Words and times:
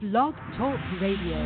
Blog 0.00 0.34
Talk 0.58 0.80
Radio. 1.00 1.38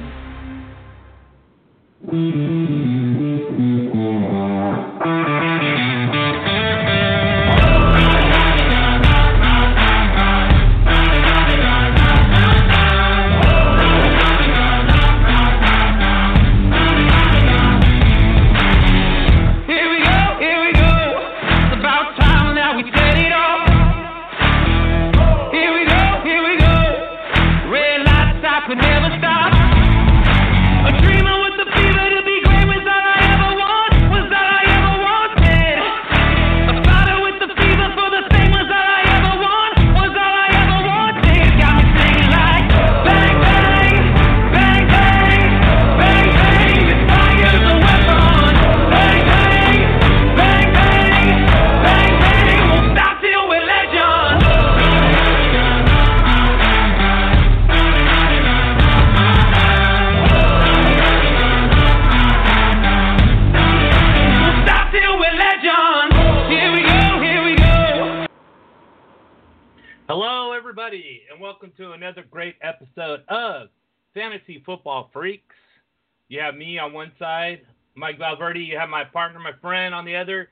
Mike 77.99 78.19
Valverde. 78.19 78.61
You 78.61 78.79
have 78.79 78.89
my 78.89 79.05
partner, 79.05 79.41
my 79.41 79.53
friend, 79.61 79.95
on 79.95 80.05
the 80.05 80.17
other, 80.17 80.49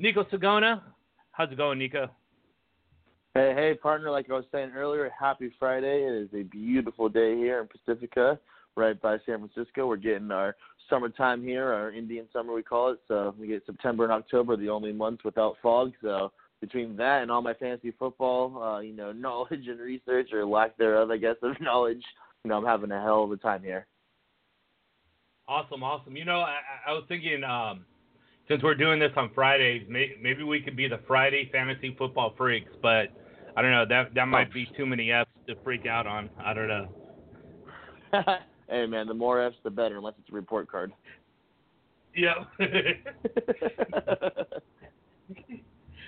Neiko 0.00 0.28
Sigona. 0.30 0.82
How's 1.30 1.50
it 1.52 1.56
going, 1.56 1.78
Neiko? 1.78 2.08
Hey, 3.34 3.52
hey, 3.56 3.74
partner. 3.80 4.10
Like 4.10 4.28
I 4.28 4.34
was 4.34 4.44
saying 4.52 4.72
earlier, 4.76 5.10
happy 5.18 5.52
Friday. 5.58 6.04
It 6.04 6.14
is 6.14 6.28
a 6.34 6.42
beautiful 6.42 7.08
day 7.08 7.36
here 7.36 7.60
in 7.60 7.68
Pacifica, 7.68 8.38
right 8.76 9.00
by 9.00 9.18
San 9.24 9.38
Francisco. 9.48 9.86
We're 9.86 9.96
getting 9.96 10.30
our 10.30 10.56
summertime 10.90 11.42
here, 11.42 11.72
our 11.72 11.92
Indian 11.92 12.26
summer, 12.32 12.52
we 12.52 12.62
call 12.62 12.92
it. 12.92 12.98
So 13.08 13.34
we 13.38 13.46
get 13.46 13.64
September 13.66 14.04
and 14.04 14.12
October, 14.12 14.56
the 14.56 14.68
only 14.68 14.92
months 14.92 15.24
without 15.24 15.56
fog. 15.62 15.92
So 16.02 16.32
between 16.60 16.96
that 16.96 17.22
and 17.22 17.30
all 17.30 17.42
my 17.42 17.54
fantasy 17.54 17.92
football, 17.98 18.62
uh, 18.62 18.80
you 18.80 18.94
know, 18.94 19.12
knowledge 19.12 19.68
and 19.68 19.80
research, 19.80 20.32
or 20.32 20.44
lack 20.44 20.76
thereof, 20.76 21.10
I 21.10 21.18
guess, 21.18 21.36
of 21.42 21.60
knowledge, 21.60 22.02
you 22.44 22.50
know, 22.50 22.56
I'm 22.56 22.64
having 22.64 22.90
a 22.90 23.00
hell 23.00 23.24
of 23.24 23.32
a 23.32 23.36
time 23.36 23.62
here. 23.62 23.86
Awesome, 25.46 25.82
awesome. 25.82 26.16
You 26.16 26.24
know, 26.24 26.40
I, 26.40 26.58
I 26.86 26.92
was 26.92 27.04
thinking, 27.08 27.44
um, 27.44 27.84
since 28.48 28.62
we're 28.62 28.74
doing 28.74 28.98
this 28.98 29.12
on 29.16 29.30
Fridays, 29.34 29.86
may, 29.88 30.12
maybe 30.20 30.42
we 30.42 30.60
could 30.60 30.76
be 30.76 30.88
the 30.88 31.00
Friday 31.06 31.48
Fantasy 31.52 31.94
Football 31.98 32.34
Freaks, 32.36 32.72
but 32.82 33.08
I 33.56 33.62
don't 33.62 33.70
know. 33.70 33.84
That 33.88 34.14
that 34.14 34.26
might 34.26 34.52
be 34.52 34.66
too 34.76 34.86
many 34.86 35.12
F's 35.12 35.30
to 35.48 35.54
freak 35.62 35.86
out 35.86 36.06
on. 36.06 36.30
I 36.42 36.54
don't 36.54 36.68
know. 36.68 36.88
hey, 38.68 38.86
man, 38.86 39.06
the 39.06 39.14
more 39.14 39.42
F's, 39.42 39.56
the 39.64 39.70
better, 39.70 39.98
unless 39.98 40.14
it's 40.18 40.30
a 40.30 40.34
report 40.34 40.70
card. 40.70 40.92
Yeah. 42.16 42.44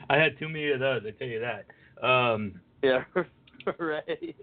I 0.08 0.16
had 0.16 0.38
too 0.38 0.48
many 0.48 0.70
of 0.70 0.80
those. 0.80 1.02
I 1.06 1.10
tell 1.10 1.28
you 1.28 1.40
that. 1.40 1.66
Um, 2.06 2.60
yeah, 2.82 3.04
right. 3.78 4.36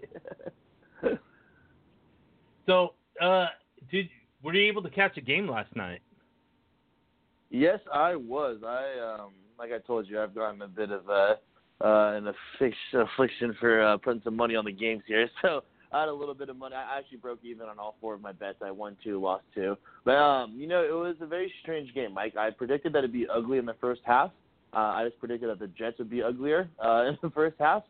so, 2.66 2.94
uh, 3.20 3.46
did 3.90 4.08
were 4.44 4.54
you 4.54 4.68
able 4.68 4.82
to 4.82 4.90
catch 4.90 5.16
a 5.16 5.20
game 5.20 5.48
last 5.48 5.74
night? 5.74 6.00
Yes, 7.50 7.80
I 7.92 8.14
was. 8.14 8.58
I 8.64 9.22
um 9.22 9.32
like 9.58 9.72
I 9.72 9.78
told 9.78 10.08
you, 10.08 10.20
I've 10.20 10.34
gotten 10.34 10.62
a 10.62 10.68
bit 10.68 10.90
of 10.90 11.08
a 11.08 11.38
uh 11.82 12.12
an 12.16 12.28
affliction, 12.28 13.00
affliction 13.00 13.56
for 13.58 13.82
uh, 13.82 13.96
putting 13.96 14.22
some 14.22 14.36
money 14.36 14.54
on 14.54 14.64
the 14.64 14.72
games 14.72 15.02
here. 15.06 15.28
So 15.42 15.62
I 15.92 16.00
had 16.00 16.08
a 16.08 16.12
little 16.12 16.34
bit 16.34 16.48
of 16.48 16.56
money. 16.56 16.74
I 16.74 16.98
actually 16.98 17.18
broke 17.18 17.38
even 17.44 17.68
on 17.68 17.78
all 17.78 17.94
four 18.00 18.14
of 18.14 18.20
my 18.20 18.32
bets. 18.32 18.58
I 18.64 18.72
won 18.72 18.96
two, 19.04 19.20
lost 19.20 19.44
two. 19.54 19.76
But 20.04 20.16
um, 20.16 20.54
you 20.56 20.66
know, 20.66 20.82
it 20.82 20.92
was 20.92 21.14
a 21.20 21.26
very 21.26 21.52
strange 21.62 21.94
game, 21.94 22.12
Mike. 22.12 22.36
I 22.36 22.50
predicted 22.50 22.92
that 22.94 22.98
it'd 22.98 23.12
be 23.12 23.28
ugly 23.32 23.58
in 23.58 23.66
the 23.66 23.76
first 23.80 24.00
half. 24.04 24.32
Uh, 24.72 24.78
I 24.78 25.04
just 25.06 25.20
predicted 25.20 25.50
that 25.50 25.60
the 25.60 25.68
Jets 25.68 25.98
would 25.98 26.10
be 26.10 26.20
uglier 26.20 26.68
uh, 26.84 27.04
in 27.08 27.16
the 27.22 27.30
first 27.30 27.54
half. 27.60 27.84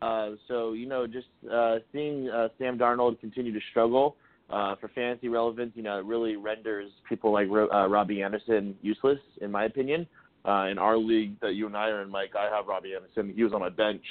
Uh, 0.00 0.30
so 0.48 0.72
you 0.72 0.88
know, 0.88 1.06
just 1.06 1.28
uh, 1.52 1.76
seeing 1.92 2.30
uh, 2.30 2.48
Sam 2.58 2.78
Darnold 2.78 3.20
continue 3.20 3.52
to 3.52 3.60
struggle 3.70 4.16
uh, 4.50 4.74
for 4.76 4.88
fantasy 4.88 5.28
relevance, 5.28 5.72
you 5.74 5.82
know, 5.82 5.98
it 5.98 6.04
really 6.04 6.36
renders 6.36 6.90
people 7.08 7.32
like 7.32 7.48
uh, 7.48 7.88
Robbie 7.88 8.22
Anderson 8.22 8.74
useless, 8.82 9.18
in 9.40 9.50
my 9.50 9.64
opinion. 9.64 10.06
Uh, 10.44 10.68
in 10.70 10.78
our 10.78 10.96
league 10.96 11.38
that 11.40 11.54
you 11.54 11.66
and 11.66 11.76
I 11.76 11.88
are 11.88 12.02
in, 12.02 12.10
Mike, 12.10 12.32
I 12.38 12.54
have 12.54 12.66
Robbie 12.66 12.94
Anderson. 12.94 13.32
He 13.36 13.44
was 13.44 13.52
on 13.52 13.60
my 13.60 13.68
bench, 13.68 14.02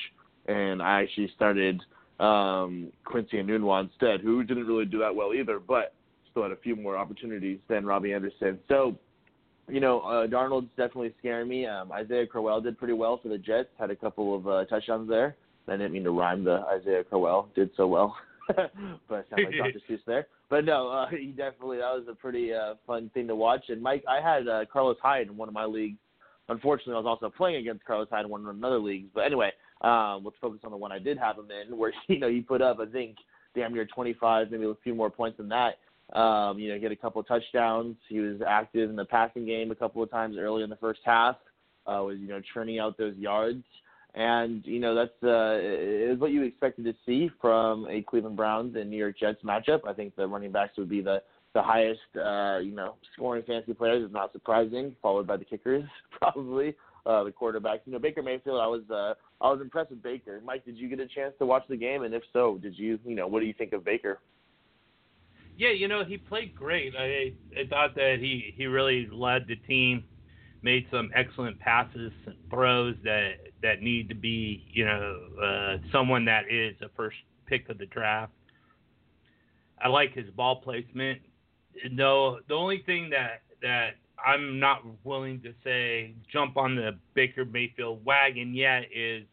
and 0.47 0.81
I 0.81 1.01
actually 1.01 1.31
started 1.35 1.81
um, 2.19 2.91
Quincy 3.03 3.37
Enunwa 3.37 3.83
instead, 3.83 4.21
who 4.21 4.43
didn't 4.43 4.67
really 4.67 4.85
do 4.85 4.99
that 4.99 5.15
well 5.15 5.33
either, 5.33 5.59
but 5.59 5.93
still 6.29 6.43
had 6.43 6.51
a 6.51 6.57
few 6.57 6.75
more 6.75 6.97
opportunities 6.97 7.57
than 7.67 7.85
Robbie 7.85 8.13
Anderson. 8.13 8.59
So, 8.67 8.95
you 9.67 9.79
know, 9.79 10.01
uh, 10.01 10.27
Darnold's 10.27 10.69
definitely 10.77 11.13
scaring 11.19 11.49
me. 11.49 11.65
Um, 11.65 11.91
Isaiah 11.91 12.27
Crowell 12.27 12.61
did 12.61 12.77
pretty 12.77 12.93
well 12.93 13.19
for 13.21 13.29
the 13.29 13.37
Jets, 13.37 13.69
had 13.79 13.89
a 13.89 13.95
couple 13.95 14.35
of 14.35 14.47
uh, 14.47 14.65
touchdowns 14.65 15.09
there. 15.09 15.35
I 15.67 15.73
didn't 15.73 15.93
mean 15.93 16.03
to 16.03 16.11
rhyme 16.11 16.43
the 16.43 16.63
Isaiah 16.67 17.03
Crowell, 17.03 17.49
did 17.55 17.69
so 17.75 17.87
well. 17.87 18.15
but 19.07 19.25
sound 19.29 19.45
like 19.45 19.57
Dr. 19.57 19.81
Seuss 19.89 19.99
there. 20.05 20.27
But 20.49 20.65
no, 20.65 20.89
uh, 20.89 21.07
he 21.11 21.27
definitely 21.27 21.77
that 21.77 21.93
was 21.93 22.05
a 22.09 22.15
pretty 22.15 22.53
uh, 22.53 22.75
fun 22.87 23.09
thing 23.13 23.27
to 23.27 23.35
watch. 23.35 23.65
And 23.69 23.81
Mike, 23.81 24.03
I 24.07 24.21
had 24.21 24.47
uh, 24.47 24.65
Carlos 24.71 24.97
Hyde 25.01 25.27
in 25.27 25.37
one 25.37 25.47
of 25.47 25.53
my 25.53 25.65
leagues. 25.65 25.97
Unfortunately, 26.47 26.95
I 26.95 26.97
was 26.97 27.05
also 27.05 27.31
playing 27.35 27.57
against 27.57 27.85
Carlos 27.85 28.07
Hyde 28.09 28.25
in 28.25 28.31
one 28.31 28.41
of 28.41 28.55
another 28.55 28.79
leagues. 28.79 29.09
But 29.13 29.21
anyway, 29.25 29.51
um, 29.81 30.21
let's 30.23 30.37
focus 30.41 30.61
on 30.63 30.71
the 30.71 30.77
one 30.77 30.91
I 30.91 30.99
did 30.99 31.17
have 31.17 31.37
him 31.37 31.49
in, 31.51 31.77
where 31.77 31.93
you 32.07 32.19
know 32.19 32.29
he 32.29 32.41
put 32.41 32.61
up 32.61 32.79
I 32.79 32.85
think 32.85 33.17
damn 33.55 33.73
near 33.73 33.85
25, 33.85 34.51
maybe 34.51 34.65
a 34.65 34.73
few 34.83 34.93
more 34.93 35.09
points 35.09 35.37
than 35.37 35.49
that. 35.49 35.77
Um, 36.17 36.57
you 36.57 36.69
know, 36.69 36.77
he 36.77 36.83
had 36.83 36.91
a 36.91 36.95
couple 36.95 37.21
of 37.21 37.27
touchdowns. 37.27 37.95
He 38.07 38.19
was 38.19 38.41
active 38.47 38.89
in 38.89 38.95
the 38.95 39.05
passing 39.05 39.45
game 39.45 39.69
a 39.69 39.75
couple 39.75 40.01
of 40.01 40.09
times 40.09 40.37
early 40.37 40.63
in 40.63 40.69
the 40.69 40.75
first 40.75 41.01
half. 41.05 41.35
Uh, 41.87 42.03
was 42.03 42.17
you 42.19 42.27
know 42.27 42.41
churning 42.53 42.79
out 42.79 42.97
those 42.97 43.15
yards. 43.15 43.63
And 44.15 44.65
you 44.65 44.79
know 44.79 44.95
that's 44.95 45.23
uh, 45.23 45.59
is 45.61 46.19
what 46.19 46.31
you 46.31 46.43
expected 46.43 46.85
to 46.85 46.93
see 47.05 47.29
from 47.39 47.87
a 47.87 48.01
Cleveland 48.01 48.35
Browns 48.35 48.75
and 48.75 48.89
New 48.89 48.97
York 48.97 49.19
Jets 49.19 49.43
matchup. 49.43 49.81
I 49.87 49.93
think 49.93 50.15
the 50.15 50.27
running 50.27 50.51
backs 50.51 50.77
would 50.77 50.89
be 50.89 51.01
the 51.01 51.21
the 51.53 51.61
highest 51.61 51.99
uh, 52.15 52.57
you 52.57 52.73
know 52.73 52.95
scoring 53.13 53.43
fantasy 53.45 53.73
players. 53.73 54.03
Is 54.03 54.11
not 54.11 54.31
surprising, 54.31 54.95
followed 55.01 55.27
by 55.27 55.37
the 55.37 55.45
kickers 55.45 55.83
probably. 56.11 56.75
Uh, 57.05 57.23
the 57.23 57.31
quarterbacks. 57.31 57.79
You 57.85 57.93
know 57.93 57.99
Baker 57.99 58.21
Mayfield. 58.21 58.59
I 58.59 58.67
was 58.67 58.81
uh, 58.91 59.13
I 59.43 59.49
was 59.49 59.61
impressed 59.61 59.89
with 59.89 60.03
Baker. 60.03 60.41
Mike, 60.43 60.65
did 60.65 60.77
you 60.77 60.89
get 60.89 60.99
a 60.99 61.07
chance 61.07 61.33
to 61.39 61.45
watch 61.45 61.63
the 61.69 61.77
game? 61.77 62.03
And 62.03 62.13
if 62.13 62.23
so, 62.33 62.59
did 62.61 62.77
you 62.77 62.99
you 63.05 63.15
know 63.15 63.25
what 63.25 63.39
do 63.39 63.45
you 63.45 63.53
think 63.53 63.73
of 63.73 63.85
Baker? 63.85 64.19
Yeah, 65.57 65.71
you 65.71 65.87
know 65.87 66.03
he 66.05 66.17
played 66.17 66.55
great. 66.55 66.93
I 66.97 67.33
I 67.59 67.67
thought 67.69 67.95
that 67.95 68.17
he 68.19 68.53
he 68.55 68.65
really 68.65 69.09
led 69.11 69.45
the 69.47 69.55
team, 69.55 70.03
made 70.61 70.85
some 70.91 71.09
excellent 71.15 71.59
passes, 71.59 72.11
and 72.25 72.35
throws 72.49 72.95
that 73.03 73.33
that 73.61 73.81
need 73.81 74.09
to 74.09 74.15
be 74.15 74.65
you 74.71 74.85
know 74.85 75.17
uh, 75.41 75.77
someone 75.91 76.25
that 76.25 76.43
is 76.49 76.75
a 76.81 76.89
first 76.95 77.17
pick 77.45 77.69
of 77.69 77.77
the 77.77 77.85
draft. 77.87 78.33
I 79.81 79.87
like 79.87 80.13
his 80.13 80.29
ball 80.31 80.61
placement. 80.61 81.21
No, 81.91 82.39
the 82.47 82.55
only 82.55 82.83
thing 82.85 83.09
that 83.11 83.41
that 83.61 83.91
I'm 84.25 84.59
not 84.59 84.83
willing 85.03 85.41
to 85.41 85.53
say 85.63 86.15
jump 86.31 86.57
on 86.57 86.75
the 86.75 86.97
Baker 87.13 87.45
Mayfield 87.45 88.03
wagon 88.05 88.53
yet 88.53 88.83
is 88.93 89.23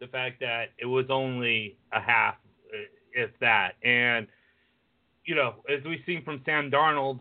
the 0.00 0.06
fact 0.08 0.40
that 0.40 0.66
it 0.78 0.86
was 0.86 1.06
only 1.08 1.78
a 1.92 2.00
half, 2.00 2.34
if 3.14 3.30
that, 3.40 3.72
and 3.82 4.26
you 5.24 5.34
know, 5.34 5.54
as 5.74 5.82
we've 5.84 6.02
seen 6.04 6.22
from 6.22 6.42
Sam 6.44 6.70
Darnold, 6.70 7.20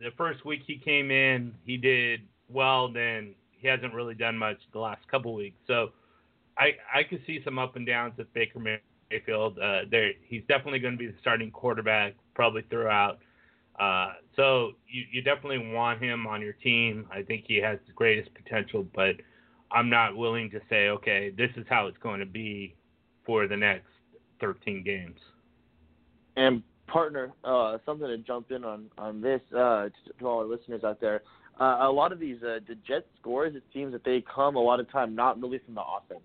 the 0.00 0.10
first 0.16 0.44
week 0.44 0.62
he 0.66 0.78
came 0.78 1.10
in, 1.10 1.54
he 1.64 1.76
did 1.76 2.20
well. 2.50 2.92
Then 2.92 3.34
he 3.50 3.68
hasn't 3.68 3.94
really 3.94 4.14
done 4.14 4.36
much 4.36 4.58
the 4.72 4.78
last 4.78 5.06
couple 5.08 5.34
weeks. 5.34 5.58
So 5.66 5.90
I 6.56 6.72
I 6.92 7.02
could 7.02 7.20
see 7.26 7.40
some 7.44 7.58
up 7.58 7.76
and 7.76 7.86
downs 7.86 8.14
with 8.16 8.32
Baker 8.34 8.58
Mayfield. 8.58 9.58
Uh, 9.58 9.80
there, 9.90 10.12
he's 10.24 10.42
definitely 10.48 10.78
going 10.78 10.94
to 10.94 10.98
be 10.98 11.06
the 11.06 11.18
starting 11.20 11.50
quarterback 11.50 12.14
probably 12.34 12.62
throughout. 12.68 13.18
Uh, 13.78 14.14
so 14.36 14.72
you 14.88 15.04
you 15.10 15.22
definitely 15.22 15.72
want 15.72 16.02
him 16.02 16.26
on 16.26 16.40
your 16.40 16.54
team. 16.54 17.06
I 17.10 17.22
think 17.22 17.44
he 17.46 17.56
has 17.56 17.78
the 17.86 17.92
greatest 17.92 18.30
potential, 18.34 18.86
but 18.94 19.16
I'm 19.70 19.88
not 19.88 20.16
willing 20.16 20.50
to 20.50 20.60
say 20.68 20.88
okay, 20.88 21.32
this 21.36 21.50
is 21.56 21.64
how 21.68 21.86
it's 21.86 21.98
going 21.98 22.20
to 22.20 22.26
be 22.26 22.74
for 23.24 23.46
the 23.46 23.56
next 23.56 23.88
13 24.40 24.82
games. 24.82 25.20
And 26.36 26.62
partner, 26.86 27.32
uh, 27.44 27.78
something 27.84 28.06
to 28.06 28.18
jump 28.18 28.50
in 28.50 28.64
on 28.64 28.86
on 28.98 29.20
this 29.20 29.40
uh, 29.52 29.84
to, 29.84 29.92
to 30.18 30.26
all 30.26 30.40
our 30.40 30.46
listeners 30.46 30.82
out 30.82 31.00
there. 31.00 31.22
Uh, 31.60 31.78
a 31.80 31.90
lot 31.90 32.12
of 32.12 32.20
these 32.20 32.36
uh, 32.42 32.60
the 32.68 32.76
Jets 32.86 33.06
scores, 33.20 33.56
it 33.56 33.64
seems 33.72 33.92
that 33.92 34.04
they 34.04 34.24
come 34.32 34.56
a 34.56 34.60
lot 34.60 34.78
of 34.78 34.90
time 34.92 35.14
not 35.14 35.40
really 35.40 35.60
from 35.64 35.74
the 35.74 35.82
offense. 35.82 36.24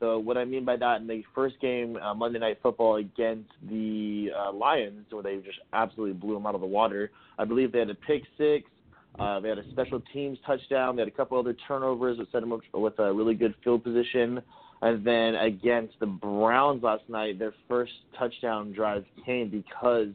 So 0.00 0.18
what 0.18 0.36
I 0.36 0.44
mean 0.44 0.64
by 0.64 0.76
that, 0.76 1.00
in 1.00 1.08
the 1.08 1.24
first 1.34 1.58
game, 1.60 1.96
uh, 1.96 2.14
Monday 2.14 2.38
Night 2.38 2.58
Football 2.62 2.96
against 2.96 3.50
the 3.68 4.30
uh, 4.36 4.52
Lions, 4.52 5.06
where 5.10 5.24
they 5.24 5.36
just 5.38 5.58
absolutely 5.72 6.14
blew 6.14 6.34
them 6.34 6.46
out 6.46 6.54
of 6.54 6.60
the 6.60 6.66
water. 6.66 7.10
I 7.38 7.44
believe 7.44 7.72
they 7.72 7.80
had 7.80 7.90
a 7.90 7.96
pick 7.96 8.22
six. 8.36 8.70
Uh, 9.18 9.40
they 9.40 9.48
had 9.48 9.58
a 9.58 9.68
special 9.72 10.00
teams 10.12 10.38
touchdown. 10.46 10.94
They 10.94 11.02
had 11.02 11.08
a 11.08 11.16
couple 11.16 11.36
other 11.36 11.56
turnovers 11.66 12.18
that 12.18 12.30
set 12.30 12.42
them 12.42 12.52
up 12.52 12.60
with 12.72 12.96
a 13.00 13.12
really 13.12 13.34
good 13.34 13.54
field 13.64 13.82
position. 13.82 14.40
And 14.80 15.04
then 15.04 15.34
against 15.34 15.98
the 15.98 16.06
Browns 16.06 16.84
last 16.84 17.02
night, 17.08 17.40
their 17.40 17.54
first 17.68 17.90
touchdown 18.16 18.72
drive 18.72 19.04
came 19.26 19.50
because 19.50 20.14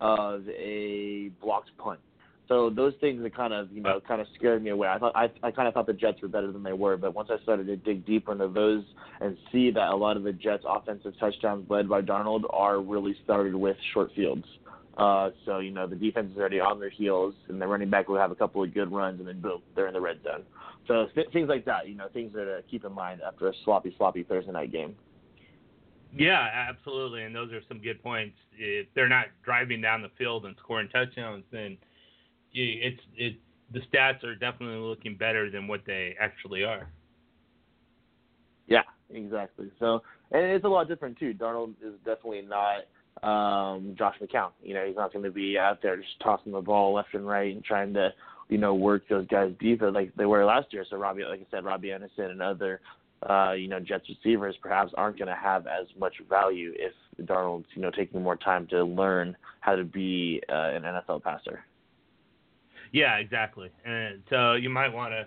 of 0.00 0.48
a 0.48 1.30
blocked 1.42 1.76
punt. 1.76 2.00
So 2.48 2.70
those 2.70 2.94
things 3.00 3.22
that 3.22 3.36
kind 3.36 3.52
of 3.52 3.70
you 3.70 3.82
know 3.82 4.00
kind 4.06 4.20
of 4.20 4.26
scared 4.34 4.62
me 4.62 4.70
away. 4.70 4.88
I 4.88 4.98
thought 4.98 5.14
I 5.14 5.30
I 5.42 5.50
kind 5.50 5.68
of 5.68 5.74
thought 5.74 5.86
the 5.86 5.92
Jets 5.92 6.22
were 6.22 6.28
better 6.28 6.50
than 6.50 6.62
they 6.62 6.72
were, 6.72 6.96
but 6.96 7.14
once 7.14 7.28
I 7.30 7.40
started 7.42 7.66
to 7.66 7.76
dig 7.76 8.06
deeper 8.06 8.32
into 8.32 8.48
those 8.48 8.84
and 9.20 9.36
see 9.52 9.70
that 9.70 9.90
a 9.90 9.96
lot 9.96 10.16
of 10.16 10.22
the 10.22 10.32
Jets' 10.32 10.64
offensive 10.66 11.12
touchdowns 11.20 11.68
led 11.68 11.88
by 11.88 12.00
Darnold 12.00 12.42
are 12.50 12.80
really 12.80 13.14
started 13.22 13.54
with 13.54 13.76
short 13.92 14.10
fields. 14.16 14.46
Uh, 14.96 15.30
so 15.44 15.58
you 15.58 15.70
know 15.70 15.86
the 15.86 15.94
defense 15.94 16.30
is 16.32 16.38
already 16.38 16.58
on 16.58 16.80
their 16.80 16.90
heels, 16.90 17.34
and 17.48 17.60
the 17.60 17.66
running 17.66 17.90
back 17.90 18.08
will 18.08 18.18
have 18.18 18.30
a 18.30 18.36
couple 18.36 18.62
of 18.62 18.72
good 18.72 18.90
runs, 18.90 19.20
and 19.20 19.28
then 19.28 19.40
boom, 19.40 19.60
they're 19.76 19.86
in 19.86 19.94
the 19.94 20.00
red 20.00 20.18
zone. 20.24 20.42
So 20.86 21.06
th- 21.14 21.28
things 21.32 21.50
like 21.50 21.66
that, 21.66 21.86
you 21.86 21.94
know, 21.94 22.08
things 22.12 22.32
that 22.32 22.44
to 22.44 22.62
keep 22.68 22.84
in 22.84 22.92
mind 22.92 23.20
after 23.20 23.48
a 23.48 23.52
sloppy, 23.64 23.94
sloppy 23.98 24.22
Thursday 24.22 24.52
night 24.52 24.72
game. 24.72 24.96
Yeah, 26.16 26.48
absolutely, 26.70 27.24
and 27.24 27.34
those 27.34 27.52
are 27.52 27.60
some 27.68 27.78
good 27.78 28.02
points. 28.02 28.36
If 28.56 28.86
they're 28.94 29.08
not 29.08 29.26
driving 29.44 29.82
down 29.82 30.00
the 30.00 30.10
field 30.16 30.46
and 30.46 30.56
scoring 30.64 30.88
touchdowns, 30.88 31.44
then 31.52 31.76
it's 32.52 33.00
it 33.16 33.36
the 33.72 33.80
stats 33.80 34.24
are 34.24 34.34
definitely 34.34 34.78
looking 34.78 35.16
better 35.16 35.50
than 35.50 35.68
what 35.68 35.82
they 35.86 36.16
actually 36.20 36.64
are. 36.64 36.88
Yeah, 38.66 38.82
exactly. 39.10 39.70
So, 39.78 40.02
and 40.30 40.42
it's 40.44 40.64
a 40.64 40.68
lot 40.68 40.88
different 40.88 41.18
too. 41.18 41.34
Darnold 41.34 41.74
is 41.82 41.94
definitely 42.04 42.42
not 42.42 42.84
um 43.22 43.94
Josh 43.98 44.16
McCown. 44.22 44.50
You 44.62 44.74
know, 44.74 44.86
he's 44.86 44.96
not 44.96 45.12
going 45.12 45.24
to 45.24 45.30
be 45.30 45.58
out 45.58 45.82
there 45.82 45.96
just 45.96 46.20
tossing 46.22 46.52
the 46.52 46.60
ball 46.60 46.94
left 46.94 47.14
and 47.14 47.26
right 47.26 47.54
and 47.54 47.64
trying 47.64 47.92
to, 47.94 48.10
you 48.48 48.58
know, 48.58 48.74
work 48.74 49.02
those 49.08 49.26
guys 49.26 49.52
deep 49.58 49.82
like 49.82 50.14
they 50.16 50.26
were 50.26 50.44
last 50.44 50.72
year. 50.72 50.84
So 50.88 50.96
Robbie, 50.96 51.24
like 51.24 51.40
I 51.40 51.46
said, 51.50 51.64
Robbie 51.64 51.92
Anderson 51.92 52.26
and 52.26 52.42
other, 52.42 52.80
uh, 53.28 53.52
you 53.52 53.68
know, 53.68 53.80
Jets 53.80 54.08
receivers 54.08 54.54
perhaps 54.62 54.92
aren't 54.96 55.18
going 55.18 55.28
to 55.28 55.34
have 55.34 55.66
as 55.66 55.86
much 55.98 56.14
value 56.28 56.72
if 56.76 56.92
Darnold's, 57.26 57.66
you 57.74 57.82
know, 57.82 57.90
taking 57.90 58.22
more 58.22 58.36
time 58.36 58.66
to 58.68 58.84
learn 58.84 59.36
how 59.60 59.74
to 59.74 59.84
be 59.84 60.40
uh, 60.48 60.70
an 60.70 60.82
NFL 60.82 61.22
passer. 61.22 61.64
Yeah, 62.92 63.16
exactly. 63.16 63.70
And 63.84 64.22
so 64.30 64.54
you 64.54 64.70
might 64.70 64.92
want 64.92 65.12
to 65.12 65.26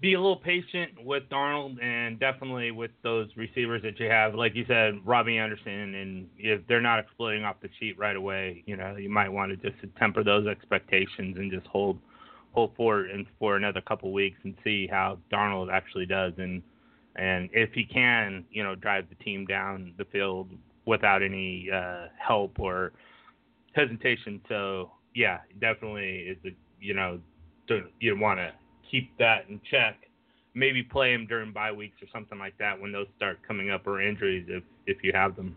be 0.00 0.14
a 0.14 0.20
little 0.20 0.36
patient 0.36 0.92
with 1.04 1.24
Darnold 1.28 1.82
and 1.82 2.20
definitely 2.20 2.70
with 2.70 2.92
those 3.02 3.28
receivers 3.36 3.82
that 3.82 3.98
you 3.98 4.06
have. 4.08 4.34
Like 4.34 4.54
you 4.54 4.64
said, 4.68 5.00
Robbie 5.04 5.38
Anderson, 5.38 5.94
and 5.94 6.28
if 6.38 6.60
they're 6.68 6.80
not 6.80 7.00
exploding 7.00 7.44
off 7.44 7.56
the 7.60 7.68
sheet 7.80 7.98
right 7.98 8.14
away, 8.14 8.62
you 8.66 8.76
know, 8.76 8.96
you 8.96 9.10
might 9.10 9.28
want 9.28 9.50
to 9.50 9.70
just 9.70 9.82
temper 9.98 10.22
those 10.22 10.46
expectations 10.46 11.36
and 11.36 11.50
just 11.50 11.66
hold 11.66 11.98
hold 12.52 12.72
for 12.76 13.02
and 13.02 13.26
for 13.38 13.56
another 13.56 13.80
couple 13.80 14.10
weeks 14.12 14.38
and 14.44 14.54
see 14.64 14.86
how 14.86 15.18
Darnold 15.32 15.70
actually 15.70 16.06
does 16.06 16.32
and 16.38 16.62
and 17.16 17.50
if 17.52 17.72
he 17.72 17.84
can, 17.84 18.44
you 18.52 18.62
know, 18.62 18.76
drive 18.76 19.06
the 19.08 19.16
team 19.24 19.44
down 19.44 19.92
the 19.98 20.04
field 20.04 20.48
without 20.86 21.22
any 21.22 21.68
uh, 21.74 22.06
help 22.16 22.60
or 22.60 22.92
hesitation. 23.72 24.40
So 24.48 24.92
yeah, 25.18 25.38
definitely 25.60 26.26
is 26.28 26.38
a 26.44 26.50
you 26.80 26.94
know 26.94 27.18
you 27.98 28.18
want 28.18 28.38
to 28.38 28.52
keep 28.88 29.10
that 29.18 29.46
in 29.48 29.60
check. 29.68 29.96
Maybe 30.54 30.82
play 30.82 31.12
him 31.12 31.26
during 31.26 31.52
bye 31.52 31.72
weeks 31.72 31.96
or 32.00 32.06
something 32.12 32.38
like 32.38 32.56
that 32.58 32.80
when 32.80 32.92
those 32.92 33.08
start 33.16 33.38
coming 33.46 33.70
up 33.70 33.84
or 33.86 34.00
injuries 34.00 34.46
if 34.48 34.62
if 34.86 35.02
you 35.02 35.10
have 35.12 35.34
them. 35.34 35.56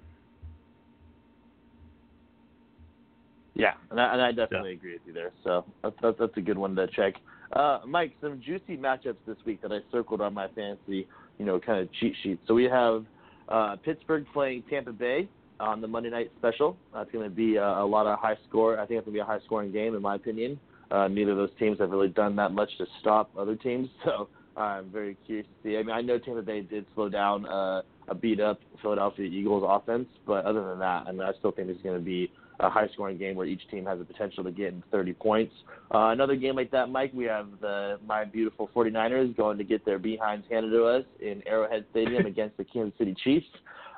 Yeah, 3.54 3.74
and 3.92 4.02
I, 4.02 4.13
and 4.13 4.22
I 4.22 4.31
definitely 4.31 4.74
agree 4.74 4.94
with 4.94 5.02
you 5.06 5.13
there. 5.13 5.31
So 5.44 5.64
that's, 5.84 5.96
that's 6.02 6.18
that's 6.18 6.38
a 6.38 6.42
good 6.42 6.57
one 6.57 6.75
to 6.75 6.88
check. 6.88 7.14
Uh, 7.54 7.80
Mike, 7.86 8.16
some 8.19 8.42
juicy 8.44 8.78
matchups 8.78 9.18
this 9.28 9.38
week 9.46 9.62
that 9.62 9.72
I 9.72 9.80
circled 9.92 10.22
on 10.22 10.34
my 10.34 10.48
fancy, 10.56 11.07
you 11.38 11.46
know, 11.46 11.60
kind 11.60 11.81
of 11.81 11.90
cheat 12.00 12.16
sheet. 12.24 12.40
So 12.48 12.56
we 12.56 12.64
have 12.64 13.06
uh, 13.48 13.75
Pittsburgh 13.84 14.25
playing 14.34 14.64
Tampa 14.72 14.92
Bay 14.92 15.30
on 15.62 15.81
the 15.81 15.88
Monday 15.88 16.10
night 16.10 16.31
special. 16.38 16.78
That's 16.94 17.12
going 17.12 17.30
to 17.30 17.34
be 17.34 17.56
a, 17.56 17.63
a 17.66 17.86
lot 17.86 18.08
of 18.08 18.19
high 18.19 18.38
score. 18.50 18.80
I 18.80 18.86
think 18.86 18.98
it's 19.00 19.06
going 19.06 19.13
to 19.13 19.18
be 19.18 19.19
a 19.19 19.25
high 19.25 19.40
scoring 19.46 19.72
game 19.72 19.96
in 19.96 20.02
my 20.02 20.16
opinion. 20.16 20.60
Uh, 20.90 21.08
neither 21.08 21.31
of 21.31 21.38
those 21.38 21.52
teams 21.58 21.80
have 21.80 21.92
really 21.92 22.10
done 22.10 22.36
that 22.36 22.52
much 22.52 22.69
to 22.78 22.86
stop 23.00 23.31
other 23.38 23.56
teams, 23.56 23.88
so 24.04 24.28
I'm 24.58 24.90
very 24.90 25.16
curious 25.25 25.48
to 25.48 25.69
see. 25.69 25.78
I 25.78 25.84
mean, 25.84 25.96
I 25.96 26.02
know 26.02 26.18
Tampa 26.18 26.42
Bay 26.42 26.62
did 26.62 26.86
slow 26.94 27.08
down 27.08 27.46
uh, 27.46 27.81
a 28.10 28.16
beat 28.16 28.42
up 28.42 28.60
Philadelphia 28.81 29.25
Eagles 29.25 29.63
offense, 29.66 30.08
but 30.28 30.46
other 30.46 30.68
than 30.68 30.80
that, 30.80 31.06
I 31.08 31.12
mean, 31.12 31.22
I 31.22 31.31
still 31.40 31.52
think 31.52 31.69
it's 31.69 31.81
going 31.81 31.98
to 31.98 32.04
be 32.04 32.31
a 32.60 32.69
high 32.69 32.88
scoring 32.94 33.18
game 33.18 33.36
where 33.36 33.48
each 33.48 33.62
team 33.72 33.86
has 33.86 34.00
the 34.00 34.06
potential 34.06 34.44
to 34.44 34.52
get 34.52 34.74
30 34.92 35.14
points. 35.14 35.54
Uh, 35.94 36.10
another 36.10 36.36
game 36.36 36.56
like 36.56 36.72
that, 36.72 36.90
Mike, 36.90 37.12
we 37.14 37.25
have 37.25 37.48
the 37.60 38.00
my 38.06 38.24
beautiful 38.24 38.69
49ers 38.75 39.36
going 39.36 39.57
to 39.57 39.64
get 39.64 39.84
their 39.86 39.98
behinds 39.98 40.46
handed 40.50 40.72
to 40.72 40.86
us 40.86 41.04
in 41.19 41.42
Arrowhead 41.46 41.86
Stadium 41.92 42.25
against 42.28 42.57
the 42.57 42.64
Kansas 42.64 42.98
City 42.98 43.16
Chiefs. 43.24 43.48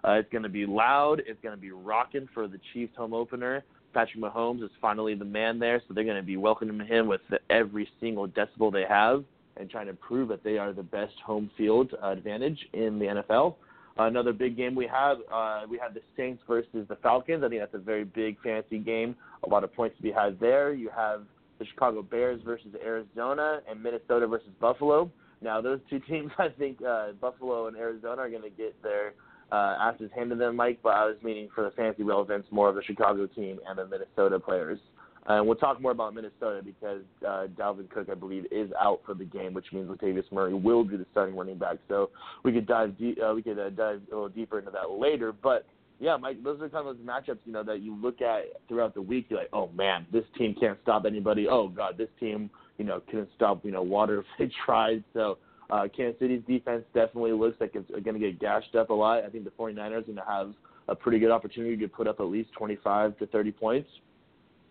Uh, 0.06 0.12
it's 0.14 0.32
going 0.32 0.44
to 0.44 0.50
be 0.50 0.66
loud. 0.66 1.22
It's 1.26 1.42
going 1.42 1.56
to 1.56 1.62
be 1.62 1.72
rocking 1.72 2.28
for 2.34 2.48
the 2.48 2.60
Chiefs 2.74 2.94
home 2.98 3.14
opener. 3.14 3.64
Patrick 3.94 4.24
Mahomes 4.24 4.64
is 4.64 4.72
finally 4.82 5.16
the 5.16 5.26
man 5.26 5.60
there, 5.60 5.82
so 5.88 5.94
they're 5.94 6.04
going 6.04 6.18
to 6.18 6.24
be 6.24 6.38
welcoming 6.38 6.86
him 6.86 7.08
with 7.08 7.22
every 7.50 7.88
single 8.00 8.28
decibel 8.28 8.72
they 8.72 8.86
have 8.88 9.24
and 9.58 9.70
trying 9.70 9.88
to 9.88 9.94
prove 9.94 10.30
that 10.30 10.44
they 10.44 10.58
are 10.58 10.74
the 10.74 10.84
best 10.84 11.14
home 11.24 11.50
field 11.56 11.94
uh, 12.02 12.10
advantage 12.10 12.58
in 12.74 12.98
the 12.98 13.06
NFL. 13.06 13.56
Uh, 14.00 14.06
another 14.06 14.34
big 14.34 14.58
game 14.58 14.74
we 14.74 14.88
have, 14.88 15.18
uh, 15.32 15.62
we 15.70 15.78
have 15.78 15.94
the 15.94 16.02
Saints 16.18 16.42
versus 16.48 16.88
the 16.90 16.96
Falcons. 17.04 17.44
I 17.44 17.50
think 17.50 17.62
that's 17.62 17.76
a 17.76 17.78
very 17.78 18.04
big 18.04 18.42
fantasy 18.42 18.80
game. 18.80 19.16
A 19.46 19.50
lot 19.50 19.64
of 19.64 19.72
points 19.74 19.96
to 19.98 20.04
be 20.04 20.12
had 20.12 20.40
there. 20.40 20.74
You 20.74 20.90
have 20.96 21.22
the 21.60 21.66
Chicago 21.66 22.02
Bears 22.02 22.42
versus 22.44 22.74
Arizona 22.84 23.60
and 23.70 23.82
Minnesota 23.82 24.26
versus 24.26 24.50
Buffalo. 24.60 25.12
Now, 25.42 25.62
those 25.62 25.80
two 25.90 26.00
teams, 26.10 26.32
I 26.40 26.50
think 26.50 26.80
uh, 26.82 27.12
Buffalo 27.22 27.68
and 27.68 27.78
Arizona 27.78 28.22
are 28.22 28.30
going 28.30 28.42
to 28.42 28.50
get 28.50 28.82
their 28.82 29.14
uh, 29.54 29.78
hand 29.78 30.10
handed 30.16 30.40
them, 30.40 30.56
Mike, 30.56 30.80
but 30.82 30.90
I 30.90 31.06
was 31.06 31.16
meaning 31.24 31.48
for 31.54 31.64
the 31.64 31.72
fantasy 31.72 32.04
relevance 32.04 32.46
more 32.50 32.70
of 32.70 32.76
the 32.76 32.84
Chicago 32.84 33.28
team 33.28 33.60
and 33.68 33.78
the 33.78 33.86
Minnesota 33.86 34.40
players. 34.40 34.80
And 35.28 35.42
uh, 35.42 35.44
we'll 35.44 35.56
talk 35.56 35.80
more 35.80 35.92
about 35.92 36.14
Minnesota 36.14 36.62
because 36.64 37.02
uh, 37.26 37.48
Dalvin 37.58 37.90
Cook, 37.90 38.10
I 38.12 38.16
believe, 38.16 38.46
is 38.52 38.72
out 38.82 39.02
for 39.06 39.14
the 39.14 39.24
game, 39.24 39.54
which 39.54 39.68
means 39.72 39.88
Latavius 39.88 40.30
Murray 40.32 40.54
will 40.54 40.84
be 40.84 40.98
the 40.98 41.06
starting 41.12 41.36
running 41.36 41.58
back. 41.58 41.78
So 41.88 42.10
we 42.44 42.52
could 42.52 42.68
dive 42.68 42.98
de- 42.98 43.16
uh, 43.22 43.34
we 43.34 43.42
could 43.42 43.58
uh, 43.58 43.70
dive 43.70 44.02
a 44.12 44.16
little 44.16 44.28
deeper 44.28 44.60
into 44.60 44.72
that 44.72 44.90
later. 44.92 45.32
But 45.32 45.66
yeah, 46.00 46.18
Mike, 46.18 46.44
those 46.44 46.60
are 46.60 46.68
kind 46.68 46.88
of 46.88 46.98
those 46.98 47.06
matchups 47.06 47.40
you 47.46 47.54
know 47.54 47.64
that 47.64 47.80
you 47.82 47.96
look 47.96 48.22
at 48.22 48.46
throughout 48.68 48.96
the 48.96 49.02
week. 49.02 49.28
You're 49.30 49.40
like, 49.40 49.50
oh 49.54 49.70
man, 49.74 50.06
this 50.12 50.26
team 50.38 50.56
can't 50.60 50.78
stop 50.82 51.06
anybody. 51.06 51.48
Oh 51.48 51.70
god, 51.70 51.98
this 51.98 52.10
team 52.20 52.50
you 52.78 52.84
know 52.84 53.02
couldn't 53.06 53.30
stop 53.36 53.64
you 53.64 53.72
know 53.72 53.84
water 53.84 54.20
if 54.20 54.26
they 54.38 54.52
tried. 54.66 55.04
So 55.14 55.38
uh, 55.70 55.88
Kansas 55.96 56.20
City's 56.20 56.42
defense 56.48 56.84
definitely 56.94 57.32
looks 57.32 57.60
like 57.60 57.72
it's 57.76 57.90
going 57.90 58.14
to 58.14 58.20
get 58.20 58.40
gashed 58.40 58.76
up 58.76 58.90
a 58.90 58.94
lot. 58.94 59.24
I 59.24 59.30
think 59.30 59.44
the 59.44 59.52
49ers 59.52 59.78
are 59.78 60.02
going 60.02 60.16
to 60.16 60.24
have 60.28 60.54
a 60.88 60.96
pretty 60.96 61.20
good 61.20 61.32
opportunity 61.32 61.78
to 61.78 61.88
put 61.88 62.08
up 62.08 62.20
at 62.20 62.26
least 62.26 62.52
25 62.54 63.18
to 63.20 63.28
30 63.28 63.52
points. 63.52 63.90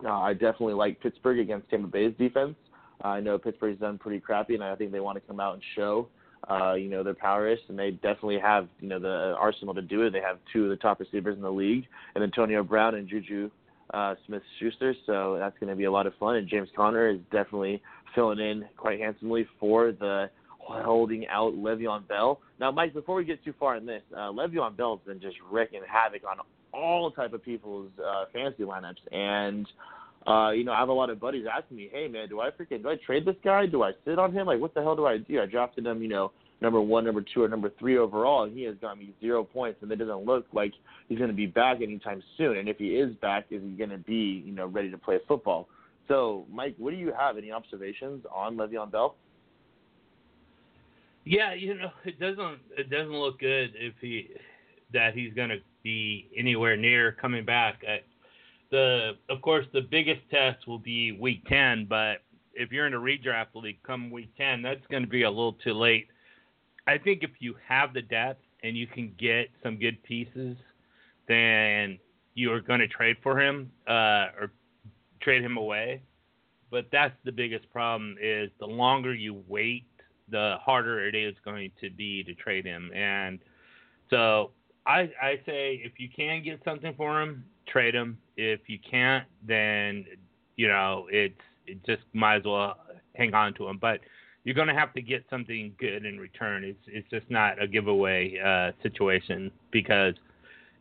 Uh, 0.04 0.20
I 0.20 0.32
definitely 0.32 0.74
like 0.74 1.00
Pittsburgh 1.00 1.38
against 1.38 1.70
Tampa 1.70 1.88
Bay's 1.88 2.12
defense. 2.18 2.54
Uh, 3.04 3.08
I 3.08 3.20
know 3.20 3.38
Pittsburgh's 3.38 3.78
done 3.78 3.98
pretty 3.98 4.20
crappy, 4.20 4.54
and 4.54 4.62
I 4.62 4.74
think 4.74 4.92
they 4.92 5.00
want 5.00 5.16
to 5.16 5.26
come 5.26 5.40
out 5.40 5.54
and 5.54 5.62
show, 5.74 6.08
uh, 6.48 6.74
you 6.74 6.88
know, 6.88 7.02
their 7.02 7.14
prowess, 7.14 7.58
and 7.68 7.78
they 7.78 7.92
definitely 7.92 8.38
have, 8.38 8.68
you 8.80 8.88
know, 8.88 8.98
the 8.98 9.34
arsenal 9.38 9.74
to 9.74 9.82
do 9.82 10.02
it. 10.02 10.10
They 10.10 10.20
have 10.20 10.38
two 10.52 10.64
of 10.64 10.70
the 10.70 10.76
top 10.76 11.00
receivers 11.00 11.36
in 11.36 11.42
the 11.42 11.50
league, 11.50 11.86
and 12.14 12.22
Antonio 12.22 12.62
Brown 12.62 12.96
and 12.96 13.08
Juju 13.08 13.50
uh, 13.94 14.14
Smith-Schuster, 14.26 14.94
so 15.06 15.36
that's 15.38 15.56
going 15.58 15.70
to 15.70 15.76
be 15.76 15.84
a 15.84 15.90
lot 15.90 16.06
of 16.06 16.14
fun. 16.18 16.36
And 16.36 16.48
James 16.48 16.68
Conner 16.74 17.08
is 17.08 17.18
definitely 17.30 17.82
filling 18.14 18.38
in 18.38 18.64
quite 18.76 19.00
handsomely 19.00 19.46
for 19.58 19.92
the 19.92 20.30
holding 20.62 21.26
out 21.28 21.54
Le'Veon 21.54 22.06
Bell. 22.08 22.40
Now, 22.60 22.70
Mike, 22.70 22.94
before 22.94 23.16
we 23.16 23.24
get 23.24 23.44
too 23.44 23.54
far 23.58 23.76
in 23.76 23.86
this, 23.86 24.02
uh, 24.14 24.30
Le'Veon 24.30 24.76
Bell's 24.76 25.00
been 25.06 25.20
just 25.20 25.36
wreaking 25.50 25.82
havoc 25.88 26.22
on 26.24 26.38
all 26.72 27.10
type 27.10 27.32
of 27.32 27.44
people's 27.44 27.90
uh, 27.98 28.24
fantasy 28.32 28.62
lineups, 28.62 28.96
and 29.12 29.66
uh, 30.26 30.50
you 30.50 30.64
know, 30.64 30.72
I 30.72 30.78
have 30.78 30.88
a 30.88 30.92
lot 30.92 31.10
of 31.10 31.20
buddies 31.20 31.46
asking 31.52 31.76
me, 31.76 31.90
"Hey, 31.92 32.08
man, 32.08 32.28
do 32.28 32.40
I 32.40 32.50
freaking 32.50 32.82
do 32.82 32.88
I 32.88 32.96
trade 33.04 33.24
this 33.24 33.36
guy? 33.44 33.66
Do 33.66 33.82
I 33.82 33.92
sit 34.04 34.18
on 34.18 34.32
him? 34.32 34.46
Like, 34.46 34.60
what 34.60 34.72
the 34.72 34.80
hell 34.80 34.96
do 34.96 35.04
I 35.04 35.18
do? 35.18 35.40
I 35.40 35.46
drafted 35.46 35.84
him, 35.84 36.00
you 36.00 36.08
know, 36.08 36.32
number 36.60 36.80
one, 36.80 37.04
number 37.04 37.24
two, 37.34 37.42
or 37.42 37.48
number 37.48 37.70
three 37.78 37.98
overall, 37.98 38.44
and 38.44 38.56
he 38.56 38.62
has 38.64 38.76
got 38.80 38.98
me 38.98 39.12
zero 39.20 39.42
points, 39.44 39.80
and 39.82 39.90
it 39.90 39.96
doesn't 39.96 40.24
look 40.24 40.46
like 40.52 40.72
he's 41.08 41.18
going 41.18 41.30
to 41.30 41.36
be 41.36 41.46
back 41.46 41.82
anytime 41.82 42.22
soon. 42.38 42.56
And 42.56 42.68
if 42.68 42.78
he 42.78 42.96
is 42.96 43.14
back, 43.16 43.46
is 43.50 43.62
he 43.62 43.70
going 43.70 43.90
to 43.90 43.98
be, 43.98 44.42
you 44.46 44.52
know, 44.52 44.66
ready 44.66 44.90
to 44.90 44.98
play 44.98 45.18
football? 45.26 45.68
So, 46.08 46.46
Mike, 46.50 46.74
what 46.78 46.90
do 46.90 46.96
you 46.96 47.12
have? 47.18 47.36
Any 47.36 47.50
observations 47.50 48.24
on 48.32 48.56
Le'Veon 48.56 48.90
Bell? 48.90 49.16
Yeah, 51.24 51.54
you 51.54 51.74
know, 51.74 51.90
it 52.04 52.18
doesn't 52.18 52.58
it 52.76 52.90
doesn't 52.90 53.12
look 53.12 53.40
good 53.40 53.72
if 53.74 53.94
he 54.00 54.30
that 54.92 55.14
he's 55.14 55.32
going 55.34 55.48
to 55.48 55.58
be 55.82 56.28
anywhere 56.36 56.76
near 56.76 57.12
coming 57.12 57.44
back. 57.44 57.82
I, 57.88 58.00
the 58.70 59.12
of 59.28 59.42
course 59.42 59.66
the 59.72 59.82
biggest 59.82 60.20
test 60.30 60.66
will 60.66 60.78
be 60.78 61.12
week 61.12 61.44
ten, 61.48 61.86
but 61.88 62.22
if 62.54 62.72
you're 62.72 62.86
in 62.86 62.94
a 62.94 62.98
redraft 62.98 63.54
league 63.54 63.82
come 63.86 64.10
week 64.10 64.30
ten, 64.36 64.62
that's 64.62 64.86
going 64.90 65.02
to 65.02 65.08
be 65.08 65.22
a 65.22 65.30
little 65.30 65.54
too 65.64 65.74
late. 65.74 66.08
I 66.86 66.98
think 66.98 67.22
if 67.22 67.30
you 67.38 67.54
have 67.66 67.94
the 67.94 68.02
depth 68.02 68.42
and 68.62 68.76
you 68.76 68.86
can 68.86 69.14
get 69.18 69.48
some 69.62 69.76
good 69.76 70.02
pieces, 70.02 70.56
then 71.28 71.98
you 72.34 72.52
are 72.52 72.60
going 72.60 72.80
to 72.80 72.88
trade 72.88 73.16
for 73.22 73.40
him 73.40 73.70
uh, 73.86 74.28
or 74.38 74.52
trade 75.20 75.42
him 75.42 75.56
away. 75.56 76.02
But 76.70 76.86
that's 76.90 77.14
the 77.24 77.32
biggest 77.32 77.70
problem 77.70 78.16
is 78.20 78.50
the 78.58 78.66
longer 78.66 79.14
you 79.14 79.42
wait, 79.46 79.84
the 80.32 80.56
harder 80.60 81.06
it 81.06 81.14
is 81.14 81.34
going 81.44 81.70
to 81.80 81.90
be 81.90 82.24
to 82.24 82.34
trade 82.34 82.64
him. 82.64 82.90
And 82.92 83.38
so 84.10 84.50
I 84.86 85.10
I 85.22 85.40
say 85.46 85.80
if 85.84 85.92
you 85.98 86.08
can 86.14 86.42
get 86.42 86.60
something 86.64 86.94
for 86.96 87.22
him, 87.22 87.44
trade 87.68 87.94
him. 87.94 88.18
If 88.36 88.60
you 88.66 88.78
can't, 88.78 89.24
then 89.46 90.04
you 90.56 90.66
know 90.66 91.06
it's 91.10 91.40
it 91.66 91.84
just 91.86 92.02
might 92.12 92.36
as 92.36 92.44
well 92.44 92.76
hang 93.14 93.34
on 93.34 93.54
to 93.54 93.68
him. 93.68 93.78
But 93.78 94.00
you're 94.44 94.56
going 94.56 94.68
to 94.68 94.74
have 94.74 94.92
to 94.94 95.02
get 95.02 95.24
something 95.30 95.72
good 95.78 96.04
in 96.04 96.18
return. 96.18 96.64
It's 96.64 96.82
it's 96.86 97.08
just 97.10 97.30
not 97.30 97.62
a 97.62 97.68
giveaway 97.68 98.38
uh, 98.44 98.72
situation 98.82 99.52
because 99.70 100.14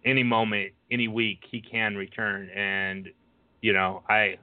any 0.03 0.24
moment, 0.24 0.72
any 0.89 1.08
week, 1.08 1.43
he 1.50 1.62
can 1.62 1.96
return. 1.96 2.50
And 2.50 3.10
you 3.62 3.74
know, 3.74 4.01
I 4.10 4.38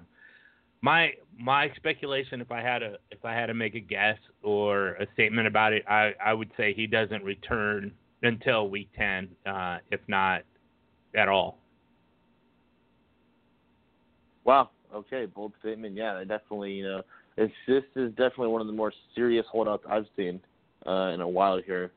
my 0.81 1.13
my 1.39 1.71
speculation, 1.77 2.41
if 2.41 2.51
I 2.51 2.61
had 2.61 2.83
a 2.83 2.97
if 3.11 3.25
I 3.25 3.33
had 3.33 3.47
to 3.47 3.55
make 3.55 3.75
a 3.75 3.81
guess 3.81 4.19
or 4.43 4.91
a 4.95 5.07
statement 5.15 5.47
about 5.47 5.73
it, 5.73 5.85
I 5.89 6.13
I 6.25 6.33
would 6.33 6.51
say 6.57 6.73
he 6.75 6.87
doesn't 6.87 7.25
return 7.25 7.93
until 8.23 8.69
week 8.69 8.89
ten, 8.97 9.29
uh, 9.47 9.79
if 9.91 10.01
not 10.09 10.43
at 11.17 11.29
all. 11.29 11.59
Wow. 14.45 14.71
Okay, 14.95 15.27
bold 15.27 15.53
statement. 15.61 15.95
Yeah, 15.95 16.19
definitely. 16.21 16.73
You 16.73 16.85
know, 16.85 17.03
it's 17.37 17.53
this 17.67 17.85
is 17.95 18.11
definitely 18.11 18.49
one 18.49 18.61
of 18.61 18.67
the 18.67 18.73
more 18.73 18.93
serious 19.15 19.45
holdouts 19.51 19.85
I've 19.89 20.07
seen 20.17 20.41
uh, 20.87 21.11
in 21.13 21.21
a 21.21 21.29
while 21.29 21.61
here. 21.65 21.93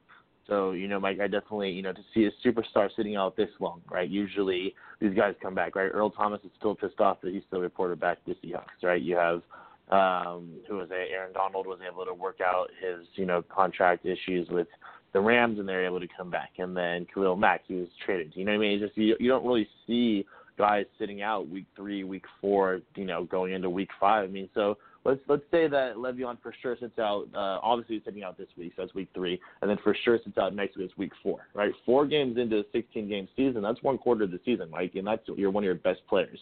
So, 0.48 0.72
you 0.72 0.88
know, 0.88 1.00
Mike, 1.00 1.20
I 1.20 1.28
definitely, 1.28 1.72
you 1.72 1.82
know, 1.82 1.94
to 1.94 2.02
see 2.14 2.26
a 2.26 2.48
superstar 2.48 2.90
sitting 2.96 3.16
out 3.16 3.38
this 3.38 3.50
long, 3.60 3.82
right? 3.90 4.10
Usually 4.10 4.74
these 5.00 5.14
guys 5.16 5.36
come 5.42 5.56
back, 5.56 5.76
right? 5.76 5.90
Earl 5.92 6.10
Thomas 6.10 6.42
is 6.44 6.52
still 6.58 6.76
pissed 6.76 7.00
off 7.00 7.22
that 7.22 7.34
he's 7.34 7.44
still 7.48 7.62
reported 7.62 8.00
back 8.00 8.24
to 8.26 8.36
Seahawks, 8.44 8.84
right? 8.84 9.02
You 9.02 9.16
have 9.16 9.42
um 9.90 10.54
who 10.70 10.78
was 10.78 10.88
it? 10.90 11.10
Aaron 11.12 11.34
Donald 11.34 11.68
was 11.68 11.80
able 11.86 12.06
to 12.06 12.14
work 12.14 12.40
out 12.42 12.70
his, 12.82 13.06
you 13.16 13.26
know, 13.26 13.44
contract 13.54 14.06
issues 14.06 14.48
with 14.50 14.68
the 15.14 15.20
Rams 15.20 15.60
and 15.60 15.68
they're 15.68 15.86
able 15.86 16.00
to 16.00 16.08
come 16.16 16.30
back. 16.30 16.52
And 16.58 16.76
then 16.76 17.06
Khalil 17.14 17.36
Mack, 17.36 17.64
he 17.68 17.76
was 17.76 17.90
traded. 18.06 18.32
You 18.36 18.46
know 18.46 18.52
what 18.52 18.60
I 18.60 18.62
mean? 18.62 18.72
It's 18.74 18.86
just 18.86 18.98
you, 18.98 19.16
you 19.20 19.30
don't 19.30 19.46
really 19.46 19.68
see 19.86 20.26
guys 20.58 20.86
sitting 21.00 21.22
out 21.22 21.50
week 21.50 21.66
three, 21.76 22.04
week 22.04 22.26
four, 22.40 22.82
you 22.96 23.06
know, 23.06 23.26
going 23.26 23.54
into 23.54 23.70
week 23.70 23.90
five. 24.00 24.30
I 24.30 24.32
mean, 24.32 24.50
so 24.54 24.78
let's 25.04 25.20
let's 25.28 25.44
say 25.52 25.68
that 25.68 25.96
Le'Veon 25.96 26.38
for 26.42 26.54
sure 26.62 26.78
sits 26.80 27.00
out. 27.00 27.28
Uh, 27.34 27.60
obviously, 27.64 27.96
he's 27.96 28.06
sitting 28.06 28.24
out 28.24 28.38
this 28.38 28.48
week, 28.58 28.74
so 28.76 28.84
that's 28.84 28.94
week 28.94 29.10
three, 29.14 29.40
and 29.62 29.70
then 29.70 29.78
for 29.84 29.96
sure 30.04 30.20
sits 30.24 30.38
out 30.38 30.56
next 30.56 30.78
week. 30.78 30.88
It's 30.90 30.98
week 30.98 31.12
four, 31.24 31.48
right? 31.54 31.72
Four 31.86 32.06
games 32.06 32.38
into 32.38 32.60
a 32.60 32.64
16 32.72 33.10
game 33.10 33.28
season, 33.36 33.62
that's 33.62 33.82
one 33.84 33.98
quarter 33.98 34.24
of 34.24 34.32
the 34.32 34.40
season, 34.46 34.70
Mike, 34.70 34.94
and 34.96 35.08
that's 35.08 35.24
you're 35.36 35.52
one 35.52 35.64
of 35.64 35.66
your 35.66 35.76
best 35.76 36.02
players. 36.08 36.40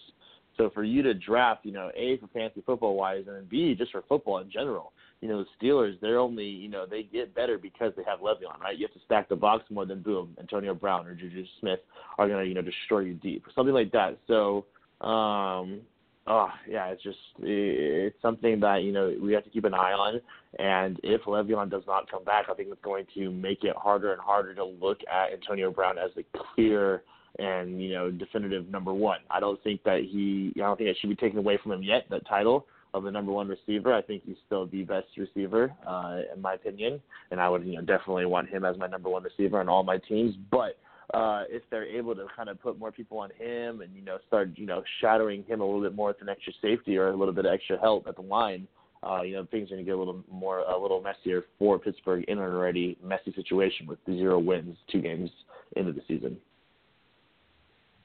So 0.57 0.69
for 0.73 0.83
you 0.83 1.01
to 1.03 1.13
draft, 1.13 1.65
you 1.65 1.71
know, 1.71 1.89
a 1.95 2.17
for 2.17 2.27
fantasy 2.27 2.61
football 2.65 2.95
wise, 2.95 3.23
and 3.27 3.35
then 3.35 3.47
b 3.49 3.75
just 3.75 3.91
for 3.91 4.03
football 4.09 4.39
in 4.39 4.51
general, 4.51 4.91
you 5.21 5.29
know, 5.29 5.43
the 5.43 5.65
Steelers 5.65 5.99
they're 6.01 6.19
only 6.19 6.45
you 6.45 6.69
know 6.69 6.85
they 6.85 7.03
get 7.03 7.33
better 7.33 7.57
because 7.57 7.93
they 7.95 8.03
have 8.03 8.19
Le'Veon, 8.19 8.59
right? 8.59 8.77
You 8.77 8.85
have 8.85 8.93
to 8.93 9.05
stack 9.05 9.29
the 9.29 9.35
box 9.37 9.63
more 9.69 9.85
than 9.85 10.01
boom, 10.01 10.35
Antonio 10.37 10.73
Brown 10.73 11.07
or 11.07 11.15
Juju 11.15 11.45
Smith 11.59 11.79
are 12.17 12.27
gonna 12.27 12.43
you 12.43 12.53
know 12.53 12.61
destroy 12.61 12.99
you 12.99 13.13
deep, 13.13 13.45
something 13.55 13.73
like 13.73 13.91
that. 13.93 14.17
So 14.27 14.65
um, 15.01 15.79
oh 16.29 16.49
yeah, 16.69 16.87
it's 16.87 17.03
just 17.03 17.17
it's 17.39 18.15
something 18.21 18.59
that 18.61 18.83
you 18.83 18.91
know 18.91 19.13
we 19.21 19.33
have 19.33 19.43
to 19.43 19.49
keep 19.49 19.65
an 19.65 19.73
eye 19.73 19.93
on. 19.93 20.21
And 20.57 20.99
if 21.03 21.21
Le'Veon 21.23 21.69
does 21.69 21.83
not 21.85 22.09
come 22.09 22.23
back, 22.23 22.45
I 22.49 22.53
think 22.53 22.69
it's 22.71 22.81
going 22.81 23.05
to 23.15 23.29
make 23.31 23.63
it 23.63 23.75
harder 23.75 24.13
and 24.13 24.21
harder 24.21 24.55
to 24.55 24.63
look 24.63 24.99
at 25.11 25.33
Antonio 25.33 25.71
Brown 25.71 25.97
as 25.97 26.11
the 26.15 26.23
clear 26.55 27.03
and 27.37 27.81
you 27.81 27.93
know 27.93 28.11
definitive 28.11 28.69
number 28.69 28.93
one. 28.93 29.19
I 29.29 29.39
don't 29.39 29.61
think 29.63 29.83
that 29.83 30.01
he, 30.09 30.53
I 30.55 30.59
don't 30.59 30.77
think 30.77 30.89
it 30.89 30.97
should 30.99 31.09
be 31.09 31.15
taken 31.15 31.39
away 31.39 31.59
from 31.61 31.71
him 31.71 31.83
yet. 31.83 32.05
That 32.09 32.27
title 32.27 32.65
of 32.93 33.03
the 33.03 33.11
number 33.11 33.31
one 33.31 33.47
receiver, 33.47 33.93
I 33.93 34.01
think 34.01 34.23
he's 34.25 34.37
still 34.47 34.65
the 34.65 34.83
best 34.83 35.07
receiver 35.15 35.71
uh, 35.85 36.21
in 36.33 36.41
my 36.41 36.55
opinion, 36.55 36.99
and 37.31 37.39
I 37.39 37.49
would 37.49 37.65
you 37.65 37.75
know 37.75 37.81
definitely 37.81 38.25
want 38.25 38.49
him 38.49 38.65
as 38.65 38.77
my 38.77 38.87
number 38.87 39.09
one 39.09 39.23
receiver 39.23 39.59
on 39.59 39.69
all 39.69 39.83
my 39.83 39.97
teams, 39.97 40.35
but 40.51 40.77
uh, 41.13 41.43
if 41.49 41.63
they're 41.71 41.87
able 41.87 42.15
to 42.15 42.25
kind 42.35 42.49
of 42.49 42.61
put 42.61 42.77
more 42.77 42.91
people 42.91 43.17
on 43.17 43.29
him 43.37 43.81
and 43.81 43.95
you 43.95 44.01
know 44.01 44.17
start 44.27 44.51
you 44.55 44.65
know 44.65 44.83
shadowing 45.01 45.43
him 45.43 45.61
a 45.61 45.65
little 45.65 45.81
bit 45.81 45.95
more 45.95 46.09
with 46.09 46.21
an 46.21 46.29
extra 46.29 46.53
safety 46.61 46.97
or 46.97 47.09
a 47.09 47.15
little 47.15 47.33
bit 47.33 47.45
of 47.45 47.53
extra 47.53 47.79
help 47.79 48.07
at 48.07 48.15
the 48.15 48.21
line, 48.21 48.67
uh, 49.03 49.21
you 49.21 49.33
know 49.33 49.45
things 49.49 49.71
are 49.71 49.75
going 49.75 49.85
to 49.85 49.89
get 49.89 49.95
a 49.95 49.97
little 49.97 50.23
more 50.31 50.59
a 50.59 50.77
little 50.77 51.01
messier 51.01 51.45
for 51.57 51.79
Pittsburgh 51.79 52.25
in 52.27 52.37
an 52.37 52.43
already 52.43 52.97
messy 53.03 53.33
situation 53.35 53.87
with 53.87 53.99
zero 54.05 54.37
wins, 54.39 54.77
two 54.91 55.01
games 55.01 55.29
into 55.75 55.91
the 55.91 56.01
season. 56.07 56.37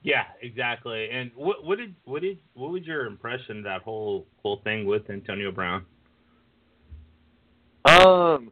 Yeah, 0.02 0.24
exactly. 0.42 1.08
And 1.10 1.30
what 1.34 1.64
what 1.64 1.78
did 1.78 1.94
what 2.04 2.22
did 2.22 2.38
what 2.54 2.70
was 2.70 2.82
your 2.84 3.06
impression 3.06 3.58
of 3.58 3.64
that 3.64 3.82
whole 3.82 4.26
whole 4.42 4.60
thing 4.62 4.86
with 4.86 5.08
Antonio 5.10 5.50
Brown? 5.50 5.84
Um, 7.86 8.50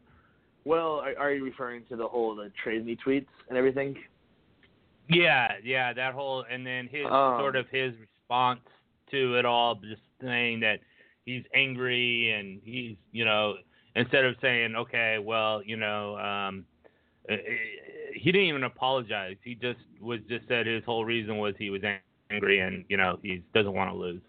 well, 0.65 1.01
are, 1.01 1.15
are 1.19 1.33
you 1.33 1.45
referring 1.45 1.85
to 1.89 1.97
the 1.97 2.07
whole 2.07 2.35
the 2.35 2.51
trade 2.63 2.85
me 2.85 2.97
tweets 3.07 3.27
and 3.49 3.57
everything? 3.57 3.97
Yeah, 5.09 5.53
yeah, 5.63 5.93
that 5.93 6.15
whole 6.15 6.45
and 6.51 6.67
then 6.67 6.89
his 6.89 7.07
Um, 7.07 7.39
sort 7.39 7.57
of 7.57 7.69
his 7.69 7.95
response 7.99 8.61
to 9.11 9.37
it 9.37 9.45
all, 9.45 9.75
just 9.77 10.03
saying 10.21 10.61
that 10.61 10.81
he's 11.27 11.45
angry 11.55 12.31
and 12.31 12.61
he's 12.65 12.97
you 13.13 13.25
know 13.25 13.57
instead 13.97 14.25
of 14.25 14.37
saying 14.41 14.75
okay, 14.77 15.19
well 15.19 15.63
you 15.65 15.77
know 15.77 16.17
um, 16.19 16.65
uh, 17.31 17.37
he 18.15 18.33
didn't 18.33 18.49
even 18.49 18.65
apologize. 18.65 19.37
He 19.43 19.55
just 19.55 19.81
was 20.01 20.21
just 20.29 20.47
said 20.49 20.67
his 20.67 20.85
whole 20.85 21.05
reason 21.05 21.39
was 21.39 21.55
he 21.59 21.71
was 21.71 21.83
angry 22.31 22.61
and 22.61 22.85
you 22.89 22.97
know 22.97 23.19
he 23.23 23.43
doesn't 23.55 23.75
want 23.75 23.91
to 23.91 23.97
lose. 23.97 24.23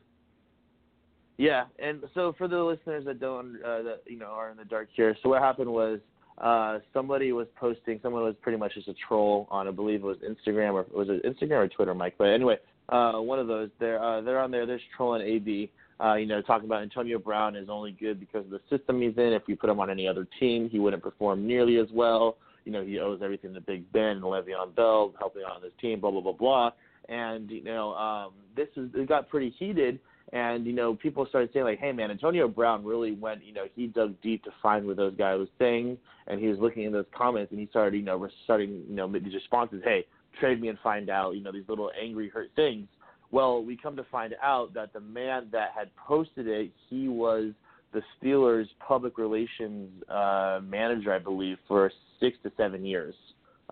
Yeah, 1.38 1.66
and 1.80 2.04
so 2.14 2.34
for 2.38 2.48
the 2.48 2.62
listeners 2.62 3.06
that 3.06 3.20
don't, 3.20 3.58
uh, 3.64 3.82
that 3.82 4.04
you 4.06 4.20
know, 4.20 4.28
are 4.28 4.52
in 4.52 4.58
the 4.58 4.66
dark 4.66 4.90
here, 4.94 5.18
so 5.24 5.30
what 5.30 5.42
happened 5.42 5.72
was 5.72 6.00
uh, 6.40 6.80
somebody 6.94 7.32
was 7.32 7.48
posting. 7.60 8.00
Someone 8.02 8.24
was 8.24 8.36
pretty 8.42 8.58
much 8.58 8.74
just 8.74 8.88
a 8.88 8.94
troll 9.08 9.48
on, 9.52 9.68
I 9.68 9.72
believe 9.72 10.04
it 10.04 10.08
was 10.08 10.18
Instagram 10.18 10.74
or 10.74 10.86
was 10.98 11.08
it 11.10 11.24
Instagram 11.24 11.58
or 11.58 11.68
Twitter, 11.68 11.94
Mike? 11.94 12.16
But 12.18 12.30
anyway, 12.30 12.58
uh, 12.90 13.14
one 13.14 13.40
of 13.40 13.48
those. 13.48 13.70
They're 13.80 14.04
uh, 14.04 14.22
they're 14.22 14.40
on 14.40 14.52
there. 14.52 14.66
They're 14.66 14.80
trolling 14.96 15.22
AB. 15.22 15.72
Uh, 16.04 16.16
you 16.16 16.26
know, 16.26 16.42
talking 16.42 16.66
about 16.66 16.82
Antonio 16.82 17.20
Brown 17.20 17.56
is 17.56 17.70
only 17.70 17.92
good 17.92 18.20
because 18.20 18.46
of 18.46 18.52
the 18.52 18.60
system 18.70 19.02
he's 19.02 19.16
in. 19.18 19.32
If 19.34 19.44
you 19.48 19.56
put 19.56 19.70
him 19.70 19.80
on 19.80 19.90
any 19.90 20.08
other 20.08 20.28
team, 20.40 20.70
he 20.70 20.80
wouldn't 20.80 21.04
perform 21.04 21.48
nearly 21.48 21.78
as 21.78 21.88
well. 21.94 22.38
You 22.66 22.72
know, 22.72 22.84
he 22.84 23.00
owes 23.00 23.22
everything 23.24 23.54
to 23.54 23.62
Big 23.62 23.90
Ben 23.92 24.18
and 24.18 24.24
Le'Veon 24.24 24.76
Bell 24.76 25.14
helping 25.20 25.44
out 25.44 25.58
on 25.58 25.62
his 25.62 25.72
team. 25.80 26.00
Blah 26.00 26.12
blah 26.12 26.22
blah 26.22 26.34
blah. 26.34 26.72
And 27.10 27.50
you 27.50 27.64
know, 27.64 27.94
um, 27.94 28.32
this 28.56 28.70
is 28.76 28.90
it 28.96 29.08
got 29.08 29.30
pretty 29.30 29.54
heated. 29.60 30.00
And 30.34 30.66
you 30.66 30.74
know, 30.74 30.96
people 30.96 31.28
started 31.28 31.52
saying 31.54 31.66
like, 31.66 31.80
"Hey, 31.80 31.92
man, 31.92 32.10
Antonio 32.10 32.48
Brown 32.48 32.84
really 32.84 33.12
went. 33.12 33.46
You 33.46 33.54
know, 33.54 33.66
he 33.76 33.86
dug 33.86 34.16
deep 34.24 34.44
to 34.46 34.52
find 34.64 34.86
what 34.86 34.98
those 34.98 35.16
guys 35.16 35.38
was 35.38 35.48
saying, 35.60 35.96
and 36.26 36.40
he 36.40 36.48
was 36.48 36.58
looking 36.60 36.84
in 36.84 36.92
those 36.92 37.06
comments, 37.16 37.52
and 37.52 37.60
he 37.60 37.68
started, 37.68 37.96
you 37.96 38.04
know, 38.04 38.28
starting, 38.44 38.84
you 38.90 38.96
know, 38.96 39.08
these 39.08 39.34
responses. 39.34 39.82
Hey, 39.84 40.06
trade 40.40 40.60
me 40.60 40.70
and 40.70 40.80
find 40.80 41.10
out. 41.12 41.36
You 41.36 41.44
know, 41.44 41.52
these 41.52 41.70
little 41.70 41.92
angry, 42.02 42.30
hurt 42.30 42.50
things. 42.56 42.88
Well, 43.30 43.64
we 43.64 43.78
come 43.78 43.96
to 43.96 44.04
find 44.12 44.34
out 44.42 44.74
that 44.74 44.92
the 44.92 45.00
man 45.00 45.50
that 45.52 45.70
had 45.78 45.96
posted 45.96 46.48
it, 46.48 46.72
he 46.90 47.08
was 47.10 47.52
the 47.94 48.02
Steelers' 48.18 48.68
public 48.80 49.20
relations 49.20 49.90
uh, 50.10 50.62
manager, 50.64 51.14
I 51.14 51.20
believe, 51.20 51.58
for 51.68 51.92
six 52.20 52.38
to 52.44 52.52
seven 52.58 52.84
years. 52.84 53.14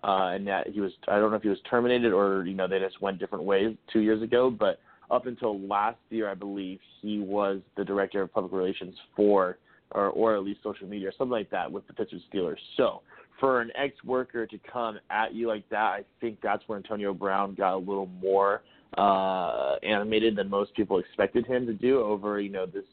Uh, 0.04 0.30
and 0.34 0.46
that 0.46 0.68
he 0.68 0.80
was, 0.80 0.92
I 1.06 1.18
don't 1.18 1.30
know 1.30 1.36
if 1.36 1.42
he 1.42 1.48
was 1.48 1.60
terminated 1.68 2.12
or, 2.12 2.44
you 2.44 2.54
know, 2.54 2.66
they 2.66 2.80
just 2.80 3.00
went 3.00 3.18
different 3.18 3.44
ways 3.44 3.76
two 3.92 4.00
years 4.00 4.20
ago, 4.20 4.50
but 4.50 4.80
up 5.10 5.26
until 5.26 5.60
last 5.60 5.98
year, 6.10 6.28
I 6.28 6.34
believe 6.34 6.78
he 7.00 7.20
was 7.20 7.60
the 7.76 7.84
director 7.84 8.22
of 8.22 8.32
public 8.32 8.52
relations 8.52 8.94
for, 9.16 9.58
or 9.90 10.08
or 10.08 10.36
at 10.36 10.42
least 10.42 10.60
social 10.62 10.86
media 10.86 11.08
or 11.08 11.12
something 11.16 11.32
like 11.32 11.50
that 11.50 11.70
with 11.70 11.86
the 11.86 11.92
Pittsburgh 11.92 12.20
Steelers. 12.32 12.56
So 12.76 13.02
for 13.40 13.60
an 13.60 13.70
ex-worker 13.76 14.46
to 14.46 14.58
come 14.72 14.98
at 15.10 15.34
you 15.34 15.48
like 15.48 15.68
that, 15.70 15.76
I 15.76 16.04
think 16.20 16.38
that's 16.42 16.62
where 16.66 16.78
Antonio 16.78 17.12
Brown 17.12 17.54
got 17.54 17.74
a 17.74 17.76
little 17.76 18.06
more 18.06 18.62
uh, 18.96 19.76
animated 19.82 20.36
than 20.36 20.48
most 20.48 20.74
people 20.74 20.98
expected 20.98 21.46
him 21.46 21.66
to 21.66 21.72
do 21.72 22.00
over, 22.00 22.40
you 22.40 22.50
know, 22.50 22.66
this, 22.66 22.84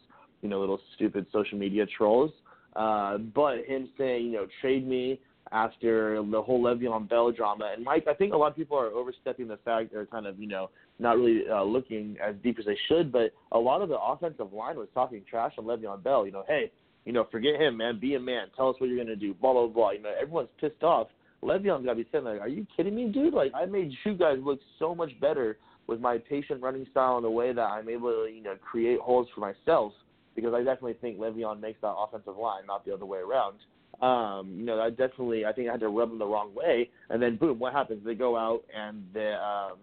you 0.42 0.50
know, 0.50 0.60
little 0.60 0.80
stupid 0.96 1.26
social 1.32 1.58
media 1.58 1.86
trolls. 1.98 2.32
Uh, 2.76 3.18
but 3.18 3.66
him 3.66 3.90
saying, 3.98 4.26
you 4.26 4.32
know, 4.32 4.48
trade 4.62 4.88
me 4.88 5.20
after 5.52 6.24
the 6.24 6.42
whole 6.42 6.62
Le'Veon 6.62 7.10
Bell 7.10 7.32
drama. 7.32 7.72
And 7.76 7.84
Mike, 7.84 8.06
I 8.08 8.14
think 8.14 8.34
a 8.34 8.38
lot 8.38 8.52
of 8.52 8.56
people 8.56 8.78
are 8.78 8.88
overstepping 8.88 9.48
the 9.48 9.58
fact 9.66 9.92
they're 9.92 10.06
kind 10.06 10.28
of, 10.28 10.40
you 10.40 10.48
know, 10.48 10.70
not 11.00 11.18
really 11.18 11.44
uh, 11.50 11.64
looking 11.64 12.18
as 12.24 12.36
deep 12.44 12.60
as 12.60 12.66
they 12.66 12.78
should. 12.88 13.12
But 13.12 13.32
a 13.52 13.60
lot 13.60 13.82
of 13.82 13.90
the 13.90 14.00
offensive 14.00 14.54
line 14.54 14.78
was 14.78 14.88
talking 14.94 15.24
trash 15.30 15.54
on 15.58 15.66
Le'Veon 15.66 16.04
Bell. 16.04 16.26
You 16.26 16.32
know, 16.32 16.44
hey, 16.48 16.72
you 17.06 17.14
know, 17.14 17.28
forget 17.32 17.60
him, 17.60 17.78
man. 17.78 18.00
Be 18.00 18.16
a 18.16 18.20
man. 18.20 18.48
Tell 18.56 18.70
us 18.70 18.76
what 18.80 18.90
you're 18.90 19.04
gonna 19.04 19.16
do. 19.16 19.34
Blah 19.34 19.54
blah 19.54 19.68
blah. 19.68 19.92
You 19.92 20.04
know, 20.04 20.14
everyone's 20.22 20.50
pissed 20.60 20.84
off. 20.84 21.08
Le'Veon's 21.42 21.86
gotta 21.86 21.96
be 21.96 22.08
saying 22.12 22.26
like, 22.26 22.42
are 22.42 22.50
you 22.50 22.68
kidding 22.76 22.96
me, 22.96 23.08
dude? 23.08 23.34
Like, 23.34 23.52
I 23.56 23.66
made 23.66 23.92
you 24.06 24.14
guys 24.14 24.38
look 24.44 24.60
so 24.78 24.94
much 24.94 25.12
better 25.22 25.58
with 25.88 26.00
my 26.00 26.18
patient 26.18 26.62
running 26.62 26.86
style 26.92 27.16
and 27.16 27.26
the 27.26 27.30
way 27.32 27.54
that 27.54 27.62
I'm 27.62 27.90
able 27.90 28.12
to, 28.12 28.32
you 28.32 28.44
know, 28.44 28.56
create 28.62 29.00
holes 29.00 29.28
for 29.34 29.42
myself, 29.42 29.94
because 30.36 30.54
I 30.54 30.60
definitely 30.60 30.98
think 31.02 31.18
Le'Veon 31.18 31.60
makes 31.60 31.82
that 31.82 31.96
offensive 31.98 32.38
line, 32.38 32.68
not 32.68 32.86
the 32.86 32.94
other 32.94 33.06
way 33.06 33.20
around. 33.20 33.56
Um, 34.02 34.56
you 34.58 34.66
know, 34.66 34.80
I 34.80 34.90
definitely 34.90 35.46
I 35.46 35.52
think 35.52 35.68
I 35.68 35.72
had 35.72 35.82
to 35.82 35.90
rub 35.90 36.10
them 36.10 36.20
the 36.20 36.26
wrong 36.26 36.54
way, 36.56 36.90
and 37.10 37.22
then 37.22 37.36
boom, 37.36 37.60
what 37.60 37.74
happens? 37.74 38.04
They 38.06 38.16
go 38.16 38.38
out 38.38 38.64
and 38.76 39.04
they, 39.14 39.34
um, 39.34 39.78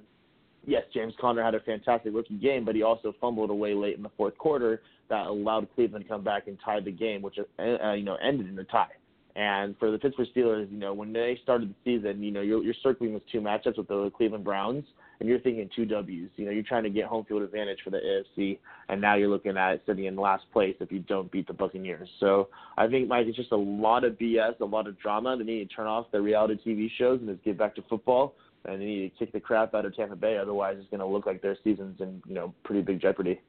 yes, 0.67 0.85
James 0.95 1.13
Conner 1.21 1.43
had 1.43 1.55
a 1.55 1.61
fantastic 1.61 2.15
rookie 2.15 2.39
game, 2.39 2.65
but 2.65 2.75
he 2.75 2.83
also 2.83 3.15
fumbled 3.21 3.51
away 3.51 3.75
late 3.75 3.97
in 3.97 4.03
the 4.03 4.11
fourth 4.17 4.39
quarter 4.39 4.81
that 5.11 5.27
allowed 5.27 5.69
Cleveland 5.75 6.07
to 6.07 6.09
come 6.09 6.25
back 6.25 6.47
and 6.47 6.59
tie 6.65 6.81
the 6.81 6.91
game, 6.91 7.21
which 7.21 7.39
uh, 7.39 7.93
you 7.93 8.05
know 8.05 8.17
ended 8.23 8.49
in 8.49 8.59
a 8.59 8.65
tie. 8.65 8.89
And 9.37 9.77
for 9.79 9.91
the 9.91 9.99
Pittsburgh 9.99 10.29
Steelers, 10.35 10.71
you 10.73 10.79
know, 10.79 10.95
when 10.95 11.13
they 11.13 11.39
started 11.43 11.69
the 11.69 11.75
season, 11.85 12.23
you 12.23 12.31
know, 12.31 12.41
you're, 12.41 12.65
you're 12.65 12.75
circling 12.83 13.13
with 13.13 13.23
two 13.31 13.43
matchups 13.43 13.77
with 13.77 13.87
the 13.87 14.11
Cleveland 14.17 14.45
Browns, 14.45 14.85
and 15.21 15.29
you're 15.29 15.39
thinking 15.41 15.69
two 15.75 15.87
W's. 15.87 16.31
You 16.37 16.47
know, 16.47 16.51
you're 16.51 16.63
trying 16.63 16.85
to 16.85 16.91
get 16.91 17.07
home 17.07 17.25
field 17.25 17.43
advantage 17.43 17.79
for 17.83 17.91
the 17.91 17.99
AFC, 17.99 18.59
and 18.89 19.01
now 19.01 19.15
you're 19.15 19.29
looking 19.29 19.57
at 19.57 19.81
sitting 19.87 20.05
in 20.05 20.17
last 20.17 20.45
place 20.53 20.77
if 20.81 20.93
you 20.93 21.01
don't 21.01 21.31
beat 21.31 21.47
the 21.47 21.53
Buccaneers. 21.53 22.09
So 22.21 22.49
I 22.77 22.87
think, 22.87 23.09
Mike, 23.09 23.27
it's 23.27 23.37
just 23.37 23.53
a 23.53 23.57
lot 23.57 24.05
of 24.05 24.15
BS, 24.15 24.61
a 24.61 24.65
lot 24.65 24.87
of 24.87 24.99
drama. 24.99 25.37
They 25.37 25.45
need 25.45 25.69
to 25.69 25.75
turn 25.75 25.87
off 25.87 26.07
the 26.13 26.21
reality 26.21 26.59
TV 26.65 26.91
shows 26.99 27.21
and 27.21 27.29
just 27.29 27.45
get 27.45 27.59
back 27.59 27.75
to 27.77 27.83
football. 27.89 28.35
And 28.65 28.81
they 28.81 28.85
need 28.85 29.13
to 29.13 29.19
kick 29.19 29.33
the 29.33 29.41
crap 29.41 29.75
out 29.75 29.85
of 29.85 29.95
Tampa 29.95 30.17
Bay. 30.17 30.39
Otherwise, 30.39 30.77
it's 30.81 30.91
going 30.91 31.01
to 31.01 31.07
look 31.07 31.25
like 31.25 31.41
their 31.41 31.57
season's 31.63 32.01
in 32.01 32.21
you 32.27 32.35
know 32.35 32.53
pretty 32.65 32.83
big 32.83 33.01
jeopardy. 33.01 33.41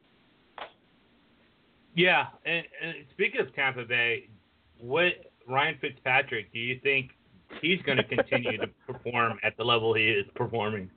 Yeah, 1.94 2.26
and, 2.46 2.64
and 2.80 2.94
speaking 3.10 3.40
of 3.40 3.52
Tampa 3.56 3.84
Bay, 3.84 4.28
what 4.80 5.14
Ryan 5.48 5.76
Fitzpatrick, 5.80 6.52
do 6.52 6.60
you 6.60 6.78
think 6.82 7.10
he's 7.60 7.80
going 7.82 7.98
to 7.98 8.04
continue 8.04 8.56
to 8.58 8.68
perform 8.86 9.38
at 9.42 9.56
the 9.56 9.64
level 9.64 9.94
he 9.94 10.04
is 10.04 10.26
performing? 10.36 10.90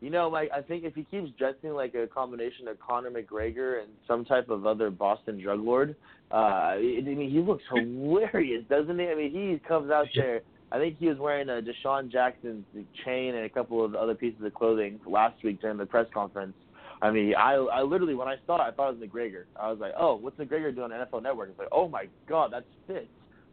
You 0.00 0.08
know, 0.08 0.28
like 0.28 0.50
I 0.54 0.62
think 0.62 0.84
if 0.84 0.94
he 0.94 1.04
keeps 1.04 1.30
dressing 1.38 1.70
like 1.72 1.94
a 1.94 2.06
combination 2.06 2.68
of 2.68 2.80
Conor 2.80 3.10
McGregor 3.10 3.82
and 3.82 3.90
some 4.08 4.24
type 4.24 4.48
of 4.48 4.66
other 4.66 4.90
Boston 4.90 5.40
drug 5.40 5.60
lord, 5.60 5.94
uh, 6.32 6.34
I 6.34 6.78
mean, 7.04 7.30
he 7.30 7.40
looks 7.40 7.64
hilarious, 7.74 8.64
doesn't 8.70 8.98
he? 8.98 9.06
I 9.06 9.14
mean, 9.14 9.30
he 9.30 9.60
comes 9.68 9.90
out 9.90 10.06
there. 10.14 10.40
I 10.72 10.78
think 10.78 10.96
he 10.98 11.08
was 11.08 11.18
wearing 11.18 11.48
a 11.48 11.60
DeSean 11.60 12.10
Jackson's 12.10 12.64
chain 13.04 13.34
and 13.34 13.44
a 13.44 13.48
couple 13.48 13.84
of 13.84 13.94
other 13.94 14.14
pieces 14.14 14.40
of 14.42 14.54
clothing 14.54 15.00
last 15.06 15.42
week 15.44 15.60
during 15.60 15.76
the 15.76 15.86
press 15.86 16.06
conference. 16.14 16.54
I 17.02 17.10
mean, 17.10 17.34
I 17.34 17.54
I 17.54 17.82
literally 17.82 18.14
when 18.14 18.28
I 18.28 18.36
saw 18.46 18.56
it, 18.56 18.60
I 18.60 18.70
thought 18.70 18.90
it 18.90 19.00
was 19.00 19.08
McGregor. 19.08 19.44
I 19.56 19.70
was 19.70 19.80
like, 19.80 19.92
oh, 19.98 20.14
what's 20.14 20.38
McGregor 20.38 20.74
doing 20.74 20.92
on 20.92 21.06
NFL 21.06 21.22
Network? 21.22 21.50
It's 21.50 21.58
like, 21.58 21.68
oh 21.72 21.88
my 21.88 22.06
god, 22.28 22.52
that's 22.52 22.66
Fitz. 22.86 23.06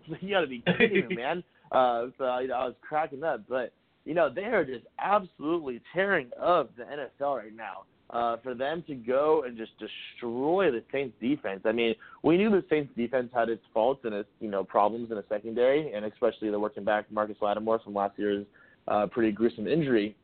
you 0.21 0.31
got 0.33 0.41
to 0.41 0.47
be 0.47 0.63
kidding 0.77 1.07
me, 1.07 1.15
man. 1.17 1.43
Uh, 1.71 2.07
so 2.17 2.37
you 2.39 2.47
know, 2.47 2.55
I 2.55 2.65
was 2.65 2.75
cracking 2.87 3.23
up, 3.23 3.41
but 3.49 3.73
you 4.07 4.13
know 4.13 4.29
they 4.33 4.45
are 4.45 4.65
just 4.65 4.85
absolutely 4.99 5.81
tearing 5.93 6.29
up 6.41 6.75
the 6.75 6.83
NFL 6.83 7.37
right 7.37 7.55
now. 7.55 7.83
Uh, 8.09 8.37
for 8.41 8.53
them 8.53 8.81
to 8.87 8.95
go 8.95 9.43
and 9.45 9.57
just 9.57 9.71
destroy 9.79 10.71
the 10.71 10.81
Saints 10.93 11.13
defense. 11.19 11.59
I 11.65 11.73
mean, 11.73 11.93
we 12.23 12.37
knew 12.37 12.49
the 12.49 12.63
Saints 12.69 12.89
defense 12.95 13.29
had 13.35 13.49
its 13.49 13.61
faults 13.73 13.99
and 14.05 14.13
its 14.13 14.29
you 14.39 14.49
know 14.49 14.63
problems 14.63 15.11
in 15.11 15.17
a 15.17 15.23
secondary, 15.27 15.91
and 15.91 16.05
especially 16.05 16.49
the 16.49 16.57
working 16.57 16.85
back 16.85 17.11
Marcus 17.11 17.35
Lattimore 17.41 17.79
from 17.79 17.93
last 17.93 18.17
year's 18.17 18.45
uh, 18.87 19.07
pretty 19.07 19.33
gruesome 19.33 19.67
injury 19.67 20.15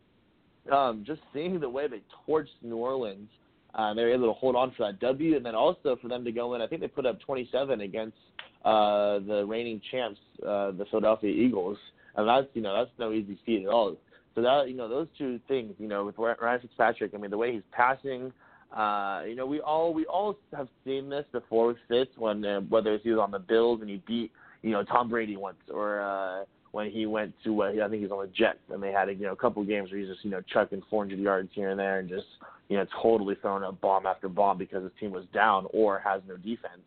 um, 0.72 1.04
just 1.06 1.22
seeing 1.34 1.60
the 1.60 1.70
way 1.70 1.88
they 1.88 2.02
torched 2.28 2.48
New 2.62 2.78
Orleans, 2.78 3.30
uh, 3.76 3.94
they 3.94 4.04
were 4.04 4.14
able 4.14 4.28
to 4.28 4.34
hold 4.34 4.56
on 4.56 4.72
for 4.78 4.86
that 4.86 5.00
W, 5.00 5.36
and 5.36 5.46
then 5.46 5.56
also 5.56 5.98
for 6.02 6.08
them 6.08 6.24
to 6.24 6.32
go 6.32 6.54
in. 6.54 6.62
I 6.62 6.68
think 6.68 6.82
they 6.82 6.88
put 6.88 7.06
up 7.06 7.20
27 7.22 7.82
against 7.82 8.18
uh, 8.64 9.20
the 9.20 9.46
reigning 9.48 9.82
champs, 9.92 10.20
uh, 10.44 10.72
the 10.72 10.86
Philadelphia 10.90 11.32
Eagles, 11.32 11.78
and 12.16 12.28
that's 12.28 12.48
you 12.54 12.62
know 12.62 12.76
that's 12.76 12.92
no 13.00 13.12
easy 13.12 13.38
feat 13.46 13.64
at 13.64 13.70
all. 13.70 13.98
So 14.36 14.42
that 14.42 14.68
you 14.68 14.76
know 14.76 14.90
those 14.90 15.08
two 15.18 15.40
things, 15.48 15.74
you 15.78 15.88
know, 15.88 16.06
with 16.06 16.18
Ryan 16.18 16.62
Fitzpatrick, 16.62 17.12
I 17.14 17.18
mean 17.18 17.32
the 17.32 17.38
way 17.38 17.54
he's 17.54 17.62
passing. 17.72 18.32
Uh, 18.76 19.22
you 19.28 19.36
know, 19.36 19.46
we 19.46 19.60
all 19.60 19.94
we 19.94 20.06
all 20.06 20.36
have 20.56 20.68
seen 20.84 21.10
this 21.10 21.26
before 21.32 21.68
with 21.68 21.78
Fitz 21.88 22.12
when 22.18 22.44
uh, 22.44 22.62
whether 22.62 22.98
he 22.98 23.12
was 23.12 23.20
on 23.20 23.32
the 23.32 23.40
Bills 23.40 23.82
and 23.82 23.90
he 23.90 24.02
beat 24.08 24.32
you 24.64 24.72
know 24.72 24.84
Tom 24.84 25.10
Brady 25.10 25.38
once, 25.38 25.58
or 25.72 26.02
uh, 26.02 26.46
when 26.72 26.90
he 26.90 27.06
went 27.06 27.34
to 27.44 27.62
uh, 27.62 27.68
I 27.68 27.88
think 27.88 28.02
he 28.02 28.08
was 28.08 28.12
on 28.12 28.26
the 28.26 28.32
Jets 28.36 28.58
and 28.72 28.82
they 28.82 28.92
had 28.92 29.10
a, 29.10 29.14
you 29.14 29.26
know 29.26 29.34
a 29.34 29.38
couple 29.38 29.64
games 29.64 29.92
where 29.92 30.00
he's 30.00 30.10
just 30.10 30.26
you 30.26 30.32
know 30.32 30.42
chucking 30.52 30.82
400 30.90 31.20
yards 31.20 31.50
here 31.54 31.70
and 31.70 31.80
there 31.80 32.00
and 32.00 32.10
just 32.10 32.26
you 32.68 32.78
know 32.78 32.86
totally 33.02 33.36
throwing 33.42 33.64
up 33.64 33.80
bomb 33.80 34.08
after 34.08 34.28
bomb 34.28 34.58
because 34.58 34.82
his 34.82 34.92
team 35.00 35.12
was 35.12 35.26
down 35.34 35.68
or 35.72 36.00
has 36.00 36.22
no 36.28 36.38
defense. 36.38 36.82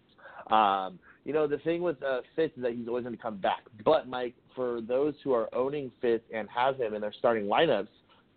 Um, 0.51 0.99
you 1.25 1.33
know 1.33 1.47
the 1.47 1.59
thing 1.59 1.83
with 1.83 2.03
uh, 2.03 2.23
Fitz 2.35 2.57
is 2.57 2.65
that 2.65 2.73
he's 2.73 2.89
always 2.89 3.05
going 3.05 3.17
to 3.17 3.23
come 3.23 3.37
back. 3.37 3.62
But 3.85 4.09
Mike, 4.09 4.35
for 4.57 4.81
those 4.81 5.14
who 5.23 5.33
are 5.33 5.49
owning 5.55 5.92
Fitz 6.01 6.25
and 6.35 6.49
have 6.49 6.79
him 6.79 6.95
in 6.95 7.01
their 7.01 7.12
starting 7.12 7.45
lineups, 7.45 7.88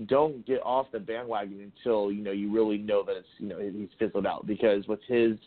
don't 0.06 0.46
get 0.46 0.62
off 0.64 0.88
the 0.92 1.00
bandwagon 1.00 1.72
until 1.76 2.12
you 2.12 2.24
know 2.24 2.32
you 2.32 2.54
really 2.54 2.78
know 2.78 3.04
that 3.04 3.18
it's 3.18 3.28
you 3.38 3.48
know 3.48 3.60
he's 3.60 3.90
fizzled 3.98 4.26
out 4.26 4.46
because 4.46 4.88
with 4.88 5.00
his 5.08 5.38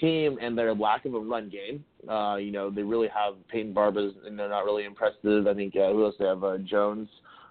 team 0.00 0.38
and 0.40 0.56
their 0.56 0.74
lack 0.74 1.04
of 1.04 1.14
a 1.14 1.18
run 1.18 1.48
game. 1.48 1.84
Uh, 2.08 2.36
you 2.36 2.52
know, 2.52 2.70
they 2.70 2.82
really 2.82 3.08
have 3.08 3.34
Peyton 3.48 3.72
Barber's, 3.72 4.12
and 4.24 4.38
they're 4.38 4.48
not 4.48 4.64
really 4.64 4.84
impressive. 4.84 5.46
I 5.46 5.54
think 5.54 5.74
uh, 5.76 5.92
who 5.92 6.04
else 6.04 6.14
they 6.18 6.26
have? 6.26 6.44
Uh, 6.44 6.58
Jones. 6.58 7.08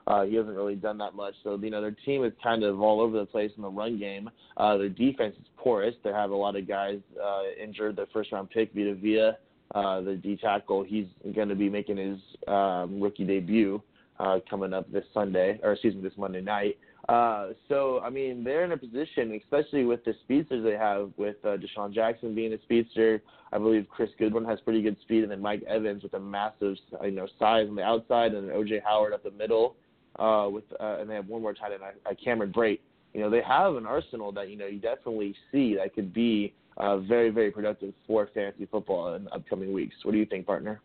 Uh, 0.08 0.24
he 0.24 0.36
hasn't 0.36 0.56
really 0.56 0.76
done 0.76 1.00
that 1.00 1.16
much. 1.16 1.34
So 1.44 1.58
you 1.58 1.72
know, 1.72 1.82
their 1.82 1.96
team 2.06 2.24
is 2.24 2.32
kind 2.44 2.64
of 2.64 2.80
all 2.80 3.02
over 3.02 3.18
the 3.18 3.26
place 3.26 3.52
in 3.58 3.64
the 3.64 3.70
run 3.70 3.98
game. 3.98 4.30
Uh, 4.56 4.78
their 4.78 4.90
defense 4.90 5.36
is 5.40 5.48
porous. 5.58 5.96
They 6.04 6.12
have 6.12 6.30
a 6.30 6.36
lot 6.36 6.56
of 6.56 6.68
guys 6.68 7.00
uh, 7.22 7.42
injured. 7.62 7.96
Their 7.96 8.06
first 8.14 8.32
round 8.32 8.52
pick, 8.52 8.72
Vita 8.74 8.94
Vea, 8.94 9.32
uh, 9.74 10.02
the 10.02 10.16
D 10.16 10.38
tackle, 10.38 10.84
he's 10.84 11.08
going 11.34 11.50
to 11.50 11.56
be 11.56 11.70
making 11.70 11.98
his 11.98 12.20
um, 12.48 13.02
rookie 13.02 13.26
debut 13.26 13.82
uh, 14.20 14.40
coming 14.50 14.74
up 14.74 14.92
this 14.92 15.06
Sunday, 15.14 15.60
or 15.64 15.74
excuse 15.74 15.96
me, 15.96 16.02
this 16.02 16.14
Monday 16.18 16.42
night. 16.42 16.78
Uh, 17.10 17.50
so 17.70 18.00
I 18.04 18.10
mean, 18.10 18.44
they're 18.44 18.64
in 18.64 18.72
a 18.72 18.78
position, 18.78 19.40
especially 19.44 19.86
with 19.86 20.04
the 20.06 20.14
speedsters 20.24 20.64
they 20.64 20.78
have, 20.78 21.12
with 21.18 21.36
uh, 21.44 21.58
DeSean 21.58 21.94
Jackson 21.94 22.34
being 22.34 22.54
a 22.54 22.62
speedster. 22.64 23.22
I 23.52 23.58
believe 23.58 23.88
Chris 23.90 24.10
Godwin 24.20 24.46
has 24.46 24.60
pretty 24.62 24.82
good 24.82 24.98
speed, 25.02 25.24
and 25.24 25.32
then 25.32 25.42
Mike 25.42 25.64
Evans 25.68 26.04
with 26.04 26.14
a 26.14 26.20
massive, 26.20 26.76
you 27.04 27.12
know, 27.12 27.28
size 27.38 27.68
on 27.70 27.76
the 27.76 27.84
outside, 27.84 28.34
and 28.34 28.50
then 28.50 28.56
OJ 28.56 28.82
Howard 28.84 29.14
up 29.14 29.24
the 29.24 29.32
middle. 29.32 29.76
Uh, 30.18 30.48
with 30.50 30.64
uh, 30.80 30.98
and 31.00 31.10
they 31.10 31.16
have 31.16 31.28
one 31.28 31.42
more 31.42 31.54
tight 31.54 31.74
end, 31.74 31.82
uh, 31.84 32.14
Cameron 32.24 32.52
Brate. 32.52 32.80
You 33.14 33.22
know, 33.22 33.30
they 33.30 33.42
have 33.42 33.76
an 33.76 33.86
arsenal 33.86 34.32
that 34.32 34.50
you 34.50 34.58
know 34.58 34.66
you 34.66 34.80
definitely 34.80 35.36
see 35.52 35.76
that 35.76 35.94
could 35.94 36.14
be 36.14 36.54
uh, 36.78 36.98
very, 36.98 37.30
very 37.30 37.52
productive 37.52 37.94
for 38.06 38.30
fantasy 38.34 38.68
football 38.70 39.16
in 39.16 39.28
upcoming 39.32 39.74
weeks. 39.74 39.96
What 40.04 40.12
do 40.12 40.18
you 40.18 40.26
think, 40.26 40.46
partner? 40.46 40.82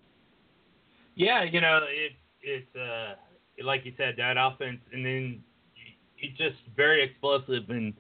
Yeah, 1.17 1.43
you 1.45 1.61
know, 1.61 1.81
it 1.89 2.13
it's 2.43 2.77
uh, 2.77 3.15
like 3.65 3.85
you 3.85 3.93
said, 3.97 4.15
that 4.19 4.37
offense, 4.39 4.81
and 4.93 5.05
then 5.05 5.43
he's 6.17 6.37
just 6.37 6.57
very 6.77 7.03
explosive 7.03 7.69
and 7.69 7.95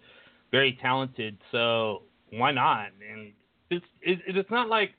very 0.50 0.78
talented. 0.80 1.36
So 1.52 2.02
why 2.30 2.52
not? 2.52 2.88
And 3.10 3.32
it's 3.70 3.84
it's 4.02 4.50
not 4.50 4.68
like 4.68 4.94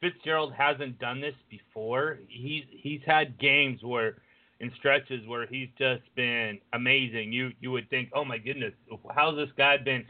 Fitzgerald 0.00 0.52
hasn't 0.56 0.98
done 0.98 1.20
this 1.20 1.34
before. 1.48 2.18
He's 2.28 2.64
he's 2.70 3.00
had 3.06 3.38
games 3.38 3.80
where 3.82 4.16
in 4.60 4.70
stretches 4.78 5.26
where 5.26 5.46
he's 5.46 5.68
just 5.78 6.02
been 6.14 6.58
amazing. 6.72 7.32
You 7.32 7.50
you 7.60 7.70
would 7.70 7.88
think, 7.90 8.10
oh 8.14 8.24
my 8.24 8.38
goodness, 8.38 8.72
how's 9.14 9.36
this 9.36 9.50
guy 9.56 9.76
been 9.76 10.04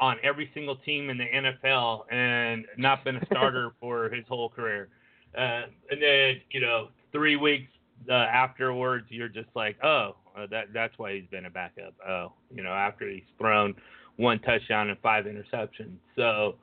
on 0.00 0.16
every 0.22 0.50
single 0.54 0.76
team 0.76 1.10
in 1.10 1.18
the 1.18 1.24
NFL 1.24 2.12
and 2.12 2.64
not 2.76 3.04
been 3.04 3.16
a 3.16 3.26
starter 3.30 3.72
for 3.80 4.08
his 4.10 4.24
whole 4.28 4.48
career? 4.48 4.88
Uh, 5.36 5.62
and 5.90 6.00
then 6.00 6.40
you 6.50 6.60
know 6.60 6.88
three 7.12 7.36
weeks 7.36 7.70
uh, 8.08 8.12
afterwards, 8.12 9.06
you're 9.08 9.28
just 9.28 9.48
like, 9.54 9.76
oh, 9.82 10.16
uh, 10.36 10.46
that 10.50 10.66
that's 10.72 10.96
why 10.98 11.14
he's 11.14 11.28
been 11.30 11.46
a 11.46 11.50
backup. 11.50 11.94
Oh, 12.06 12.32
you 12.54 12.62
know, 12.62 12.72
after 12.72 13.08
he's 13.08 13.22
thrown 13.38 13.74
one 14.16 14.38
touchdown 14.40 14.90
and 14.90 14.98
five 15.00 15.24
interceptions. 15.24 15.96
So, 16.16 16.56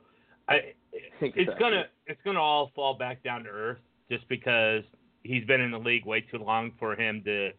I 0.48 0.74
it's 1.20 1.58
gonna 1.58 1.84
it's 2.06 2.20
gonna 2.24 2.40
all 2.40 2.70
fall 2.74 2.94
back 2.94 3.22
down 3.22 3.44
to 3.44 3.50
earth 3.50 3.78
just 4.10 4.28
because 4.28 4.82
he's 5.22 5.44
been 5.44 5.60
in 5.60 5.70
the 5.70 5.78
league 5.78 6.04
way 6.04 6.20
too 6.20 6.38
long 6.38 6.72
for 6.78 6.94
him 6.94 7.22
to 7.24 7.50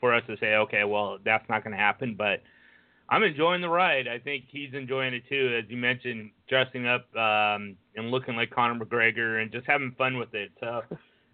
for 0.00 0.14
us 0.14 0.22
to 0.28 0.36
say, 0.38 0.54
okay, 0.54 0.84
well, 0.84 1.18
that's 1.24 1.48
not 1.48 1.64
going 1.64 1.72
to 1.72 1.78
happen. 1.82 2.14
But 2.16 2.42
I'm 3.10 3.22
enjoying 3.22 3.62
the 3.62 3.68
ride. 3.68 4.06
I 4.06 4.18
think 4.18 4.44
he's 4.48 4.74
enjoying 4.74 5.14
it 5.14 5.22
too, 5.28 5.58
as 5.58 5.70
you 5.70 5.78
mentioned, 5.78 6.30
dressing 6.48 6.86
up 6.86 7.06
um, 7.16 7.76
and 7.96 8.10
looking 8.10 8.36
like 8.36 8.50
Conor 8.50 8.84
McGregor 8.84 9.40
and 9.40 9.50
just 9.50 9.66
having 9.66 9.94
fun 9.96 10.18
with 10.18 10.34
it. 10.34 10.50
So 10.60 10.82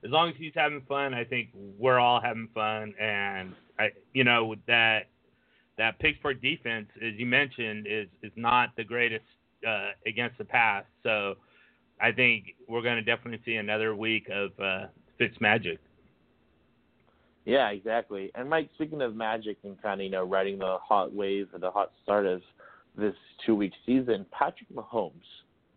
as 0.04 0.10
long 0.10 0.28
as 0.28 0.34
he's 0.38 0.52
having 0.54 0.82
fun, 0.88 1.14
I 1.14 1.24
think 1.24 1.48
we're 1.78 1.98
all 1.98 2.20
having 2.20 2.48
fun. 2.54 2.94
And 3.00 3.54
I, 3.78 3.90
you 4.12 4.22
know, 4.22 4.54
that 4.68 5.06
that 5.76 5.98
Pittsburgh 5.98 6.40
defense, 6.40 6.86
as 7.04 7.14
you 7.16 7.26
mentioned, 7.26 7.86
is 7.88 8.06
is 8.22 8.32
not 8.36 8.70
the 8.76 8.84
greatest 8.84 9.24
uh, 9.66 9.90
against 10.06 10.38
the 10.38 10.44
pass. 10.44 10.84
So 11.02 11.34
I 12.00 12.12
think 12.12 12.54
we're 12.68 12.82
going 12.82 12.96
to 12.96 13.02
definitely 13.02 13.40
see 13.44 13.56
another 13.56 13.96
week 13.96 14.28
of 14.30 14.50
uh, 14.60 14.86
Fitz 15.18 15.40
magic. 15.40 15.80
Yeah, 17.44 17.68
exactly. 17.70 18.30
And 18.34 18.48
Mike, 18.48 18.70
speaking 18.74 19.02
of 19.02 19.14
magic 19.14 19.58
and 19.64 19.80
kind 19.82 20.00
of 20.00 20.04
you 20.04 20.10
know 20.10 20.24
riding 20.24 20.58
the 20.58 20.78
hot 20.82 21.14
wave 21.14 21.48
or 21.52 21.58
the 21.58 21.70
hot 21.70 21.92
start 22.02 22.26
of 22.26 22.42
this 22.96 23.14
two 23.44 23.54
week 23.54 23.72
season, 23.84 24.24
Patrick 24.30 24.68
Mahomes, 24.74 25.12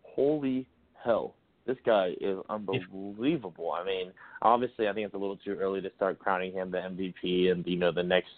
holy 0.04 0.66
hell, 1.04 1.34
This 1.66 1.78
guy 1.86 2.14
is 2.22 2.38
unbelievable. 2.50 3.74
I 3.74 3.84
mean, 3.84 4.12
obviously, 4.42 4.88
I 4.88 4.94
think 4.94 5.06
it's 5.06 5.16
a 5.16 5.18
little 5.18 5.38
too 5.38 5.58
early 5.60 5.82
to 5.82 5.92
start 5.96 6.20
crowning 6.20 6.54
him 6.54 6.72
the 6.72 6.78
MVP 6.78 7.52
and 7.52 7.66
you 7.68 7.78
know 7.78 7.92
the 7.92 8.04
next 8.04 8.32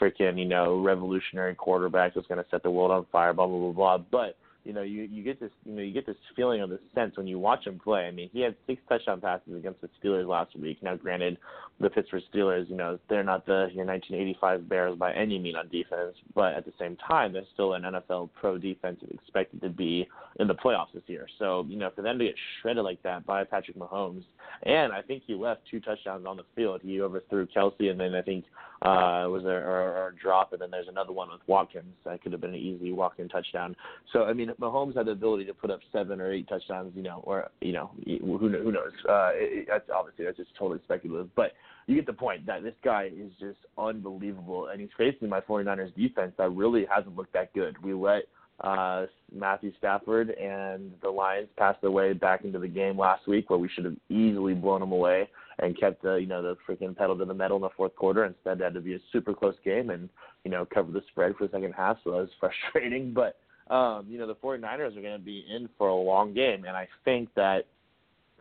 freaking 0.00 0.38
you 0.38 0.44
know 0.44 0.80
revolutionary 0.80 1.56
quarterback 1.56 2.14
that's 2.14 2.26
going 2.28 2.42
to 2.42 2.50
set 2.50 2.62
the 2.62 2.70
world 2.70 2.92
on 2.92 3.06
fire. 3.10 3.32
Blah 3.32 3.46
blah 3.46 3.58
blah 3.58 3.72
blah. 3.72 3.98
But 3.98 4.36
you 4.68 4.74
know, 4.74 4.82
you 4.82 5.08
you 5.10 5.24
get 5.24 5.40
this 5.40 5.50
you 5.64 5.74
know 5.74 5.80
you 5.80 5.94
get 5.94 6.04
this 6.04 6.16
feeling 6.36 6.60
of 6.60 6.68
this 6.68 6.78
sense 6.94 7.16
when 7.16 7.26
you 7.26 7.38
watch 7.38 7.66
him 7.66 7.80
play. 7.82 8.02
I 8.02 8.10
mean, 8.10 8.28
he 8.34 8.42
had 8.42 8.54
six 8.66 8.82
touchdown 8.86 9.18
passes 9.18 9.56
against 9.56 9.80
the 9.80 9.88
Steelers 9.98 10.28
last 10.28 10.54
week. 10.54 10.82
Now, 10.82 10.94
granted, 10.94 11.38
the 11.80 11.88
Pittsburgh 11.88 12.22
Steelers, 12.32 12.68
you 12.68 12.76
know, 12.76 12.98
they're 13.08 13.24
not 13.24 13.46
the 13.46 13.70
your 13.72 13.86
1985 13.86 14.68
Bears 14.68 14.98
by 14.98 15.14
any 15.14 15.38
mean 15.38 15.56
on 15.56 15.68
defense, 15.68 16.14
but 16.34 16.52
at 16.52 16.66
the 16.66 16.72
same 16.78 16.96
time, 16.96 17.32
they're 17.32 17.44
still 17.54 17.72
an 17.72 17.82
NFL 17.82 18.28
pro 18.38 18.58
defense 18.58 19.00
expected 19.10 19.62
to 19.62 19.70
be 19.70 20.06
in 20.38 20.46
the 20.46 20.54
playoffs 20.54 20.92
this 20.92 21.02
year. 21.06 21.26
So, 21.38 21.64
you 21.66 21.78
know, 21.78 21.90
for 21.96 22.02
them 22.02 22.18
to 22.18 22.26
get 22.26 22.34
shredded 22.60 22.84
like 22.84 23.02
that 23.04 23.24
by 23.24 23.44
Patrick 23.44 23.78
Mahomes, 23.78 24.24
and 24.64 24.92
I 24.92 25.00
think 25.02 25.22
he 25.26 25.34
left 25.34 25.62
two 25.70 25.80
touchdowns 25.80 26.26
on 26.26 26.36
the 26.36 26.44
field. 26.54 26.80
He 26.82 27.00
overthrew 27.00 27.46
Kelce, 27.46 27.90
and 27.90 27.98
then 27.98 28.14
I 28.14 28.22
think 28.22 28.44
uh 28.82 29.26
was 29.28 29.42
there 29.44 29.68
or, 29.68 30.08
a 30.08 30.14
drop, 30.14 30.52
and 30.52 30.62
then 30.62 30.70
there's 30.70 30.88
another 30.88 31.12
one 31.12 31.28
with 31.30 31.40
Watkins 31.46 31.94
that 32.04 32.22
could 32.22 32.32
have 32.32 32.40
been 32.40 32.54
an 32.54 32.60
easy 32.60 32.92
walk-in 32.92 33.28
touchdown. 33.28 33.74
So, 34.12 34.24
I 34.24 34.32
mean, 34.32 34.52
Mahomes 34.60 34.96
had 34.96 35.06
the 35.06 35.12
ability 35.12 35.44
to 35.44 35.54
put 35.54 35.70
up 35.70 35.80
seven 35.92 36.20
or 36.20 36.32
eight 36.32 36.48
touchdowns, 36.48 36.92
you 36.96 37.02
know, 37.02 37.20
or 37.24 37.48
you 37.60 37.72
know, 37.72 37.90
who 38.04 38.48
who 38.48 38.72
knows? 38.72 38.92
Uh, 39.08 39.30
it, 39.34 39.66
that's 39.68 39.88
obviously 39.94 40.24
that's 40.24 40.36
just 40.36 40.54
totally 40.58 40.80
speculative, 40.84 41.28
but 41.36 41.52
you 41.86 41.94
get 41.94 42.06
the 42.06 42.12
point 42.12 42.44
that 42.46 42.62
this 42.62 42.74
guy 42.84 43.04
is 43.04 43.30
just 43.40 43.58
unbelievable, 43.78 44.68
and 44.68 44.80
he's 44.80 44.90
facing 44.98 45.28
my 45.28 45.40
49ers 45.40 45.94
defense 45.94 46.32
that 46.36 46.50
really 46.50 46.86
hasn't 46.92 47.16
looked 47.16 47.32
that 47.32 47.52
good. 47.54 47.82
We 47.82 47.94
let 47.94 48.24
uh, 48.60 49.06
Matthew 49.34 49.72
Stafford 49.78 50.30
and 50.30 50.92
the 51.02 51.08
Lions 51.08 51.48
passed 51.56 51.80
their 51.80 51.90
way 51.90 52.12
back 52.12 52.44
into 52.44 52.58
the 52.58 52.68
game 52.68 52.98
last 52.98 53.26
week, 53.26 53.48
where 53.50 53.58
we 53.58 53.68
should 53.68 53.84
have 53.84 53.96
easily 54.10 54.54
blown 54.54 54.80
them 54.80 54.92
away 54.92 55.28
and 55.60 55.78
kept 55.78 56.02
the 56.02 56.16
you 56.16 56.26
know 56.26 56.42
the 56.42 56.56
freaking 56.68 56.96
pedal 56.96 57.16
to 57.16 57.24
the 57.24 57.34
metal 57.34 57.56
in 57.56 57.62
the 57.62 57.70
fourth 57.76 57.94
quarter. 57.94 58.24
Instead, 58.24 58.60
it 58.60 58.64
had 58.64 58.74
to 58.74 58.80
be 58.80 58.94
a 58.94 59.00
super 59.12 59.32
close 59.32 59.56
game 59.64 59.90
and 59.90 60.08
you 60.44 60.50
know 60.50 60.66
cover 60.66 60.90
the 60.90 61.02
spread 61.10 61.36
for 61.36 61.46
the 61.46 61.52
second 61.52 61.72
half. 61.72 61.98
So 62.02 62.10
that 62.10 62.18
was 62.18 62.30
frustrating, 62.40 63.12
but 63.12 63.36
um, 63.70 64.06
you 64.08 64.18
know, 64.18 64.26
the 64.26 64.34
49ers 64.34 64.96
are 64.96 65.02
going 65.02 65.18
to 65.18 65.24
be 65.24 65.44
in 65.54 65.68
for 65.76 65.88
a 65.88 65.94
long 65.94 66.34
game. 66.34 66.64
And 66.64 66.76
I 66.76 66.88
think 67.04 67.28
that 67.34 67.66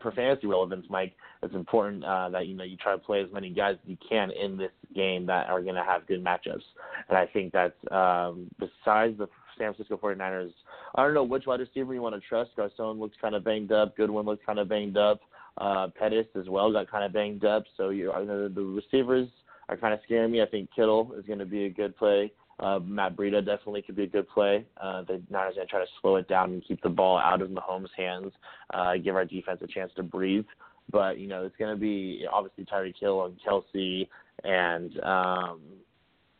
for 0.02 0.12
fantasy 0.12 0.48
relevance, 0.48 0.86
Mike, 0.90 1.14
it's 1.44 1.56
important 1.56 2.04
uh, 2.04 2.30
that, 2.30 2.48
you 2.48 2.56
know, 2.56 2.64
you 2.64 2.78
try 2.78 2.94
to 2.94 2.98
play 2.98 3.22
as 3.22 3.32
many 3.34 3.50
guys 3.50 3.76
as 3.84 3.90
you 3.90 3.98
can 4.08 4.32
in 4.32 4.58
this 4.58 4.72
game 4.96 5.26
that 5.26 5.50
are 5.50 5.62
going 5.62 5.76
to 5.76 5.84
have 5.84 6.08
good 6.08 6.24
matchups. 6.24 6.64
And 7.10 7.18
I 7.18 7.26
think 7.28 7.54
that 7.54 7.74
um, 7.94 8.50
besides 8.60 9.18
the 9.18 9.28
San 9.58 9.74
Francisco 9.74 9.98
49ers, 9.98 10.52
I 10.96 11.04
don't 11.04 11.14
know 11.14 11.24
which 11.24 11.46
wide 11.46 11.60
receiver 11.60 11.94
you 11.94 12.02
want 12.02 12.16
to 12.16 12.22
trust. 12.22 12.52
Garcon 12.56 13.00
looks 13.00 13.18
kind 13.22 13.36
of 13.36 13.44
banged 13.44 13.72
up. 13.72 13.98
Goodwin 13.98 14.26
looks 14.26 14.46
kind 14.46 14.60
of 14.60 14.70
banged 14.70 14.98
up. 14.98 15.20
Uh, 15.58 15.88
Pettis 15.98 16.28
as 16.40 16.48
well 16.48 16.72
got 16.72 16.90
kind 16.90 17.04
of 17.04 17.12
banged 17.12 17.44
up. 17.44 17.64
So 17.76 17.90
you 17.90 18.06
know, 18.06 18.48
the 18.48 18.62
receivers 18.62 19.28
are 19.70 19.78
kind 19.78 19.94
of 19.94 20.00
scaring 20.06 20.32
me. 20.32 20.42
I 20.42 20.46
think 20.46 20.70
Kittle 20.76 21.14
is 21.18 21.26
going 21.26 21.40
to 21.40 21.46
be 21.46 21.66
a 21.66 21.70
good 21.70 21.98
play. 21.98 22.32
Uh, 22.60 22.80
Matt 22.80 23.16
Breida 23.16 23.46
definitely 23.46 23.84
could 23.84 23.96
be 23.96 24.04
a 24.04 24.08
good 24.08 24.28
play. 24.30 24.66
Uh, 24.82 25.04
the 25.04 25.22
Niners 25.30 25.54
are 25.54 25.56
going 25.56 25.68
to 25.68 25.72
try 25.72 25.80
to 25.80 25.86
slow 26.02 26.16
it 26.16 26.28
down 26.28 26.54
and 26.54 26.66
keep 26.68 26.82
the 26.82 26.90
ball 26.90 27.20
out 27.20 27.42
of 27.42 27.50
Mahomes' 27.50 27.90
hands, 27.96 28.32
uh, 28.74 28.94
give 28.98 29.16
our 29.16 29.26
defense 29.26 29.60
a 29.62 29.68
chance 29.68 29.92
to 29.96 30.04
breathe. 30.04 30.46
But 30.92 31.20
you 31.20 31.28
know, 31.28 31.46
it's 31.46 31.56
going 31.58 31.76
to 31.76 31.80
be 31.80 32.26
obviously 32.32 32.66
Tyreek 32.66 32.96
Hill 33.00 33.26
and 33.26 33.38
Kelce 33.46 34.08
and 34.44 35.00
um, 35.04 35.62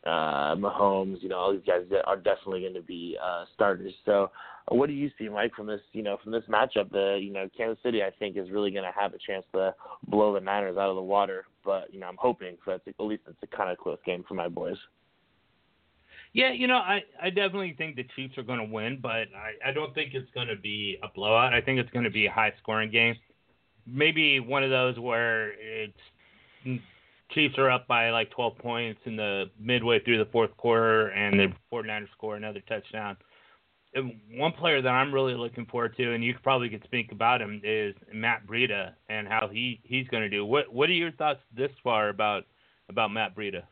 uh, 0.04 0.56
Mahomes. 0.56 1.22
You 1.22 1.28
know, 1.28 1.36
all 1.36 1.52
these 1.52 1.62
guys 1.66 1.82
are 2.04 2.16
definitely 2.16 2.62
going 2.62 2.74
to 2.74 2.82
be 2.82 3.16
uh, 3.22 3.44
starters. 3.54 3.92
So, 4.04 4.30
what 4.68 4.86
do 4.86 4.94
you 4.94 5.10
see, 5.18 5.28
Mike, 5.28 5.54
from 5.54 5.66
this? 5.66 5.80
You 5.92 6.02
know, 6.02 6.16
from 6.22 6.32
this 6.32 6.44
matchup? 6.48 6.90
The 6.90 7.18
you 7.22 7.32
know, 7.32 7.48
Kansas 7.56 7.82
City, 7.82 8.02
I 8.02 8.10
think, 8.18 8.36
is 8.36 8.50
really 8.50 8.70
going 8.70 8.84
to 8.84 8.98
have 8.98 9.12
a 9.14 9.18
chance 9.24 9.44
to 9.52 9.74
blow 10.08 10.34
the 10.34 10.40
Niners 10.40 10.78
out 10.78 10.88
of 10.90 10.96
the 10.96 11.02
water. 11.02 11.44
But 11.64 11.92
you 11.92 12.00
know, 12.00 12.06
I'm 12.06 12.18
hoping 12.18 12.56
for 12.64 12.72
at 12.72 12.82
least 12.98 13.22
it's 13.28 13.38
a 13.42 13.56
kind 13.56 13.70
of 13.70 13.78
close 13.78 13.98
game 14.06 14.24
for 14.26 14.34
my 14.34 14.48
boys. 14.48 14.76
Yeah, 16.32 16.52
you 16.52 16.66
know, 16.66 16.76
I, 16.76 17.02
I 17.20 17.30
definitely 17.30 17.74
think 17.76 17.96
the 17.96 18.06
Chiefs 18.14 18.36
are 18.38 18.42
going 18.42 18.58
to 18.58 18.64
win, 18.64 18.98
but 19.00 19.10
I, 19.10 19.70
I 19.70 19.72
don't 19.72 19.94
think 19.94 20.14
it's 20.14 20.30
going 20.32 20.48
to 20.48 20.56
be 20.56 20.98
a 21.02 21.08
blowout. 21.08 21.54
I 21.54 21.60
think 21.60 21.80
it's 21.80 21.90
going 21.90 22.04
to 22.04 22.10
be 22.10 22.26
a 22.26 22.30
high 22.30 22.52
scoring 22.62 22.90
game. 22.90 23.14
Maybe 23.86 24.38
one 24.38 24.62
of 24.62 24.70
those 24.70 24.98
where 24.98 25.52
it's 25.52 25.96
Chiefs 27.30 27.58
are 27.58 27.70
up 27.70 27.86
by 27.86 28.10
like 28.10 28.30
12 28.30 28.58
points 28.58 29.00
in 29.04 29.16
the 29.16 29.46
midway 29.58 30.02
through 30.02 30.18
the 30.18 30.30
fourth 30.30 30.56
quarter, 30.56 31.08
and 31.08 31.38
the 31.38 31.52
49ers 31.72 32.10
score 32.12 32.36
another 32.36 32.60
touchdown. 32.68 33.16
And 33.94 34.20
one 34.34 34.52
player 34.52 34.82
that 34.82 34.88
I'm 34.88 35.12
really 35.12 35.34
looking 35.34 35.66
forward 35.66 35.96
to, 35.96 36.12
and 36.14 36.22
you 36.22 36.34
probably 36.42 36.68
could 36.68 36.84
speak 36.84 37.10
about 37.10 37.40
him, 37.40 37.60
is 37.64 37.94
Matt 38.12 38.46
Breida 38.46 38.92
and 39.08 39.26
how 39.26 39.48
he 39.50 39.80
he's 39.82 40.06
going 40.08 40.22
to 40.22 40.28
do. 40.28 40.44
What 40.44 40.72
What 40.72 40.90
are 40.90 40.94
your 40.94 41.12
thoughts 41.12 41.40
this 41.56 41.70
far 41.82 42.10
about 42.10 42.44
about 42.88 43.12
Matt 43.12 43.34
Breida? 43.34 43.62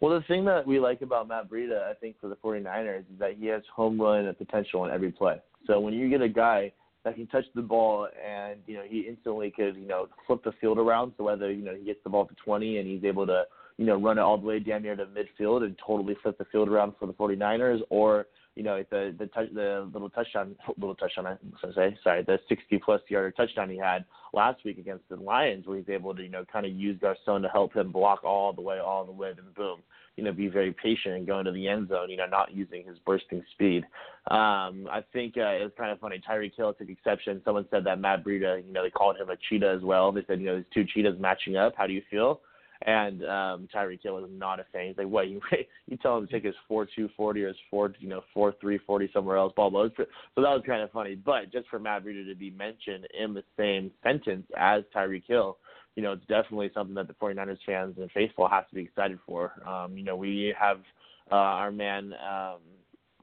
Well, 0.00 0.14
the 0.14 0.24
thing 0.26 0.44
that 0.44 0.66
we 0.66 0.78
like 0.78 1.02
about 1.02 1.26
Matt 1.26 1.50
Breida, 1.50 1.82
I 1.82 1.94
think, 1.94 2.20
for 2.20 2.28
the 2.28 2.36
49ers 2.36 3.00
is 3.00 3.18
that 3.18 3.34
he 3.38 3.46
has 3.46 3.62
home 3.74 4.00
run 4.00 4.32
potential 4.34 4.82
on 4.82 4.90
every 4.90 5.10
play. 5.10 5.40
So 5.66 5.80
when 5.80 5.92
you 5.92 6.08
get 6.08 6.22
a 6.22 6.28
guy 6.28 6.72
that 7.04 7.16
can 7.16 7.26
touch 7.26 7.44
the 7.54 7.62
ball 7.62 8.08
and, 8.24 8.60
you 8.66 8.76
know, 8.76 8.84
he 8.86 9.00
instantly 9.00 9.50
could, 9.50 9.76
you 9.76 9.88
know, 9.88 10.06
flip 10.26 10.44
the 10.44 10.52
field 10.60 10.78
around. 10.78 11.12
So 11.16 11.24
whether, 11.24 11.50
you 11.50 11.64
know, 11.64 11.74
he 11.74 11.84
gets 11.84 11.98
the 12.04 12.10
ball 12.10 12.26
to 12.26 12.34
20 12.44 12.78
and 12.78 12.88
he's 12.88 13.02
able 13.02 13.26
to, 13.26 13.44
you 13.76 13.86
know, 13.86 14.00
run 14.00 14.18
it 14.18 14.20
all 14.20 14.38
the 14.38 14.46
way 14.46 14.60
down 14.60 14.82
near 14.82 14.94
to 14.94 15.06
midfield 15.06 15.64
and 15.64 15.76
totally 15.84 16.16
flip 16.22 16.38
the 16.38 16.44
field 16.46 16.68
around 16.68 16.92
for 16.98 17.06
the 17.06 17.12
49ers 17.14 17.80
or 17.90 18.26
you 18.58 18.64
know, 18.64 18.82
the 18.90 19.14
the 19.16 19.26
touch, 19.26 19.54
the 19.54 19.88
little 19.92 20.10
touchdown, 20.10 20.56
little 20.78 20.96
touchdown, 20.96 21.26
I 21.26 21.30
was 21.30 21.38
gonna 21.62 21.74
say, 21.74 21.96
sorry, 22.02 22.24
the 22.24 22.40
60 22.48 22.80
plus 22.84 23.00
yard 23.08 23.34
touchdown 23.36 23.70
he 23.70 23.78
had 23.78 24.04
last 24.34 24.64
week 24.64 24.78
against 24.78 25.08
the 25.08 25.14
Lions, 25.14 25.64
where 25.64 25.78
he's 25.78 25.88
able 25.88 26.12
to, 26.12 26.22
you 26.22 26.28
know, 26.28 26.44
kind 26.52 26.66
of 26.66 26.72
use 26.72 26.98
Garcon 27.00 27.42
to 27.42 27.48
help 27.48 27.72
him 27.72 27.92
block 27.92 28.24
all 28.24 28.52
the 28.52 28.60
way, 28.60 28.80
all 28.80 29.04
the 29.04 29.12
way, 29.12 29.32
then 29.32 29.44
boom, 29.56 29.78
you 30.16 30.24
know, 30.24 30.32
be 30.32 30.48
very 30.48 30.72
patient 30.72 31.14
and 31.14 31.24
go 31.24 31.38
into 31.38 31.52
the 31.52 31.68
end 31.68 31.88
zone, 31.88 32.10
you 32.10 32.16
know, 32.16 32.26
not 32.26 32.52
using 32.52 32.84
his 32.84 32.98
bursting 33.06 33.44
speed. 33.52 33.84
Um, 34.28 34.88
I 34.90 35.04
think 35.12 35.36
uh, 35.36 35.54
it 35.54 35.62
was 35.62 35.72
kind 35.78 35.92
of 35.92 36.00
funny. 36.00 36.20
Tyreek 36.28 36.56
Hill 36.56 36.74
took 36.74 36.90
exception. 36.90 37.40
Someone 37.44 37.66
said 37.70 37.84
that 37.84 38.00
Matt 38.00 38.24
Breida, 38.24 38.66
you 38.66 38.72
know, 38.72 38.82
they 38.82 38.90
called 38.90 39.16
him 39.18 39.30
a 39.30 39.36
cheetah 39.48 39.70
as 39.70 39.84
well. 39.84 40.10
They 40.10 40.24
said, 40.26 40.40
you 40.40 40.46
know, 40.46 40.56
these 40.56 40.66
two 40.74 40.84
cheetahs 40.84 41.20
matching 41.20 41.56
up. 41.56 41.74
How 41.76 41.86
do 41.86 41.92
you 41.92 42.02
feel? 42.10 42.40
And 42.86 43.22
um, 43.24 43.68
Tyreek 43.74 44.02
Hill 44.02 44.18
is 44.24 44.30
not 44.30 44.60
a 44.60 44.66
fan. 44.72 44.88
He's 44.88 44.98
like, 44.98 45.08
what? 45.08 45.28
You 45.28 45.40
you 45.86 45.96
tell 45.96 46.16
him 46.18 46.26
to 46.26 46.32
take 46.32 46.44
his 46.44 46.54
four 46.68 46.86
two 46.86 47.08
forty 47.16 47.42
or 47.42 47.48
his 47.48 47.56
four 47.70 47.92
you 47.98 48.08
know 48.08 48.22
four 48.32 48.54
three 48.60 48.78
forty 48.86 49.10
somewhere 49.12 49.36
else, 49.36 49.52
Blah 49.56 49.70
blah. 49.70 49.88
So 49.96 50.04
that 50.36 50.42
was 50.42 50.62
kind 50.66 50.82
of 50.82 50.92
funny. 50.92 51.16
But 51.16 51.50
just 51.52 51.68
for 51.68 51.78
Matt 51.78 52.04
Breida 52.04 52.28
to 52.28 52.36
be 52.36 52.50
mentioned 52.50 53.08
in 53.18 53.34
the 53.34 53.42
same 53.56 53.90
sentence 54.04 54.46
as 54.56 54.84
Tyreek 54.94 55.24
Hill, 55.26 55.58
you 55.96 56.02
know, 56.02 56.12
it's 56.12 56.26
definitely 56.26 56.70
something 56.72 56.94
that 56.94 57.08
the 57.08 57.14
49ers 57.14 57.58
fans 57.66 57.96
and 57.98 58.10
faithful 58.12 58.48
have 58.48 58.68
to 58.68 58.74
be 58.76 58.82
excited 58.82 59.18
for. 59.26 59.52
Um, 59.66 59.98
you 59.98 60.04
know, 60.04 60.14
we 60.14 60.54
have 60.58 60.78
uh, 61.32 61.34
our 61.34 61.72
man 61.72 62.14
um, 62.14 62.58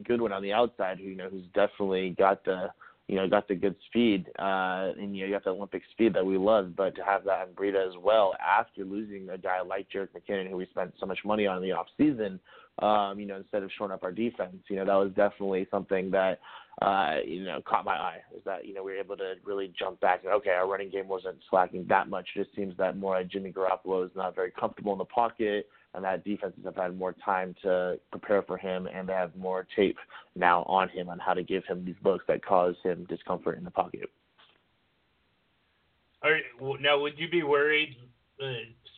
Goodwin 0.05 0.33
on 0.33 0.43
the 0.43 0.51
outside, 0.51 0.97
who 0.97 1.05
you 1.05 1.15
know, 1.15 1.29
who's 1.29 1.45
definitely 1.53 2.15
got 2.17 2.43
the 2.43 2.67
you 3.07 3.15
know, 3.15 3.27
got 3.27 3.47
the 3.47 3.55
good 3.55 3.75
speed, 3.87 4.27
uh, 4.39 4.91
and 4.97 5.15
you 5.15 5.21
know, 5.21 5.27
you 5.27 5.31
got 5.33 5.43
the 5.43 5.51
Olympic 5.51 5.83
speed 5.91 6.13
that 6.15 6.25
we 6.25 6.37
love. 6.37 6.75
But 6.75 6.95
to 6.95 7.03
have 7.03 7.23
that 7.25 7.47
in 7.47 7.53
Breida 7.53 7.87
as 7.87 7.93
well, 8.01 8.33
after 8.45 8.83
losing 8.83 9.29
a 9.29 9.37
guy 9.37 9.61
like 9.61 9.87
Jerick 9.93 10.09
McKinnon, 10.15 10.49
who 10.49 10.57
we 10.57 10.65
spent 10.71 10.93
so 10.99 11.05
much 11.05 11.19
money 11.23 11.45
on 11.45 11.57
in 11.57 11.63
the 11.63 11.71
off 11.71 11.85
season, 11.97 12.39
um, 12.79 13.19
you 13.19 13.27
know, 13.27 13.37
instead 13.37 13.61
of 13.61 13.69
shoring 13.77 13.93
up 13.93 14.03
our 14.03 14.11
defense, 14.11 14.57
you 14.69 14.77
know, 14.77 14.85
that 14.85 14.95
was 14.95 15.11
definitely 15.15 15.67
something 15.69 16.09
that, 16.11 16.39
uh, 16.81 17.17
you 17.25 17.43
know, 17.43 17.61
caught 17.65 17.85
my 17.85 17.93
eye. 17.93 18.17
Is 18.35 18.41
that 18.45 18.65
you 18.65 18.73
know 18.73 18.83
we 18.83 18.93
were 18.93 18.97
able 18.97 19.17
to 19.17 19.35
really 19.43 19.71
jump 19.77 19.99
back 19.99 20.21
and 20.23 20.33
okay, 20.33 20.49
our 20.49 20.67
running 20.67 20.89
game 20.89 21.07
wasn't 21.07 21.37
slacking 21.49 21.85
that 21.87 22.09
much. 22.09 22.27
It 22.35 22.43
just 22.43 22.55
seems 22.55 22.75
that 22.77 22.97
more 22.97 23.15
like 23.15 23.29
Jimmy 23.29 23.53
Garoppolo 23.53 24.03
is 24.03 24.11
not 24.15 24.33
very 24.33 24.51
comfortable 24.51 24.93
in 24.93 24.97
the 24.97 25.05
pocket 25.05 25.69
and 25.95 26.03
that 26.03 26.23
defenses 26.23 26.63
have 26.65 26.75
had 26.75 26.97
more 26.97 27.13
time 27.13 27.55
to 27.61 27.97
prepare 28.11 28.43
for 28.43 28.57
him 28.57 28.87
and 28.93 29.07
they 29.07 29.13
have 29.13 29.35
more 29.35 29.65
tape 29.75 29.97
now 30.35 30.63
on 30.63 30.89
him 30.89 31.09
on 31.09 31.17
how 31.19 31.33
to 31.33 31.43
give 31.43 31.63
him 31.65 31.85
these 31.85 31.95
looks 32.03 32.25
that 32.27 32.45
cause 32.45 32.75
him 32.83 33.05
discomfort 33.07 33.57
in 33.57 33.63
the 33.63 33.71
pocket. 33.71 34.09
Are, 36.21 36.39
now, 36.79 36.99
would 36.99 37.17
you 37.17 37.29
be 37.29 37.43
worried, 37.43 37.95
uh, 38.41 38.45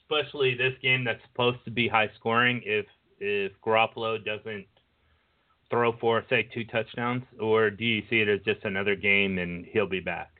especially 0.01 0.55
this 0.55 0.73
game 0.81 1.03
that's 1.03 1.21
supposed 1.31 1.63
to 1.65 1.71
be 1.71 1.87
high 1.87 2.09
scoring, 2.17 2.61
if 2.65 2.85
if 3.19 3.51
Garoppolo 3.65 4.23
doesn't 4.23 4.65
throw 5.69 5.91
for 5.99 6.23
say 6.29 6.47
two 6.53 6.63
touchdowns, 6.65 7.23
or 7.39 7.69
do 7.69 7.83
you 7.83 8.03
see 8.09 8.21
it 8.21 8.29
as 8.29 8.39
just 8.45 8.63
another 8.63 8.95
game 8.95 9.39
and 9.39 9.65
he'll 9.65 9.87
be 9.87 9.99
back? 9.99 10.36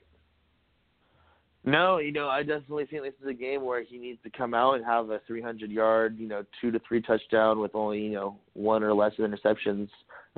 No, 1.64 1.98
you 1.98 2.12
know, 2.12 2.28
I 2.28 2.42
definitely 2.42 2.86
think 2.86 3.02
this 3.02 3.14
is 3.20 3.28
a 3.28 3.34
game 3.34 3.64
where 3.64 3.82
he 3.82 3.98
needs 3.98 4.22
to 4.22 4.30
come 4.30 4.54
out 4.54 4.74
and 4.74 4.84
have 4.84 5.10
a 5.10 5.20
300 5.26 5.70
yard, 5.70 6.16
you 6.18 6.28
know, 6.28 6.44
two 6.60 6.70
to 6.70 6.80
three 6.86 7.02
touchdown 7.02 7.60
with 7.60 7.74
only, 7.74 8.00
you 8.00 8.12
know, 8.12 8.36
one 8.54 8.82
or 8.82 8.94
less 8.94 9.12
interceptions. 9.18 9.88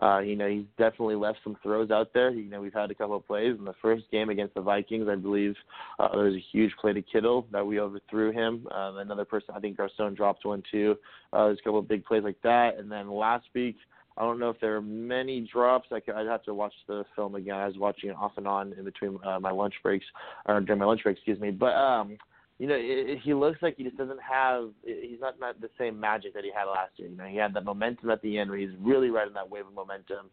Uh, 0.02 0.20
you 0.20 0.34
know, 0.34 0.48
he's 0.48 0.64
definitely 0.78 1.14
left 1.14 1.38
some 1.44 1.56
throws 1.62 1.90
out 1.90 2.12
there. 2.14 2.30
You 2.30 2.48
know, 2.48 2.60
we've 2.60 2.72
had 2.72 2.90
a 2.90 2.94
couple 2.94 3.16
of 3.16 3.26
plays 3.26 3.54
in 3.58 3.66
the 3.66 3.74
first 3.82 4.04
game 4.10 4.30
against 4.30 4.54
the 4.54 4.62
Vikings. 4.62 5.08
I 5.10 5.16
believe 5.16 5.54
uh, 5.98 6.08
there 6.12 6.24
was 6.24 6.34
a 6.34 6.44
huge 6.52 6.72
play 6.80 6.94
to 6.94 7.02
Kittle 7.02 7.46
that 7.52 7.66
we 7.66 7.80
overthrew 7.80 8.32
him. 8.32 8.66
Um, 8.68 8.96
another 8.96 9.26
person, 9.26 9.54
I 9.54 9.60
think 9.60 9.76
Garcon 9.76 10.14
dropped 10.14 10.46
one 10.46 10.62
too. 10.70 10.96
Uh, 11.34 11.46
there's 11.46 11.58
a 11.60 11.62
couple 11.62 11.80
of 11.80 11.88
big 11.88 12.04
plays 12.04 12.24
like 12.24 12.40
that. 12.42 12.78
And 12.78 12.90
then 12.90 13.10
last 13.10 13.44
week, 13.54 13.76
I 14.20 14.24
don't 14.24 14.38
know 14.38 14.50
if 14.50 14.60
there 14.60 14.76
are 14.76 14.82
many 14.82 15.48
drops. 15.50 15.88
I 15.90 16.00
could, 16.00 16.14
I'd 16.14 16.26
have 16.26 16.42
to 16.42 16.52
watch 16.52 16.74
the 16.86 17.04
film 17.16 17.36
again. 17.36 17.54
I 17.54 17.66
was 17.66 17.78
watching 17.78 18.10
it 18.10 18.16
off 18.16 18.32
and 18.36 18.46
on 18.46 18.74
in 18.74 18.84
between 18.84 19.18
uh, 19.26 19.40
my 19.40 19.50
lunch 19.50 19.72
breaks, 19.82 20.04
or 20.44 20.60
during 20.60 20.78
my 20.78 20.84
lunch 20.84 21.02
break, 21.02 21.16
excuse 21.16 21.40
me. 21.40 21.50
But 21.50 21.74
um, 21.74 22.18
you 22.58 22.66
know, 22.66 22.74
it, 22.74 23.10
it, 23.10 23.18
he 23.24 23.32
looks 23.32 23.62
like 23.62 23.76
he 23.78 23.84
just 23.84 23.96
doesn't 23.96 24.20
have. 24.20 24.68
He's 24.84 25.20
not 25.22 25.40
not 25.40 25.58
the 25.62 25.70
same 25.78 25.98
magic 25.98 26.34
that 26.34 26.44
he 26.44 26.50
had 26.54 26.66
last 26.66 26.92
year. 26.96 27.08
You 27.08 27.16
know, 27.16 27.24
he 27.24 27.38
had 27.38 27.54
that 27.54 27.64
momentum 27.64 28.10
at 28.10 28.20
the 28.20 28.38
end 28.38 28.50
where 28.50 28.58
he's 28.58 28.76
really 28.78 29.08
riding 29.08 29.32
that 29.32 29.48
wave 29.48 29.66
of 29.66 29.72
momentum. 29.72 30.26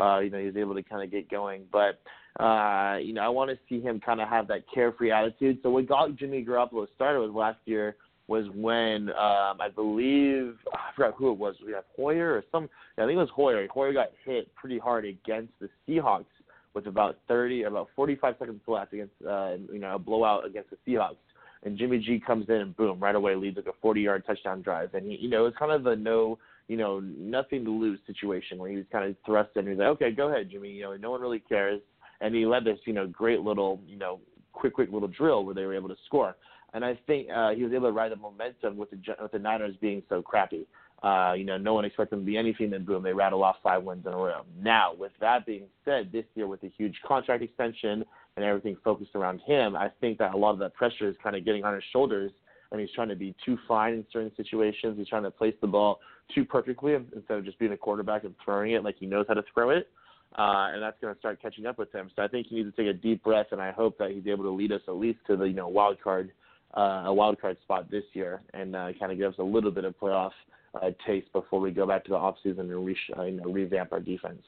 Uh, 0.00 0.20
you 0.20 0.30
know, 0.30 0.38
he 0.38 0.46
was 0.46 0.56
able 0.56 0.74
to 0.74 0.82
kind 0.82 1.04
of 1.04 1.10
get 1.10 1.30
going. 1.30 1.64
But 1.70 2.00
uh, 2.42 2.96
you 2.96 3.12
know, 3.12 3.20
I 3.20 3.28
want 3.28 3.50
to 3.50 3.58
see 3.68 3.82
him 3.82 4.00
kind 4.00 4.22
of 4.22 4.28
have 4.30 4.48
that 4.48 4.64
carefree 4.72 5.10
attitude. 5.10 5.58
So 5.62 5.68
what 5.68 5.86
got 5.86 6.16
Jimmy 6.16 6.42
Garoppolo 6.42 6.86
started 6.94 7.20
was 7.20 7.30
last 7.34 7.58
year 7.66 7.96
was 8.26 8.46
when 8.54 9.10
um, 9.10 9.60
I 9.60 9.68
believe 9.74 10.56
I 10.72 10.94
forgot 10.96 11.14
who 11.16 11.30
it 11.30 11.38
was. 11.38 11.56
We 11.64 11.72
have 11.72 11.84
Hoyer 11.96 12.34
or 12.34 12.44
some. 12.50 12.68
I 12.96 13.02
think 13.02 13.12
it 13.12 13.16
was 13.16 13.28
Hoyer. 13.34 13.66
Hoyer 13.68 13.92
got 13.92 14.08
hit 14.24 14.54
pretty 14.54 14.78
hard 14.78 15.04
against 15.04 15.52
the 15.60 15.68
Seahawks 15.86 16.24
with 16.72 16.86
about 16.86 17.18
30, 17.28 17.64
about 17.64 17.88
45 17.94 18.34
seconds 18.38 18.60
left 18.66 18.92
against 18.92 19.12
uh, 19.28 19.56
you 19.72 19.78
know 19.78 19.96
a 19.96 19.98
blowout 19.98 20.46
against 20.46 20.70
the 20.70 20.76
Seahawks 20.86 21.16
and 21.64 21.78
Jimmy 21.78 21.98
G 21.98 22.20
comes 22.24 22.48
in 22.48 22.56
and 22.56 22.76
boom, 22.76 23.00
right 23.00 23.14
away 23.14 23.34
leads 23.34 23.56
like 23.56 23.66
a 23.66 23.86
40-yard 23.86 24.24
touchdown 24.26 24.62
drive. 24.62 24.94
And 24.94 25.06
he, 25.06 25.16
you 25.16 25.30
know, 25.30 25.46
it's 25.46 25.56
kind 25.56 25.72
of 25.72 25.86
a 25.86 25.96
no, 25.96 26.38
you 26.68 26.76
know, 26.76 27.00
nothing 27.00 27.64
to 27.64 27.70
lose 27.70 27.98
situation 28.06 28.58
where 28.58 28.70
he 28.70 28.76
was 28.76 28.84
kind 28.92 29.08
of 29.08 29.16
thrust 29.24 29.50
in. 29.56 29.66
He's 29.66 29.78
like, 29.78 29.88
okay, 29.88 30.10
go 30.10 30.28
ahead, 30.28 30.50
Jimmy. 30.50 30.70
You 30.70 30.84
know, 30.84 30.96
no 30.96 31.10
one 31.10 31.22
really 31.22 31.40
cares. 31.40 31.80
And 32.20 32.34
he 32.34 32.46
led 32.46 32.64
this, 32.64 32.78
you 32.84 32.92
know, 32.92 33.06
great 33.06 33.40
little, 33.40 33.80
you 33.86 33.96
know, 33.96 34.20
quick, 34.52 34.74
quick 34.74 34.90
little 34.92 35.08
drill 35.08 35.44
where 35.44 35.54
they 35.54 35.64
were 35.64 35.74
able 35.74 35.88
to 35.88 35.96
score. 36.06 36.36
And 36.74 36.84
I 36.84 36.98
think 37.06 37.28
uh, 37.34 37.50
he 37.50 37.62
was 37.62 37.72
able 37.72 37.88
to 37.88 37.92
ride 37.92 38.12
the 38.12 38.16
momentum 38.16 38.76
with 38.76 38.90
the 38.90 38.98
with 39.22 39.32
the 39.32 39.38
Niners 39.38 39.74
being 39.80 40.02
so 40.08 40.20
crappy. 40.20 40.66
Uh, 41.02 41.34
you 41.36 41.44
know, 41.44 41.58
no 41.58 41.74
one 41.74 41.84
expected 41.84 42.16
them 42.16 42.24
to 42.24 42.26
be 42.26 42.36
anything, 42.36 42.72
and 42.72 42.86
boom, 42.86 43.02
they 43.02 43.12
rattle 43.12 43.44
off 43.44 43.56
five 43.62 43.82
wins 43.82 44.06
in 44.06 44.12
a 44.12 44.16
row. 44.16 44.42
Now, 44.60 44.94
with 44.94 45.12
that 45.20 45.44
being 45.44 45.66
said, 45.84 46.10
this 46.10 46.24
year 46.34 46.46
with 46.46 46.62
a 46.62 46.72
huge 46.78 46.98
contract 47.06 47.42
extension 47.42 48.04
and 48.36 48.44
everything 48.44 48.76
focused 48.82 49.14
around 49.14 49.40
him, 49.46 49.76
I 49.76 49.90
think 50.00 50.18
that 50.18 50.34
a 50.34 50.36
lot 50.36 50.52
of 50.52 50.58
that 50.60 50.74
pressure 50.74 51.08
is 51.08 51.14
kind 51.22 51.36
of 51.36 51.44
getting 51.44 51.62
on 51.62 51.74
his 51.74 51.84
shoulders, 51.92 52.32
and 52.72 52.80
he's 52.80 52.90
trying 52.92 53.10
to 53.10 53.16
be 53.16 53.34
too 53.44 53.58
fine 53.68 53.92
in 53.92 54.06
certain 54.12 54.32
situations. 54.36 54.96
He's 54.96 55.08
trying 55.08 55.24
to 55.24 55.30
place 55.30 55.54
the 55.60 55.66
ball 55.66 56.00
too 56.34 56.44
perfectly 56.44 56.94
instead 56.94 57.36
of 57.36 57.44
just 57.44 57.58
being 57.58 57.72
a 57.72 57.76
quarterback 57.76 58.24
and 58.24 58.34
throwing 58.42 58.72
it 58.72 58.82
like 58.82 58.96
he 58.98 59.06
knows 59.06 59.26
how 59.28 59.34
to 59.34 59.44
throw 59.52 59.70
it. 59.70 59.88
Uh, 60.36 60.72
and 60.72 60.82
that's 60.82 60.96
going 61.00 61.14
to 61.14 61.18
start 61.18 61.40
catching 61.40 61.66
up 61.66 61.78
with 61.78 61.92
him. 61.92 62.10
So 62.16 62.22
I 62.22 62.28
think 62.28 62.48
he 62.48 62.56
needs 62.56 62.74
to 62.74 62.82
take 62.82 62.92
a 62.92 62.98
deep 62.98 63.22
breath, 63.22 63.48
and 63.52 63.60
I 63.60 63.70
hope 63.70 63.98
that 63.98 64.10
he's 64.10 64.26
able 64.26 64.44
to 64.44 64.50
lead 64.50 64.72
us 64.72 64.80
at 64.88 64.94
least 64.94 65.18
to 65.28 65.36
the 65.36 65.44
you 65.44 65.54
know 65.54 65.68
wild 65.68 66.00
card, 66.02 66.32
uh, 66.76 67.04
a 67.06 67.14
wild 67.14 67.40
card 67.40 67.56
spot 67.62 67.90
this 67.90 68.04
year, 68.12 68.42
and 68.52 68.74
uh, 68.74 68.88
kind 68.98 69.12
of 69.12 69.18
give 69.18 69.32
us 69.32 69.38
a 69.38 69.42
little 69.42 69.70
bit 69.70 69.84
of 69.84 69.98
playoff 69.98 70.32
uh, 70.80 70.90
taste 71.06 71.32
before 71.32 71.60
we 71.60 71.70
go 71.70 71.86
back 71.86 72.04
to 72.04 72.10
the 72.10 72.16
off 72.16 72.36
season 72.42 72.70
and 72.70 72.86
re- 72.86 72.96
uh, 73.16 73.22
you 73.22 73.40
know, 73.40 73.50
revamp 73.50 73.92
our 73.92 74.00
defense. 74.00 74.42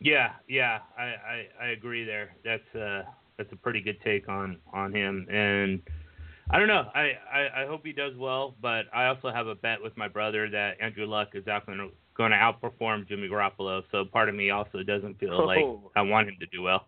Yeah, 0.00 0.32
yeah, 0.48 0.80
I, 0.98 1.02
I, 1.02 1.46
I 1.60 1.66
agree 1.68 2.04
there. 2.04 2.34
That's 2.44 2.74
uh 2.74 3.02
that's 3.38 3.52
a 3.52 3.56
pretty 3.56 3.80
good 3.80 3.98
take 4.04 4.28
on 4.28 4.58
on 4.72 4.92
him, 4.92 5.26
and 5.30 5.80
I 6.50 6.58
don't 6.58 6.68
know. 6.68 6.88
I, 6.94 7.12
I, 7.32 7.62
I 7.62 7.66
hope 7.66 7.82
he 7.84 7.92
does 7.92 8.12
well, 8.18 8.54
but 8.60 8.86
I 8.92 9.06
also 9.06 9.30
have 9.30 9.46
a 9.46 9.54
bet 9.54 9.80
with 9.80 9.96
my 9.96 10.08
brother 10.08 10.50
that 10.50 10.80
Andrew 10.80 11.06
Luck 11.06 11.28
is 11.34 11.46
out 11.46 11.66
going 11.66 11.78
to 11.78 11.88
going 12.14 12.32
to 12.32 12.36
outperform 12.36 13.08
Jimmy 13.08 13.28
Garoppolo. 13.28 13.82
So 13.90 14.04
part 14.04 14.28
of 14.28 14.34
me 14.34 14.50
also 14.50 14.82
doesn't 14.82 15.18
feel 15.18 15.32
oh. 15.32 15.44
like 15.44 15.64
I 15.96 16.02
want 16.02 16.28
him 16.28 16.36
to 16.40 16.46
do 16.46 16.62
well. 16.62 16.86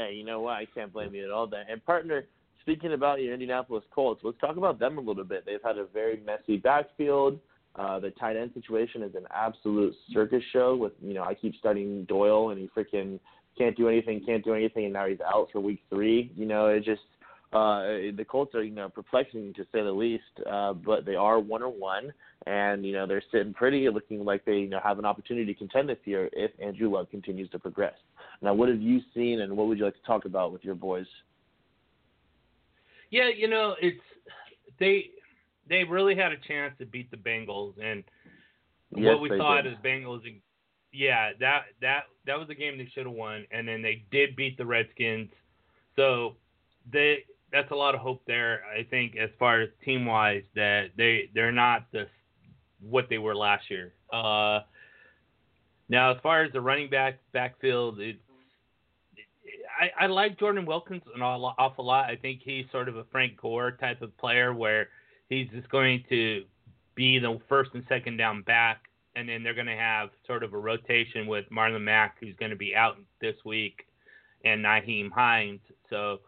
Hey, 0.00 0.14
you 0.14 0.24
know 0.24 0.40
what? 0.40 0.54
I 0.54 0.64
can't 0.64 0.90
blame 0.90 1.14
you 1.14 1.24
at 1.24 1.30
all. 1.30 1.46
Then, 1.46 1.64
and 1.70 1.84
partner, 1.84 2.24
speaking 2.62 2.94
about 2.94 3.20
your 3.20 3.34
Indianapolis 3.34 3.84
Colts, 3.94 4.22
let's 4.24 4.38
talk 4.40 4.56
about 4.56 4.78
them 4.78 4.96
a 4.96 5.00
little 5.00 5.24
bit. 5.24 5.44
They've 5.44 5.62
had 5.62 5.76
a 5.76 5.84
very 5.84 6.22
messy 6.24 6.56
backfield. 6.56 7.38
Uh, 7.76 8.00
the 8.00 8.10
tight 8.12 8.36
end 8.36 8.50
situation 8.54 9.02
is 9.02 9.14
an 9.14 9.26
absolute 9.30 9.94
circus 10.10 10.42
show. 10.54 10.74
With 10.74 10.92
you 11.02 11.12
know, 11.12 11.22
I 11.22 11.34
keep 11.34 11.54
studying 11.56 12.04
Doyle, 12.04 12.48
and 12.48 12.58
he 12.58 12.70
freaking 12.74 13.20
can't 13.58 13.76
do 13.76 13.88
anything, 13.88 14.22
can't 14.24 14.42
do 14.42 14.54
anything, 14.54 14.84
and 14.84 14.94
now 14.94 15.06
he's 15.06 15.20
out 15.20 15.48
for 15.52 15.60
week 15.60 15.82
three. 15.90 16.32
You 16.34 16.46
know, 16.46 16.68
it 16.68 16.82
just 16.82 17.02
uh, 17.52 18.14
the 18.16 18.24
Colts 18.28 18.54
are 18.54 18.62
you 18.62 18.74
know 18.74 18.88
perplexing 18.88 19.54
to 19.54 19.64
say 19.72 19.82
the 19.82 19.90
least. 19.90 20.22
Uh, 20.48 20.72
but 20.72 21.04
they 21.04 21.16
are 21.16 21.40
one 21.40 21.62
or 21.62 21.68
one, 21.68 22.12
and 22.46 22.84
you 22.86 22.92
know 22.92 23.06
they're 23.06 23.22
sitting 23.32 23.52
pretty, 23.52 23.88
looking 23.88 24.24
like 24.24 24.44
they 24.44 24.58
you 24.58 24.68
know 24.68 24.80
have 24.82 24.98
an 24.98 25.04
opportunity 25.04 25.52
to 25.52 25.58
contend 25.58 25.88
this 25.88 25.98
year 26.04 26.30
if 26.32 26.52
Andrew 26.62 26.90
Luck 26.90 27.10
continues 27.10 27.50
to 27.50 27.58
progress. 27.58 27.94
Now, 28.40 28.54
what 28.54 28.68
have 28.68 28.80
you 28.80 29.00
seen, 29.14 29.40
and 29.40 29.56
what 29.56 29.66
would 29.66 29.78
you 29.78 29.84
like 29.84 29.94
to 29.94 30.02
talk 30.06 30.24
about 30.26 30.52
with 30.52 30.64
your 30.64 30.76
boys? 30.76 31.06
Yeah, 33.10 33.28
you 33.36 33.48
know, 33.48 33.74
it's 33.80 34.00
they 34.78 35.10
they 35.68 35.82
really 35.82 36.14
had 36.14 36.30
a 36.30 36.36
chance 36.36 36.74
to 36.78 36.86
beat 36.86 37.10
the 37.10 37.16
Bengals, 37.16 37.74
and 37.82 38.04
yes, 38.94 39.06
what 39.06 39.20
we 39.20 39.28
saw 39.30 39.60
did. 39.60 39.72
as 39.72 39.78
Bengals, 39.84 40.20
yeah, 40.92 41.30
that 41.40 41.62
that 41.80 42.02
that 42.26 42.38
was 42.38 42.48
a 42.48 42.54
game 42.54 42.78
they 42.78 42.88
should 42.94 43.06
have 43.06 43.14
won, 43.14 43.44
and 43.50 43.66
then 43.66 43.82
they 43.82 44.04
did 44.12 44.36
beat 44.36 44.56
the 44.56 44.66
Redskins, 44.66 45.30
so 45.96 46.36
they 46.92 47.24
that's 47.52 47.70
a 47.70 47.74
lot 47.74 47.94
of 47.94 48.00
hope 48.00 48.22
there. 48.26 48.62
I 48.66 48.84
think 48.84 49.16
as 49.16 49.30
far 49.38 49.60
as 49.60 49.68
team 49.84 50.06
wise, 50.06 50.42
that 50.54 50.90
they 50.96 51.30
they're 51.34 51.52
not 51.52 51.86
the 51.92 52.06
what 52.80 53.08
they 53.08 53.18
were 53.18 53.34
last 53.34 53.70
year. 53.70 53.92
Uh, 54.12 54.60
now, 55.88 56.12
as 56.12 56.18
far 56.22 56.44
as 56.44 56.52
the 56.52 56.60
running 56.60 56.88
back 56.88 57.18
backfield, 57.32 58.00
it, 58.00 58.16
I, 59.80 60.04
I 60.04 60.06
like 60.06 60.38
Jordan 60.38 60.66
Wilkins 60.66 61.02
an 61.14 61.22
awful 61.22 61.84
lot. 61.84 62.06
I 62.08 62.16
think 62.16 62.40
he's 62.44 62.66
sort 62.70 62.88
of 62.88 62.96
a 62.96 63.04
Frank 63.10 63.40
Gore 63.40 63.72
type 63.72 64.02
of 64.02 64.16
player 64.18 64.54
where 64.54 64.88
he's 65.28 65.48
just 65.50 65.68
going 65.70 66.04
to 66.08 66.44
be 66.94 67.18
the 67.18 67.40
first 67.48 67.70
and 67.74 67.84
second 67.88 68.16
down 68.16 68.42
back, 68.42 68.82
and 69.16 69.28
then 69.28 69.42
they're 69.42 69.54
going 69.54 69.66
to 69.66 69.76
have 69.76 70.10
sort 70.26 70.42
of 70.42 70.52
a 70.52 70.58
rotation 70.58 71.26
with 71.26 71.44
Marlon 71.50 71.82
Mack, 71.82 72.16
who's 72.20 72.36
going 72.36 72.50
to 72.50 72.56
be 72.56 72.76
out 72.76 72.98
this 73.20 73.36
week, 73.44 73.86
and 74.44 74.64
Nyheim 74.64 75.10
Hines. 75.10 75.60
So, 75.88 76.20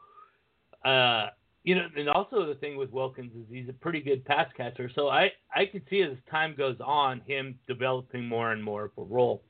uh, 0.85 1.29
you 1.65 1.77
know, 1.77 1.87
and 1.97 2.09
also 2.09 2.47
the 2.47 2.57
thing 2.57 2.77
with 2.77 2.91
Wilkins 2.91 3.33
is 3.35 3.45
he's 3.49 3.69
a 3.69 3.73
pretty 3.73 4.01
good 4.01 4.25
pass 4.25 4.49
catcher. 4.57 4.91
So 4.95 5.09
I 5.09 5.31
I 5.55 5.67
could 5.67 5.83
see 5.89 6.03
as 6.03 6.17
time 6.31 6.55
goes 6.57 6.77
on 6.85 7.21
him 7.21 7.59
developing 7.69 8.27
more 8.27 8.53
and 8.53 8.63
more 8.63 8.85
of 8.85 8.91
a 8.99 9.03
role. 9.03 9.43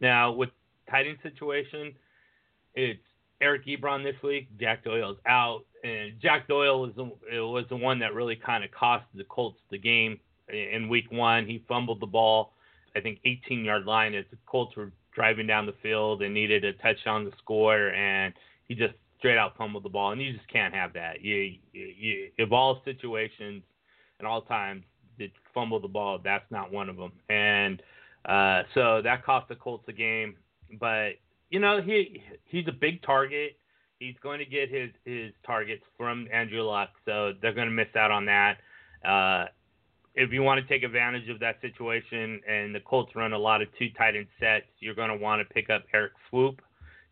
Now 0.00 0.32
with 0.32 0.50
tight 0.90 1.06
end 1.06 1.18
situation 1.22 1.94
it's 2.78 3.00
Eric 3.40 3.66
Ebron 3.66 4.04
this 4.04 4.20
week. 4.22 4.48
Jack 4.58 4.84
Doyle's 4.84 5.18
out, 5.26 5.64
and 5.82 6.12
Jack 6.20 6.48
Doyle 6.48 6.80
was 6.80 6.92
the, 6.96 7.04
was 7.42 7.64
the 7.68 7.76
one 7.76 7.98
that 7.98 8.14
really 8.14 8.36
kind 8.36 8.64
of 8.64 8.70
cost 8.70 9.04
the 9.14 9.24
Colts 9.24 9.58
the 9.70 9.78
game 9.78 10.18
in 10.48 10.88
Week 10.88 11.10
One. 11.10 11.46
He 11.46 11.64
fumbled 11.68 12.00
the 12.00 12.06
ball, 12.06 12.52
I 12.94 13.00
think 13.00 13.18
18 13.24 13.64
yard 13.64 13.84
line 13.84 14.14
as 14.14 14.24
the 14.30 14.38
Colts 14.46 14.76
were 14.76 14.92
driving 15.12 15.46
down 15.46 15.66
the 15.66 15.74
field 15.82 16.22
and 16.22 16.32
needed 16.32 16.64
a 16.64 16.72
touchdown 16.74 17.24
to 17.24 17.32
score, 17.38 17.90
and 17.90 18.32
he 18.68 18.74
just 18.74 18.94
straight 19.18 19.38
out 19.38 19.56
fumbled 19.56 19.84
the 19.84 19.88
ball, 19.88 20.12
and 20.12 20.22
you 20.22 20.32
just 20.32 20.48
can't 20.48 20.74
have 20.74 20.92
that. 20.94 21.22
You, 21.22 21.54
you, 21.72 21.86
you 21.98 22.30
of 22.38 22.52
all 22.52 22.80
situations 22.84 23.62
and 24.18 24.26
all 24.26 24.42
times, 24.42 24.82
to 25.18 25.28
fumble 25.52 25.80
the 25.80 25.88
ball, 25.88 26.20
that's 26.22 26.48
not 26.50 26.72
one 26.72 26.88
of 26.88 26.96
them, 26.96 27.12
and 27.28 27.82
uh, 28.24 28.62
so 28.74 29.02
that 29.02 29.24
cost 29.24 29.48
the 29.48 29.56
Colts 29.56 29.84
the 29.86 29.92
game. 29.92 30.36
But 30.78 31.12
you 31.50 31.60
know, 31.60 31.80
he 31.80 32.22
he's 32.44 32.68
a 32.68 32.72
big 32.72 33.02
target. 33.02 33.56
He's 33.98 34.14
going 34.22 34.38
to 34.38 34.44
get 34.44 34.70
his 34.70 34.90
his 35.04 35.32
targets 35.44 35.82
from 35.96 36.28
Andrew 36.32 36.62
Luck, 36.62 36.90
so 37.04 37.32
they're 37.42 37.54
going 37.54 37.68
to 37.68 37.74
miss 37.74 37.88
out 37.96 38.10
on 38.10 38.26
that. 38.26 38.58
Uh, 39.04 39.46
if 40.14 40.32
you 40.32 40.42
want 40.42 40.60
to 40.60 40.68
take 40.68 40.82
advantage 40.82 41.28
of 41.28 41.38
that 41.40 41.60
situation, 41.60 42.40
and 42.48 42.74
the 42.74 42.80
Colts 42.80 43.14
run 43.14 43.32
a 43.32 43.38
lot 43.38 43.62
of 43.62 43.68
two 43.78 43.88
tight 43.96 44.16
end 44.16 44.26
sets, 44.40 44.66
you're 44.80 44.94
going 44.94 45.10
to 45.10 45.16
want 45.16 45.46
to 45.46 45.54
pick 45.54 45.70
up 45.70 45.84
Erik 45.94 46.12
Swoope. 46.30 46.58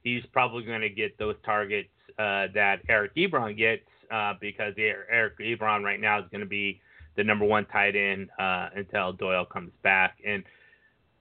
He's 0.03 0.25
probably 0.33 0.65
going 0.65 0.81
to 0.81 0.89
get 0.89 1.19
those 1.19 1.37
targets 1.45 1.89
uh, 2.19 2.47
that 2.55 2.81
Eric 2.89 3.15
Ebron 3.17 3.57
gets 3.57 3.83
uh, 4.11 4.35
because 4.41 4.75
Eric 4.79 5.39
Ebron 5.39 5.83
right 5.83 6.01
now 6.01 6.19
is 6.19 6.25
going 6.31 6.41
to 6.41 6.47
be 6.47 6.81
the 7.17 7.25
number 7.25 7.45
one 7.45 7.65
tight 7.67 7.97
end 7.97 8.29
uh, 8.39 8.69
until 8.75 9.13
Doyle 9.13 9.45
comes 9.45 9.73
back. 9.83 10.19
And 10.25 10.45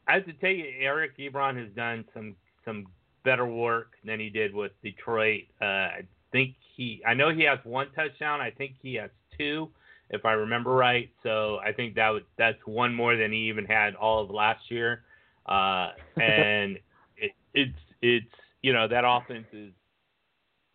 I 0.07 0.15
have 0.15 0.25
to 0.25 0.33
tell 0.33 0.51
you, 0.51 0.65
Eric 0.79 1.17
Ebron 1.17 1.57
has 1.57 1.73
done 1.75 2.05
some 2.13 2.35
some 2.63 2.87
better 3.23 3.45
work 3.45 3.93
than 4.05 4.19
he 4.19 4.29
did 4.29 4.53
with 4.53 4.71
Detroit. 4.81 5.43
Uh, 5.61 5.65
I 5.65 6.01
think 6.31 6.55
he, 6.75 7.01
I 7.05 7.13
know 7.13 7.33
he 7.33 7.43
has 7.43 7.59
one 7.63 7.87
touchdown. 7.95 8.41
I 8.41 8.51
think 8.51 8.75
he 8.81 8.95
has 8.95 9.09
two, 9.37 9.69
if 10.09 10.25
I 10.25 10.33
remember 10.33 10.71
right. 10.71 11.09
So 11.23 11.57
I 11.57 11.71
think 11.71 11.95
that 11.95 12.09
would, 12.09 12.25
that's 12.37 12.59
one 12.65 12.93
more 12.93 13.15
than 13.15 13.31
he 13.31 13.49
even 13.49 13.65
had 13.65 13.95
all 13.95 14.23
of 14.23 14.29
last 14.29 14.69
year. 14.69 15.03
Uh, 15.45 15.91
and 16.21 16.77
it, 17.17 17.31
it's 17.53 17.79
it's 18.01 18.25
you 18.61 18.73
know 18.73 18.87
that 18.87 19.03
offense 19.05 19.47
is. 19.51 19.71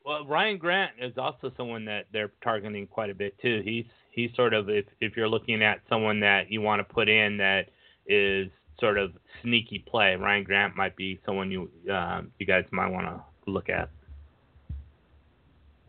Well, 0.04 0.24
Ryan 0.26 0.58
Grant 0.58 0.92
is 1.00 1.12
also 1.18 1.52
someone 1.56 1.84
that 1.84 2.06
they're 2.12 2.32
targeting 2.42 2.86
quite 2.86 3.10
a 3.10 3.14
bit 3.14 3.38
too. 3.40 3.60
He's 3.64 3.84
he's 4.10 4.30
sort 4.34 4.54
of 4.54 4.68
if 4.68 4.86
if 5.00 5.16
you're 5.16 5.28
looking 5.28 5.62
at 5.62 5.80
someone 5.88 6.20
that 6.20 6.50
you 6.50 6.60
want 6.60 6.80
to 6.86 6.94
put 6.94 7.08
in 7.08 7.36
that 7.38 7.66
is 8.06 8.48
sort 8.78 8.98
of 8.98 9.12
sneaky 9.42 9.78
play. 9.78 10.16
Ryan 10.16 10.44
Grant 10.44 10.76
might 10.76 10.96
be 10.96 11.20
someone 11.26 11.50
you 11.50 11.70
uh, 11.92 12.22
you 12.38 12.46
guys 12.46 12.64
might 12.70 12.88
want 12.88 13.06
to 13.06 13.50
look 13.50 13.68
at. 13.68 13.90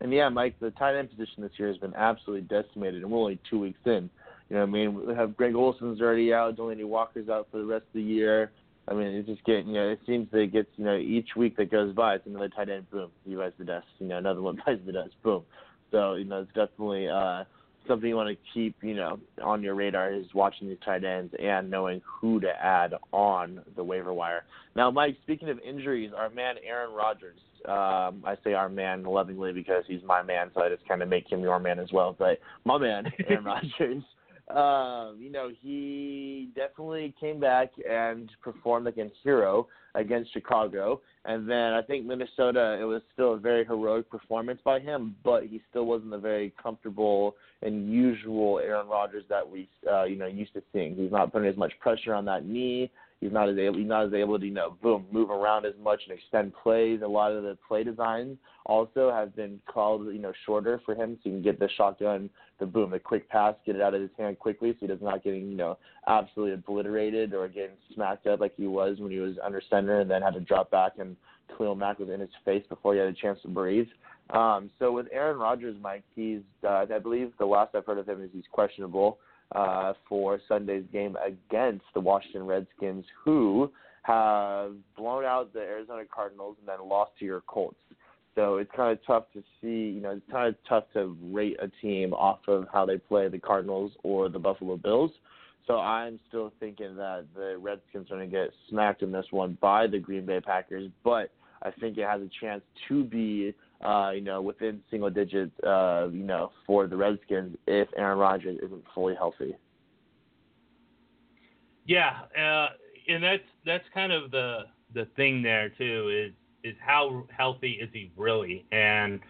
And 0.00 0.12
yeah, 0.12 0.28
Mike, 0.28 0.56
the 0.60 0.72
tight 0.72 0.96
end 0.96 1.10
position 1.10 1.42
this 1.42 1.52
year 1.56 1.68
has 1.68 1.78
been 1.78 1.94
absolutely 1.94 2.46
decimated, 2.48 3.02
and 3.02 3.10
we're 3.10 3.18
only 3.18 3.38
two 3.48 3.60
weeks 3.60 3.80
in. 3.86 4.10
You 4.50 4.56
know 4.56 4.60
what 4.60 4.68
I 4.68 4.72
mean? 4.72 5.06
We 5.06 5.14
have 5.14 5.36
Greg 5.36 5.54
Olsen's 5.54 6.00
already 6.00 6.34
out. 6.34 6.56
Delanie 6.56 6.84
Walker's 6.84 7.28
out 7.28 7.48
for 7.50 7.58
the 7.58 7.64
rest 7.64 7.86
of 7.86 7.94
the 7.94 8.02
year. 8.02 8.50
I 8.88 8.94
mean, 8.94 9.08
it's 9.08 9.28
just 9.28 9.44
getting, 9.44 9.68
you 9.68 9.74
know, 9.74 9.88
it 9.90 10.00
seems 10.06 10.28
that 10.32 10.38
it 10.38 10.52
gets, 10.52 10.68
you 10.76 10.84
know, 10.84 10.96
each 10.96 11.30
week 11.36 11.56
that 11.56 11.70
goes 11.70 11.94
by, 11.94 12.16
it's 12.16 12.26
another 12.26 12.48
tight 12.48 12.68
end, 12.68 12.90
boom, 12.90 13.10
he 13.24 13.34
buys 13.34 13.52
the 13.58 13.64
dust. 13.64 13.86
You 13.98 14.08
know, 14.08 14.18
another 14.18 14.42
one 14.42 14.60
buys 14.66 14.78
the 14.84 14.92
dust, 14.92 15.14
boom. 15.22 15.44
So, 15.92 16.14
you 16.14 16.24
know, 16.24 16.40
it's 16.40 16.48
definitely 16.48 17.08
uh, 17.08 17.44
something 17.86 18.08
you 18.08 18.16
want 18.16 18.36
to 18.36 18.44
keep, 18.52 18.76
you 18.82 18.94
know, 18.94 19.20
on 19.42 19.62
your 19.62 19.74
radar 19.74 20.12
is 20.12 20.26
watching 20.34 20.68
these 20.68 20.78
tight 20.84 21.04
ends 21.04 21.32
and 21.40 21.70
knowing 21.70 22.00
who 22.04 22.40
to 22.40 22.48
add 22.48 22.94
on 23.12 23.60
the 23.76 23.84
waiver 23.84 24.12
wire. 24.12 24.44
Now, 24.74 24.90
Mike, 24.90 25.16
speaking 25.22 25.48
of 25.48 25.58
injuries, 25.60 26.10
our 26.16 26.30
man 26.30 26.56
Aaron 26.66 26.94
Rodgers, 26.94 27.38
um, 27.66 28.24
I 28.24 28.36
say 28.42 28.54
our 28.54 28.68
man 28.68 29.04
lovingly 29.04 29.52
because 29.52 29.84
he's 29.86 30.02
my 30.04 30.22
man, 30.22 30.50
so 30.54 30.62
I 30.62 30.68
just 30.68 30.86
kind 30.88 31.02
of 31.02 31.08
make 31.08 31.30
him 31.30 31.40
your 31.40 31.60
man 31.60 31.78
as 31.78 31.92
well. 31.92 32.16
But 32.18 32.38
my 32.64 32.78
man, 32.78 33.04
Aaron 33.28 33.44
Rodgers, 33.44 34.02
um, 34.48 35.16
you 35.18 35.30
know, 35.30 35.50
he 35.60 36.50
definitely 36.54 37.14
came 37.20 37.40
back 37.40 37.70
and 37.88 38.30
performed 38.42 38.86
like 38.86 38.98
a 38.98 39.10
hero 39.22 39.68
against 39.94 40.32
Chicago. 40.32 41.00
And 41.24 41.48
then 41.48 41.72
I 41.72 41.82
think 41.82 42.04
Minnesota, 42.06 42.78
it 42.80 42.84
was 42.84 43.02
still 43.12 43.34
a 43.34 43.38
very 43.38 43.64
heroic 43.64 44.10
performance 44.10 44.60
by 44.64 44.80
him, 44.80 45.14
but 45.22 45.44
he 45.44 45.60
still 45.70 45.86
wasn't 45.86 46.10
the 46.10 46.18
very 46.18 46.52
comfortable 46.60 47.36
and 47.62 47.90
usual 47.92 48.58
Aaron 48.58 48.88
Rodgers 48.88 49.24
that 49.28 49.48
we, 49.48 49.68
uh, 49.90 50.04
you 50.04 50.16
know, 50.16 50.26
used 50.26 50.54
to 50.54 50.62
seeing. 50.72 50.96
He's 50.96 51.12
not 51.12 51.32
putting 51.32 51.48
as 51.48 51.56
much 51.56 51.72
pressure 51.80 52.14
on 52.14 52.24
that 52.24 52.44
knee. 52.44 52.90
He's 53.22 53.30
not 53.30 53.48
as 53.48 53.56
able, 53.56 53.78
he's 53.78 53.86
not 53.86 54.06
as 54.06 54.14
able 54.14 54.36
to, 54.36 54.44
you 54.44 54.52
know, 54.52 54.76
boom, 54.82 55.06
move 55.12 55.30
around 55.30 55.64
as 55.64 55.74
much 55.80 56.00
and 56.08 56.18
extend 56.18 56.52
plays. 56.60 57.02
A 57.04 57.06
lot 57.06 57.30
of 57.30 57.44
the 57.44 57.56
play 57.68 57.84
designs 57.84 58.36
also 58.66 59.12
have 59.12 59.36
been 59.36 59.60
called, 59.72 60.06
you 60.06 60.18
know, 60.18 60.32
shorter 60.44 60.82
for 60.84 60.96
him, 60.96 61.16
so 61.22 61.28
you 61.28 61.36
can 61.36 61.42
get 61.42 61.60
the 61.60 61.68
shotgun, 61.76 62.28
the 62.58 62.66
boom, 62.66 62.90
the 62.90 62.98
quick 62.98 63.28
pass, 63.28 63.54
get 63.64 63.76
it 63.76 63.80
out 63.80 63.94
of 63.94 64.00
his 64.00 64.10
hand 64.18 64.40
quickly, 64.40 64.72
so 64.72 64.78
he 64.80 64.86
does 64.88 65.00
not 65.00 65.22
getting, 65.22 65.48
you 65.48 65.56
know, 65.56 65.78
absolutely 66.08 66.54
obliterated 66.54 67.32
or 67.32 67.46
getting 67.46 67.76
smacked 67.94 68.26
up 68.26 68.40
like 68.40 68.54
he 68.56 68.66
was 68.66 68.98
when 68.98 69.12
he 69.12 69.20
was 69.20 69.36
under 69.40 69.62
center 69.70 70.00
and 70.00 70.10
then 70.10 70.20
had 70.20 70.34
to 70.34 70.40
drop 70.40 70.68
back 70.72 70.94
and 70.98 71.16
Khalil 71.56 71.76
Mack 71.76 72.00
was 72.00 72.08
in 72.08 72.18
his 72.18 72.30
face 72.44 72.64
before 72.68 72.94
he 72.94 72.98
had 72.98 73.08
a 73.08 73.12
chance 73.12 73.38
to 73.42 73.48
breathe. 73.48 73.86
Um, 74.30 74.68
so 74.80 74.90
with 74.90 75.06
Aaron 75.12 75.38
Rodgers, 75.38 75.76
Mike, 75.80 76.02
he's, 76.16 76.40
uh, 76.64 76.86
I 76.92 76.98
believe 76.98 77.30
the 77.38 77.46
last 77.46 77.76
I've 77.76 77.86
heard 77.86 77.98
of 77.98 78.08
him 78.08 78.20
is 78.20 78.30
he's 78.32 78.44
questionable 78.50 79.18
uh, 79.54 79.92
for 80.08 80.40
Sunday's 80.48 80.84
game 80.92 81.16
against 81.24 81.84
the 81.94 82.00
Washington 82.00 82.46
Redskins, 82.46 83.04
who 83.24 83.70
have 84.02 84.72
blown 84.96 85.24
out 85.24 85.52
the 85.52 85.60
Arizona 85.60 86.02
Cardinals 86.12 86.56
and 86.58 86.68
then 86.68 86.88
lost 86.88 87.12
to 87.18 87.24
your 87.24 87.42
Colts. 87.42 87.76
So 88.34 88.56
it's 88.56 88.70
kind 88.74 88.92
of 88.92 89.04
tough 89.06 89.24
to 89.34 89.42
see, 89.60 89.92
you 89.94 90.00
know, 90.00 90.12
it's 90.12 90.30
kind 90.30 90.48
of 90.48 90.54
tough 90.68 90.84
to 90.94 91.16
rate 91.30 91.58
a 91.60 91.68
team 91.80 92.14
off 92.14 92.40
of 92.48 92.66
how 92.72 92.86
they 92.86 92.96
play 92.96 93.28
the 93.28 93.38
Cardinals 93.38 93.92
or 94.02 94.28
the 94.28 94.38
Buffalo 94.38 94.76
Bills. 94.76 95.10
So 95.66 95.78
I'm 95.78 96.18
still 96.28 96.52
thinking 96.58 96.96
that 96.96 97.26
the 97.36 97.56
Redskins 97.58 98.10
are 98.10 98.16
going 98.16 98.28
to 98.28 98.36
get 98.36 98.50
smacked 98.68 99.02
in 99.02 99.12
this 99.12 99.26
one 99.30 99.56
by 99.60 99.86
the 99.86 99.98
Green 99.98 100.26
Bay 100.26 100.40
Packers, 100.40 100.90
but 101.04 101.30
I 101.62 101.70
think 101.78 101.98
it 101.98 102.06
has 102.06 102.20
a 102.20 102.30
chance 102.40 102.62
to 102.88 103.04
be 103.04 103.54
uh, 103.82 104.10
you 104.14 104.20
know, 104.20 104.40
within 104.40 104.80
single 104.90 105.10
digits, 105.10 105.52
uh, 105.64 106.08
you 106.12 106.22
know, 106.22 106.52
for 106.66 106.86
the 106.86 106.96
Redskins 106.96 107.56
if 107.66 107.88
Aaron 107.96 108.18
Rodgers 108.18 108.58
isn't 108.62 108.84
fully 108.94 109.14
healthy. 109.14 109.56
Yeah, 111.86 112.12
uh, 112.38 112.68
and 113.08 113.22
that's 113.22 113.42
that's 113.66 113.84
kind 113.92 114.12
of 114.12 114.30
the 114.30 114.60
the 114.94 115.06
thing 115.16 115.42
there 115.42 115.70
too 115.70 116.28
is 116.28 116.32
is 116.72 116.76
how 116.84 117.24
healthy 117.36 117.72
is 117.72 117.88
he 117.92 118.12
really? 118.16 118.64
And 118.70 119.20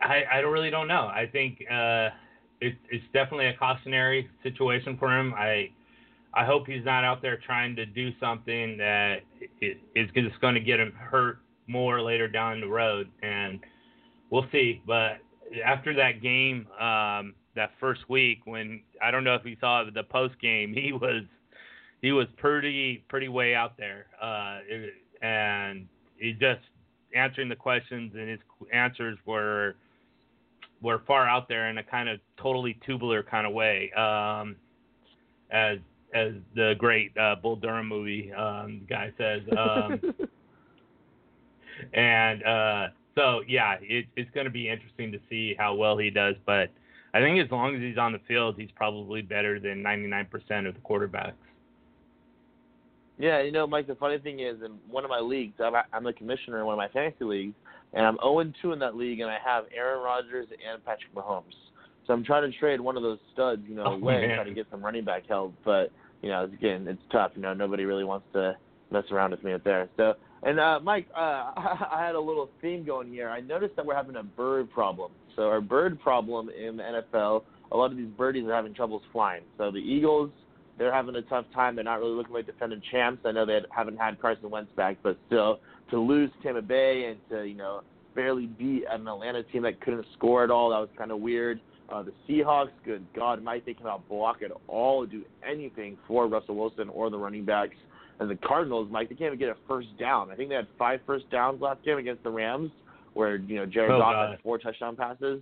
I 0.00 0.22
I 0.32 0.38
really 0.38 0.70
don't 0.70 0.88
know. 0.88 1.06
I 1.06 1.28
think 1.30 1.58
uh, 1.70 2.08
it, 2.60 2.76
it's 2.90 3.04
definitely 3.12 3.46
a 3.46 3.56
cautionary 3.56 4.30
situation 4.42 4.96
for 4.96 5.16
him. 5.18 5.34
I 5.34 5.70
I 6.32 6.46
hope 6.46 6.66
he's 6.66 6.84
not 6.84 7.04
out 7.04 7.20
there 7.20 7.38
trying 7.44 7.76
to 7.76 7.84
do 7.84 8.10
something 8.18 8.78
that 8.78 9.18
is 9.60 10.08
just 10.14 10.40
going 10.40 10.54
to 10.54 10.60
get 10.60 10.80
him 10.80 10.92
hurt 10.92 11.40
more 11.66 12.02
later 12.02 12.28
down 12.28 12.60
the 12.60 12.66
road, 12.66 13.10
and 13.22 13.60
we'll 14.30 14.46
see. 14.52 14.82
But 14.86 15.18
after 15.64 15.94
that 15.94 16.22
game, 16.22 16.66
um, 16.80 17.34
that 17.54 17.70
first 17.78 18.08
week, 18.08 18.40
when 18.44 18.82
I 19.02 19.10
don't 19.10 19.24
know 19.24 19.34
if 19.34 19.44
you 19.44 19.56
saw 19.60 19.84
the 19.84 20.02
post 20.02 20.34
game, 20.40 20.72
he 20.74 20.92
was 20.92 21.22
he 22.00 22.12
was 22.12 22.26
pretty 22.36 23.04
pretty 23.08 23.28
way 23.28 23.54
out 23.54 23.76
there, 23.76 24.06
uh, 24.20 24.60
and 25.24 25.86
he 26.16 26.32
just 26.32 26.60
answering 27.14 27.48
the 27.48 27.56
questions, 27.56 28.12
and 28.14 28.28
his 28.28 28.40
answers 28.72 29.18
were 29.26 29.76
were 30.80 31.02
far 31.06 31.28
out 31.28 31.48
there 31.48 31.70
in 31.70 31.78
a 31.78 31.84
kind 31.84 32.08
of 32.08 32.18
totally 32.40 32.78
tubular 32.84 33.22
kind 33.22 33.46
of 33.46 33.52
way, 33.52 33.92
um, 33.92 34.56
as 35.50 35.78
as 36.14 36.32
the 36.54 36.74
great 36.76 37.16
uh, 37.16 37.36
Bull 37.36 37.56
Durham 37.56 37.88
movie 37.88 38.32
um, 38.32 38.82
guy 38.88 39.12
says. 39.16 39.42
Um, 39.56 40.00
and 41.92 42.42
uh, 42.44 42.86
so 43.14 43.42
yeah, 43.46 43.76
it, 43.80 44.06
it's 44.16 44.30
going 44.32 44.46
to 44.46 44.50
be 44.50 44.68
interesting 44.68 45.12
to 45.12 45.18
see 45.28 45.54
how 45.58 45.74
well 45.74 45.98
he 45.98 46.10
does. 46.10 46.34
But 46.46 46.70
I 47.14 47.20
think 47.20 47.44
as 47.44 47.50
long 47.50 47.74
as 47.74 47.80
he's 47.80 47.98
on 47.98 48.12
the 48.12 48.20
field, 48.26 48.56
he's 48.58 48.70
probably 48.74 49.22
better 49.22 49.60
than 49.60 49.82
99% 49.82 50.66
of 50.66 50.74
the 50.74 50.80
quarterbacks. 50.80 51.34
Yeah, 53.18 53.42
you 53.42 53.52
know, 53.52 53.66
Mike. 53.66 53.86
The 53.86 53.94
funny 53.94 54.18
thing 54.18 54.40
is, 54.40 54.56
in 54.64 54.72
one 54.90 55.04
of 55.04 55.10
my 55.10 55.20
leagues, 55.20 55.54
I'm, 55.60 55.74
I'm 55.92 56.06
a 56.06 56.12
commissioner 56.12 56.60
in 56.60 56.66
one 56.66 56.74
of 56.74 56.78
my 56.78 56.88
fantasy 56.88 57.24
leagues, 57.24 57.54
and 57.92 58.06
I'm 58.06 58.16
0-2 58.18 58.72
in 58.72 58.78
that 58.78 58.96
league, 58.96 59.20
and 59.20 59.30
I 59.30 59.38
have 59.44 59.64
Aaron 59.76 60.02
Rodgers 60.02 60.48
and 60.50 60.84
Patrick 60.84 61.14
Mahomes. 61.14 61.54
So 62.06 62.12
I'm 62.14 62.24
trying 62.24 62.50
to 62.50 62.58
trade 62.58 62.80
one 62.80 62.96
of 62.96 63.02
those 63.02 63.18
studs, 63.32 63.62
you 63.68 63.76
know, 63.76 63.84
oh, 63.84 63.92
away, 63.92 64.26
man. 64.26 64.36
try 64.36 64.44
to 64.44 64.54
get 64.54 64.66
some 64.70 64.82
running 64.82 65.04
back 65.04 65.28
help. 65.28 65.54
But 65.64 65.92
you 66.22 66.30
know, 66.30 66.44
again, 66.44 66.88
it's 66.88 67.02
tough. 67.12 67.32
You 67.36 67.42
know, 67.42 67.54
nobody 67.54 67.84
really 67.84 68.04
wants 68.04 68.26
to 68.32 68.56
mess 68.90 69.04
around 69.10 69.32
with 69.32 69.44
me 69.44 69.52
up 69.52 69.62
there. 69.62 69.88
So 69.96 70.14
and 70.42 70.58
uh, 70.58 70.80
Mike, 70.82 71.06
uh, 71.16 71.18
I 71.56 72.02
had 72.04 72.14
a 72.14 72.20
little 72.20 72.50
theme 72.60 72.84
going 72.84 73.08
here. 73.08 73.28
I 73.28 73.40
noticed 73.40 73.76
that 73.76 73.86
we're 73.86 73.94
having 73.94 74.16
a 74.16 74.22
bird 74.22 74.70
problem. 74.70 75.12
So 75.36 75.42
our 75.42 75.60
bird 75.60 76.00
problem 76.00 76.50
in 76.50 76.76
the 76.76 76.82
NFL, 76.82 77.44
a 77.70 77.76
lot 77.76 77.90
of 77.90 77.96
these 77.96 78.08
birdies 78.18 78.44
are 78.44 78.54
having 78.54 78.74
troubles 78.74 79.02
flying. 79.12 79.42
So 79.56 79.70
the 79.70 79.78
Eagles, 79.78 80.30
they're 80.78 80.92
having 80.92 81.16
a 81.16 81.22
tough 81.22 81.46
time. 81.54 81.74
They're 81.74 81.84
not 81.84 82.00
really 82.00 82.14
looking 82.14 82.34
like 82.34 82.46
defending 82.46 82.82
champs. 82.90 83.22
I 83.24 83.32
know 83.32 83.46
they 83.46 83.60
haven't 83.70 83.98
had 83.98 84.20
Carson 84.20 84.50
Wentz 84.50 84.70
back, 84.76 84.98
but 85.02 85.16
still 85.26 85.60
to 85.90 85.98
lose 85.98 86.30
Tampa 86.42 86.62
Bay 86.62 87.04
and 87.10 87.18
to 87.30 87.46
you 87.46 87.54
know 87.54 87.82
barely 88.14 88.46
beat 88.46 88.84
an 88.90 89.06
Atlanta 89.06 89.42
team 89.44 89.62
that 89.62 89.80
couldn't 89.80 90.06
score 90.16 90.44
at 90.44 90.50
all, 90.50 90.70
that 90.70 90.78
was 90.78 90.88
kind 90.98 91.10
of 91.10 91.20
weird. 91.20 91.60
Uh, 91.90 92.02
the 92.02 92.12
Seahawks, 92.28 92.70
good 92.84 93.04
God, 93.14 93.42
Mike, 93.42 93.66
they 93.66 93.74
cannot 93.74 94.08
block 94.08 94.38
at 94.42 94.50
all, 94.66 95.04
do 95.04 95.22
anything 95.46 95.98
for 96.08 96.26
Russell 96.26 96.56
Wilson 96.56 96.88
or 96.88 97.10
the 97.10 97.18
running 97.18 97.44
backs. 97.44 97.74
And 98.22 98.30
the 98.30 98.36
Cardinals, 98.36 98.88
Mike, 98.90 99.08
they 99.08 99.14
can't 99.16 99.34
even 99.34 99.38
get 99.38 99.48
a 99.48 99.56
first 99.66 99.88
down. 99.98 100.30
I 100.30 100.36
think 100.36 100.48
they 100.48 100.54
had 100.54 100.68
five 100.78 101.00
first 101.06 101.28
downs 101.30 101.60
last 101.60 101.84
game 101.84 101.98
against 101.98 102.22
the 102.22 102.30
Rams, 102.30 102.70
where 103.14 103.36
you 103.36 103.56
know 103.56 103.66
Jared 103.66 103.90
Oh, 103.90 103.98
Goff 103.98 104.12
God. 104.14 104.30
had 104.30 104.40
four 104.42 104.58
touchdown 104.58 104.94
passes. 104.96 105.40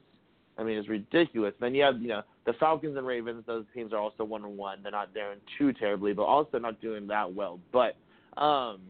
I 0.58 0.62
mean, 0.62 0.78
it's 0.78 0.88
ridiculous. 0.88 1.52
Then 1.60 1.74
you 1.74 1.82
have 1.82 2.00
you 2.00 2.08
know 2.08 2.22
the 2.46 2.54
Falcons 2.54 2.96
and 2.96 3.06
Ravens; 3.06 3.44
those 3.46 3.64
teams 3.74 3.92
are 3.92 3.98
also 3.98 4.24
one 4.24 4.44
and 4.44 4.56
one. 4.56 4.78
They're 4.82 4.92
not 4.92 5.12
doing 5.12 5.38
too 5.58 5.72
terribly, 5.74 6.12
but 6.12 6.22
also 6.22 6.58
not 6.58 6.80
doing 6.80 7.06
that 7.08 7.32
well. 7.34 7.60
But 7.70 7.96
um, 8.40 8.80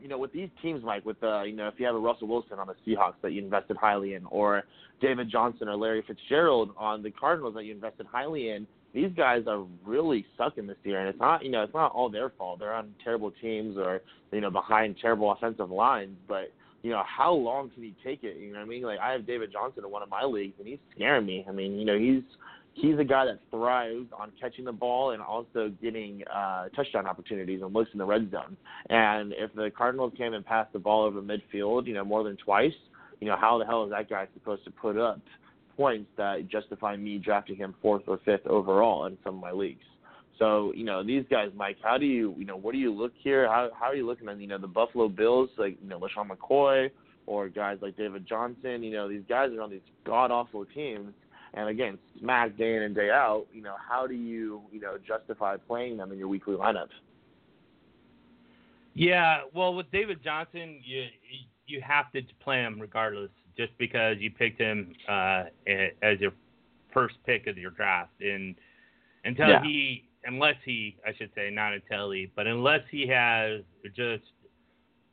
you 0.00 0.08
know, 0.08 0.18
with 0.18 0.32
these 0.32 0.50
teams, 0.62 0.84
Mike, 0.84 1.04
with 1.04 1.22
uh, 1.22 1.42
you 1.42 1.56
know, 1.56 1.66
if 1.68 1.74
you 1.78 1.86
have 1.86 1.94
a 1.94 1.98
Russell 1.98 2.28
Wilson 2.28 2.58
on 2.58 2.68
the 2.68 2.74
Seahawks 2.86 3.14
that 3.22 3.32
you 3.32 3.42
invested 3.42 3.76
highly 3.76 4.14
in, 4.14 4.24
or 4.26 4.62
David 5.00 5.30
Johnson 5.30 5.68
or 5.68 5.76
Larry 5.76 6.02
Fitzgerald 6.06 6.70
on 6.76 7.02
the 7.02 7.10
Cardinals 7.10 7.54
that 7.54 7.64
you 7.64 7.72
invested 7.72 8.06
highly 8.06 8.50
in, 8.50 8.66
these 8.96 9.10
guys 9.14 9.42
are 9.46 9.62
really 9.84 10.24
sucking 10.38 10.66
this 10.66 10.78
year, 10.82 11.00
and 11.00 11.08
it's 11.10 11.20
not 11.20 11.44
you 11.44 11.50
know 11.50 11.62
it's 11.62 11.74
not 11.74 11.92
all 11.92 12.08
their 12.08 12.30
fault. 12.30 12.60
They're 12.60 12.72
on 12.72 12.94
terrible 13.04 13.30
teams 13.42 13.76
or 13.76 14.00
you 14.32 14.40
know 14.40 14.50
behind 14.50 14.96
terrible 15.00 15.30
offensive 15.30 15.70
lines, 15.70 16.16
but 16.26 16.50
you 16.82 16.92
know 16.92 17.02
how 17.06 17.30
long 17.34 17.68
can 17.68 17.82
he 17.82 17.94
take 18.02 18.24
it? 18.24 18.38
You 18.38 18.54
know 18.54 18.60
what 18.60 18.64
I 18.64 18.68
mean? 18.68 18.82
Like 18.82 18.98
I 18.98 19.12
have 19.12 19.26
David 19.26 19.52
Johnson 19.52 19.84
in 19.84 19.90
one 19.90 20.02
of 20.02 20.08
my 20.08 20.24
leagues, 20.24 20.54
and 20.58 20.66
he's 20.66 20.78
scaring 20.94 21.26
me. 21.26 21.44
I 21.46 21.52
mean, 21.52 21.78
you 21.78 21.84
know 21.84 21.98
he's 21.98 22.22
he's 22.72 22.98
a 22.98 23.04
guy 23.04 23.26
that 23.26 23.40
thrives 23.50 24.06
on 24.18 24.32
catching 24.40 24.64
the 24.64 24.72
ball 24.72 25.10
and 25.10 25.20
also 25.20 25.70
getting 25.82 26.22
uh, 26.34 26.70
touchdown 26.70 27.06
opportunities 27.06 27.60
and 27.60 27.74
looks 27.74 27.90
in 27.92 27.98
the 27.98 28.04
red 28.04 28.30
zone. 28.30 28.56
And 28.88 29.34
if 29.36 29.54
the 29.54 29.70
Cardinals 29.76 30.14
came 30.16 30.32
and 30.32 30.44
passed 30.44 30.72
the 30.72 30.78
ball 30.78 31.04
over 31.04 31.20
midfield, 31.20 31.86
you 31.86 31.92
know 31.92 32.04
more 32.04 32.24
than 32.24 32.38
twice, 32.38 32.72
you 33.20 33.28
know 33.28 33.36
how 33.38 33.58
the 33.58 33.66
hell 33.66 33.84
is 33.84 33.90
that 33.90 34.08
guy 34.08 34.26
supposed 34.32 34.64
to 34.64 34.70
put 34.70 34.96
up 34.96 35.20
points 35.76 36.10
that 36.16 36.48
justify 36.48 36.96
me 36.96 37.18
drafting 37.18 37.56
him 37.56 37.74
fourth 37.82 38.02
or 38.06 38.18
fifth 38.24 38.46
overall 38.46 39.06
in 39.06 39.16
some 39.24 39.34
of 39.34 39.40
my 39.40 39.52
leagues. 39.52 39.84
So, 40.38 40.72
you 40.74 40.84
know, 40.84 41.02
these 41.02 41.24
guys, 41.30 41.50
Mike, 41.54 41.78
how 41.82 41.96
do 41.96 42.04
you, 42.04 42.34
you 42.38 42.44
know, 42.44 42.56
what 42.56 42.72
do 42.72 42.78
you 42.78 42.92
look 42.92 43.12
here? 43.16 43.48
How 43.48 43.70
how 43.78 43.86
are 43.86 43.94
you 43.94 44.06
looking 44.06 44.28
at, 44.28 44.38
you 44.38 44.46
know, 44.46 44.58
the 44.58 44.66
Buffalo 44.66 45.08
Bills, 45.08 45.48
like, 45.56 45.78
you 45.82 45.88
know, 45.88 45.98
LeSean 45.98 46.28
McCoy 46.28 46.90
or 47.26 47.48
guys 47.48 47.78
like 47.80 47.96
David 47.96 48.26
Johnson, 48.26 48.82
you 48.82 48.92
know, 48.92 49.08
these 49.08 49.24
guys 49.28 49.50
are 49.52 49.62
on 49.62 49.70
these 49.70 49.80
god 50.04 50.30
awful 50.30 50.64
teams 50.66 51.12
and 51.54 51.68
again, 51.68 51.98
smack 52.20 52.56
day 52.56 52.76
in 52.76 52.82
and 52.82 52.94
day 52.94 53.10
out, 53.10 53.46
you 53.52 53.62
know, 53.62 53.74
how 53.88 54.06
do 54.06 54.14
you, 54.14 54.62
you 54.70 54.80
know, 54.80 54.96
justify 55.06 55.56
playing 55.56 55.96
them 55.96 56.12
in 56.12 56.18
your 56.18 56.28
weekly 56.28 56.54
lineups? 56.54 56.88
Yeah, 58.94 59.40
well, 59.54 59.74
with 59.74 59.90
David 59.90 60.22
Johnson, 60.22 60.80
you 60.84 61.04
you 61.66 61.80
have 61.80 62.12
to 62.12 62.22
play 62.40 62.58
him 62.58 62.78
regardless, 62.80 63.30
just 63.56 63.76
because 63.78 64.16
you 64.18 64.30
picked 64.30 64.60
him 64.60 64.92
uh, 65.08 65.44
as 66.02 66.20
your 66.20 66.32
first 66.92 67.16
pick 67.24 67.46
of 67.46 67.58
your 67.58 67.70
draft, 67.70 68.20
and 68.20 68.54
until 69.24 69.48
Yeah. 69.48 69.62
he, 69.62 70.08
unless 70.24 70.56
he, 70.64 70.96
I 71.06 71.14
should 71.14 71.30
say, 71.34 71.50
not 71.50 71.72
until 71.72 72.10
he, 72.10 72.30
but 72.34 72.46
unless 72.46 72.82
he 72.90 73.06
has 73.08 73.62
just 73.94 74.24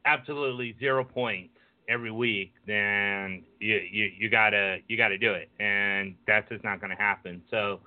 absolutely 0.06 0.76
zero 0.80 1.04
points 1.04 1.56
every 1.90 2.12
week, 2.12 2.54
then 2.68 3.44
you 3.60 3.76
you, 3.76 4.12
you 4.18 4.30
gotta 4.30 4.80
you 4.88 4.98
gotta 4.98 5.18
do 5.18 5.34
it, 5.34 5.50
and 5.60 6.16
that's 6.28 6.48
just 6.50 6.64
not 6.64 6.80
going 6.80 6.92
to 6.92 7.02
happen. 7.02 7.42
So 7.50 7.80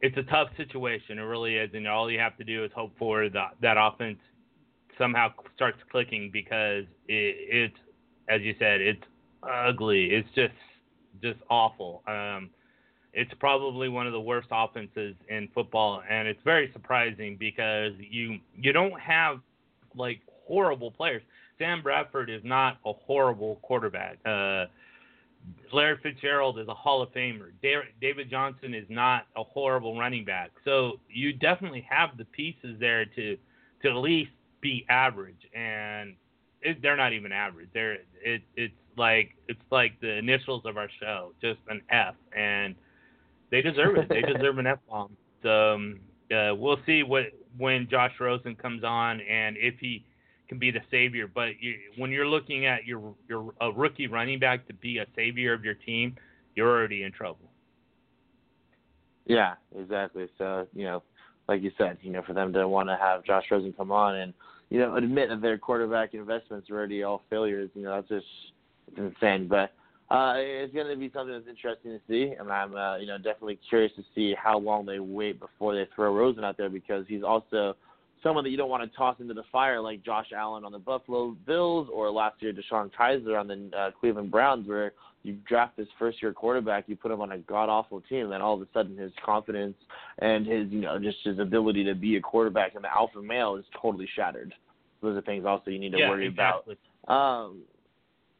it's 0.00 0.16
a 0.16 0.22
tough 0.24 0.48
situation. 0.56 1.18
It 1.18 1.22
really 1.22 1.56
is, 1.56 1.70
and 1.74 1.86
all 1.86 2.10
you 2.10 2.18
have 2.18 2.36
to 2.38 2.44
do 2.44 2.64
is 2.64 2.70
hope 2.74 2.92
for 2.98 3.28
the, 3.28 3.46
that 3.60 3.76
offense 3.78 4.18
somehow 4.96 5.32
starts 5.54 5.78
clicking 5.90 6.30
because 6.32 6.84
it, 7.08 7.36
it's, 7.50 7.76
as 8.28 8.42
you 8.42 8.54
said, 8.58 8.80
it's 8.80 9.02
ugly. 9.42 10.06
It's 10.06 10.28
just 10.34 10.54
just 11.22 11.40
awful. 11.50 12.02
Um, 12.06 12.50
it's 13.12 13.32
probably 13.40 13.88
one 13.88 14.06
of 14.06 14.12
the 14.12 14.20
worst 14.20 14.48
offenses 14.50 15.14
in 15.28 15.48
football, 15.54 16.02
and 16.08 16.28
it's 16.28 16.40
very 16.44 16.70
surprising 16.72 17.36
because 17.38 17.92
you 17.98 18.38
you 18.56 18.72
don't 18.72 18.98
have 19.00 19.40
like 19.94 20.20
horrible 20.46 20.90
players. 20.90 21.22
Sam 21.58 21.82
Bradford 21.82 22.30
is 22.30 22.42
not 22.44 22.78
a 22.86 22.92
horrible 22.92 23.56
quarterback. 23.62 24.18
Uh, 24.24 24.66
Larry 25.72 25.98
Fitzgerald 26.02 26.58
is 26.58 26.68
a 26.68 26.74
Hall 26.74 27.02
of 27.02 27.12
Famer. 27.12 27.50
Da- 27.62 27.88
David 28.00 28.30
Johnson 28.30 28.74
is 28.74 28.86
not 28.88 29.26
a 29.36 29.42
horrible 29.42 29.98
running 29.98 30.24
back. 30.24 30.50
So 30.64 31.00
you 31.08 31.32
definitely 31.32 31.86
have 31.88 32.16
the 32.16 32.24
pieces 32.26 32.76
there 32.78 33.04
to 33.04 33.36
to 33.82 33.88
at 33.88 33.96
least 33.96 34.30
be 34.60 34.84
average, 34.88 35.48
and 35.54 36.14
it, 36.62 36.82
they're 36.82 36.96
not 36.96 37.12
even 37.12 37.32
average. 37.32 37.68
They're 37.72 37.98
it, 38.22 38.42
it's 38.56 38.74
like 38.98 39.34
it's 39.48 39.60
like 39.70 40.00
the 40.00 40.18
initials 40.18 40.62
of 40.64 40.76
our 40.76 40.88
show, 41.00 41.32
just 41.40 41.60
an 41.68 41.80
F, 41.90 42.14
and 42.36 42.74
they 43.50 43.62
deserve 43.62 43.96
it. 43.96 44.08
they 44.08 44.22
deserve 44.32 44.58
an 44.58 44.66
F 44.66 44.78
bomb. 44.88 45.16
So 45.42 45.74
um, 45.74 46.00
uh, 46.30 46.54
we'll 46.54 46.80
see 46.84 47.02
what 47.02 47.24
when 47.56 47.88
Josh 47.90 48.12
Rosen 48.20 48.54
comes 48.54 48.84
on 48.84 49.20
and 49.20 49.56
if 49.58 49.74
he 49.80 50.04
can 50.48 50.58
be 50.58 50.70
the 50.70 50.80
savior. 50.90 51.26
But 51.32 51.60
you, 51.60 51.74
when 51.96 52.10
you're 52.10 52.26
looking 52.26 52.66
at 52.66 52.84
your 52.84 53.14
your 53.28 53.52
a 53.60 53.70
rookie 53.70 54.06
running 54.06 54.38
back 54.38 54.66
to 54.68 54.74
be 54.74 54.98
a 54.98 55.06
savior 55.16 55.52
of 55.52 55.64
your 55.64 55.74
team, 55.74 56.16
you're 56.54 56.68
already 56.68 57.04
in 57.04 57.12
trouble. 57.12 57.48
Yeah, 59.26 59.54
exactly. 59.78 60.26
So, 60.38 60.66
you 60.74 60.84
know, 60.84 61.02
like 61.48 61.62
you 61.62 61.70
said, 61.78 61.98
you 62.02 62.10
know, 62.10 62.22
for 62.26 62.32
them 62.32 62.52
to 62.54 62.66
want 62.66 62.88
to 62.88 62.96
have 62.96 63.24
Josh 63.24 63.44
Rosen 63.50 63.74
come 63.74 63.92
on 63.92 64.16
and, 64.16 64.34
you 64.70 64.78
know, 64.78 64.96
admit 64.96 65.28
that 65.28 65.42
their 65.42 65.58
quarterback 65.58 66.14
investments 66.14 66.68
are 66.70 66.76
already 66.76 67.02
all 67.02 67.22
failures, 67.28 67.70
you 67.74 67.82
know, 67.82 67.94
that's 67.94 68.08
just 68.08 68.26
it's 68.88 68.98
insane. 68.98 69.48
But 69.48 69.72
uh, 70.10 70.34
it's 70.36 70.72
going 70.72 70.88
to 70.88 70.96
be 70.96 71.10
something 71.12 71.34
that's 71.34 71.48
interesting 71.48 71.92
to 71.92 72.00
see, 72.08 72.34
and 72.38 72.50
I'm, 72.50 72.74
uh, 72.74 72.96
you 72.96 73.06
know, 73.06 73.18
definitely 73.18 73.58
curious 73.68 73.92
to 73.96 74.02
see 74.14 74.34
how 74.42 74.58
long 74.58 74.86
they 74.86 75.00
wait 75.00 75.38
before 75.38 75.74
they 75.74 75.86
throw 75.94 76.14
Rosen 76.14 76.44
out 76.44 76.56
there 76.56 76.70
because 76.70 77.04
he's 77.08 77.22
also 77.22 77.76
someone 78.22 78.42
that 78.44 78.50
you 78.50 78.56
don't 78.56 78.70
want 78.70 78.90
to 78.90 78.96
toss 78.96 79.16
into 79.20 79.34
the 79.34 79.44
fire 79.52 79.80
like 79.80 80.02
Josh 80.02 80.28
Allen 80.36 80.64
on 80.64 80.72
the 80.72 80.78
Buffalo 80.78 81.36
Bills 81.46 81.88
or 81.92 82.10
last 82.10 82.42
year 82.42 82.52
DeShone 82.52 82.90
Kizer 82.98 83.38
on 83.38 83.48
the 83.48 83.70
uh, 83.76 83.90
Cleveland 84.00 84.30
Browns, 84.30 84.66
where 84.66 84.92
you 85.22 85.36
draft 85.46 85.76
this 85.76 85.88
first 85.98 86.22
year 86.22 86.32
quarterback, 86.32 86.84
you 86.86 86.96
put 86.96 87.10
him 87.10 87.20
on 87.20 87.32
a 87.32 87.38
god 87.38 87.68
awful 87.68 88.00
team, 88.02 88.24
and 88.24 88.32
then 88.32 88.40
all 88.40 88.54
of 88.54 88.62
a 88.62 88.68
sudden 88.72 88.96
his 88.96 89.12
confidence 89.24 89.76
and 90.20 90.46
his, 90.46 90.68
you 90.70 90.80
know, 90.80 90.98
just 90.98 91.18
his 91.24 91.38
ability 91.38 91.84
to 91.84 91.94
be 91.94 92.16
a 92.16 92.20
quarterback 92.20 92.74
and 92.74 92.84
the 92.84 92.90
alpha 92.90 93.20
male 93.20 93.56
is 93.56 93.64
totally 93.80 94.08
shattered. 94.16 94.54
Those 95.02 95.16
are 95.16 95.22
things 95.22 95.44
also 95.44 95.70
you 95.70 95.78
need 95.78 95.92
to 95.92 95.98
yeah, 95.98 96.08
worry 96.08 96.26
exactly. 96.26 96.76
about. 97.04 97.14
Um, 97.14 97.62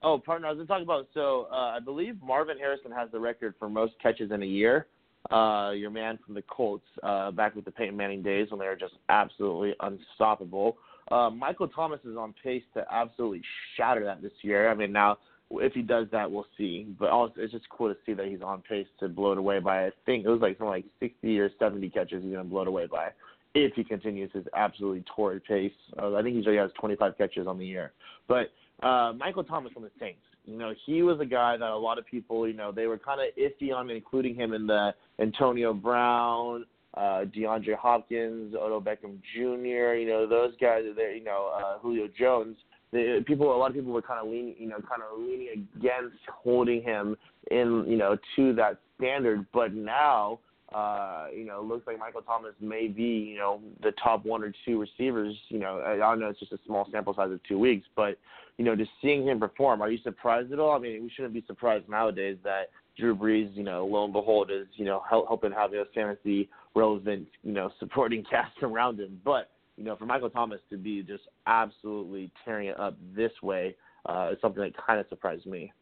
oh, 0.03 0.18
partner, 0.18 0.49
I 0.49 0.51
was 0.51 0.57
going 0.57 0.66
to 0.66 0.72
talk 0.72 0.82
about. 0.82 1.09
So 1.14 1.49
uh, 1.53 1.76
I 1.76 1.80
believe 1.80 2.16
Marvin 2.22 2.59
Harrison 2.59 2.90
has 2.92 3.11
the 3.11 3.20
record 3.20 3.55
for 3.59 3.68
most 3.68 3.94
catches 4.03 4.30
in 4.30 4.42
a 4.42 4.46
year. 4.46 4.86
Uh, 5.30 5.72
your 5.74 5.90
man 5.90 6.18
from 6.24 6.34
the 6.34 6.42
Colts, 6.42 6.86
uh, 7.03 7.30
back 7.32 7.55
with 7.55 7.64
the 7.64 7.70
Peyton 7.70 7.96
Manning 7.96 8.22
days 8.22 8.51
when 8.51 8.61
they 8.61 8.66
were 8.66 8.76
just 8.76 8.94
absolutely 9.09 9.74
unstoppable. 9.80 10.78
Uh, 11.11 11.30
Michael 11.30 11.68
Thomas 11.68 12.01
is 12.05 12.16
on 12.16 12.34
pace 12.42 12.62
to 12.74 12.84
absolutely 12.90 13.42
shatter 13.76 14.05
that 14.05 14.22
this 14.22 14.32
year. 14.42 14.70
I 14.70 14.74
mean, 14.74 14.92
now 14.92 15.18
if 15.51 15.72
he 15.72 15.82
does 15.82 16.07
that, 16.12 16.30
we'll 16.30 16.46
see. 16.57 16.86
But 16.99 17.11
also, 17.11 17.34
it's 17.38 17.53
just 17.53 17.68
cool 17.70 17.92
to 17.92 17.99
see 18.07 18.12
that 18.12 18.26
he's 18.26 18.42
on 18.42 18.62
pace 18.62 18.86
to 19.01 19.09
blow 19.09 19.32
it 19.32 19.38
away 19.38 19.59
by. 19.59 19.86
I 19.86 19.90
think 20.07 20.24
it 20.24 20.28
was 20.28 20.40
like 20.40 20.59
something 20.59 20.68
like 20.68 20.84
60 21.01 21.38
or 21.40 21.51
70 21.59 21.88
catches 21.90 22.22
he's 22.22 22.32
going 22.32 22.44
to 22.44 22.51
blow 22.51 22.62
it 22.62 22.68
away 22.68 22.86
by 22.86 23.09
if 23.55 23.72
he 23.74 23.82
continues 23.82 24.30
his 24.32 24.44
absolutely 24.55 25.05
torrid 25.14 25.44
pace. 25.44 25.72
Uh, 26.01 26.14
I 26.14 26.22
think 26.22 26.36
he 26.36 26.42
already 26.42 26.59
has 26.59 26.70
25 26.78 27.16
catches 27.16 27.46
on 27.46 27.59
the 27.59 27.66
year. 27.66 27.92
But 28.28 28.53
uh, 28.83 29.12
Michael 29.16 29.45
Thomas 29.45 29.72
from 29.72 29.83
the 29.83 29.91
Saints, 29.99 30.20
you 30.45 30.57
know, 30.57 30.72
he 30.87 31.03
was 31.03 31.20
a 31.20 31.26
guy 31.26 31.57
that 31.57 31.68
a 31.68 31.76
lot 31.76 31.99
of 31.99 32.07
people, 32.07 32.49
you 32.49 32.55
know, 32.55 32.72
they 32.72 32.87
were 32.87 32.99
kind 32.99 33.20
of 33.20 33.26
iffy 33.37 33.74
on 33.74 33.91
including 33.91 34.35
him 34.35 34.55
in 34.55 34.66
the 34.66 34.95
Antonio 35.20 35.74
Brown, 35.74 36.64
uh, 36.95 37.24
DeAndre 37.37 37.76
Hopkins, 37.76 38.55
Odell 38.55 38.81
Beckham 38.81 39.18
Jr. 39.35 39.95
You 39.95 40.09
know, 40.09 40.26
those 40.26 40.53
guys. 40.61 40.85
There, 40.97 41.14
you 41.14 41.22
know, 41.22 41.53
uh, 41.55 41.79
Julio 41.79 42.09
Jones. 42.18 42.57
The, 42.91 43.22
people, 43.26 43.55
a 43.55 43.59
lot 43.59 43.70
of 43.70 43.76
people 43.76 43.93
were 43.93 44.01
kind 44.01 44.20
of 44.24 44.33
leaning, 44.33 44.55
you 44.59 44.68
know, 44.68 44.76
kind 44.76 45.03
of 45.03 45.20
leaning 45.20 45.66
against 45.76 46.16
holding 46.33 46.83
him 46.83 47.16
in, 47.51 47.85
you 47.87 47.99
know, 47.99 48.16
to 48.37 48.55
that 48.55 48.79
standard. 48.97 49.45
But 49.53 49.74
now, 49.74 50.39
uh, 50.74 51.26
you 51.35 51.45
know, 51.45 51.61
it 51.61 51.66
looks 51.66 51.87
like 51.87 51.99
Michael 51.99 52.22
Thomas 52.22 52.55
may 52.61 52.89
be, 52.89 53.03
you 53.03 53.37
know, 53.37 53.61
the 53.83 53.93
top 54.03 54.24
one 54.24 54.43
or 54.43 54.55
two 54.64 54.81
receivers. 54.81 55.37
You 55.49 55.59
know, 55.59 55.81
I 55.81 56.03
I 56.03 56.14
know 56.14 56.29
it's 56.29 56.41
just 56.41 56.53
a 56.53 56.59
small 56.64 56.89
sample 56.91 57.14
size 57.14 57.31
of 57.31 57.43
two 57.43 57.59
weeks, 57.59 57.87
but 57.95 58.18
you 58.59 58.65
know, 58.65 58.75
just 58.75 58.91
seeing 59.01 59.25
him 59.27 59.39
perform, 59.39 59.81
are 59.81 59.91
you 59.91 59.99
surprised 60.03 60.53
at 60.53 60.59
all? 60.59 60.73
I 60.77 60.79
mean, 60.79 61.03
we 61.03 61.11
shouldn't 61.11 61.33
be 61.33 61.45
surprised 61.47 61.89
nowadays 61.89 62.37
that 62.43 62.71
Drew 62.99 63.17
Brees, 63.17 63.55
you 63.57 63.63
know, 63.63 63.87
lo 63.87 64.05
and 64.05 64.13
behold, 64.13 64.51
is 64.51 64.67
you 64.75 64.85
know 64.85 65.03
help, 65.09 65.29
helping 65.29 65.53
have 65.53 65.73
a 65.73 65.85
fantasy 65.95 66.49
relevant, 66.75 67.29
you 67.45 67.53
know, 67.53 67.71
supporting 67.79 68.25
cast 68.25 68.63
around 68.63 68.99
him. 68.99 69.21
But 69.25 69.51
you 69.77 69.85
know, 69.85 69.97
for 69.97 70.07
Michael 70.07 70.29
Thomas 70.29 70.61
to 70.71 70.77
be 70.77 71.03
just 71.03 71.23
absolutely 71.47 72.31
tearing 72.45 72.69
it 72.69 72.79
up 72.79 72.97
this 73.15 73.33
way 73.43 73.77
uh, 74.07 74.31
is 74.33 74.39
something 74.43 74.63
that 74.63 74.75
kind 74.85 74.99
of 74.99 75.07
surprised 75.09 75.47
me. 75.47 75.73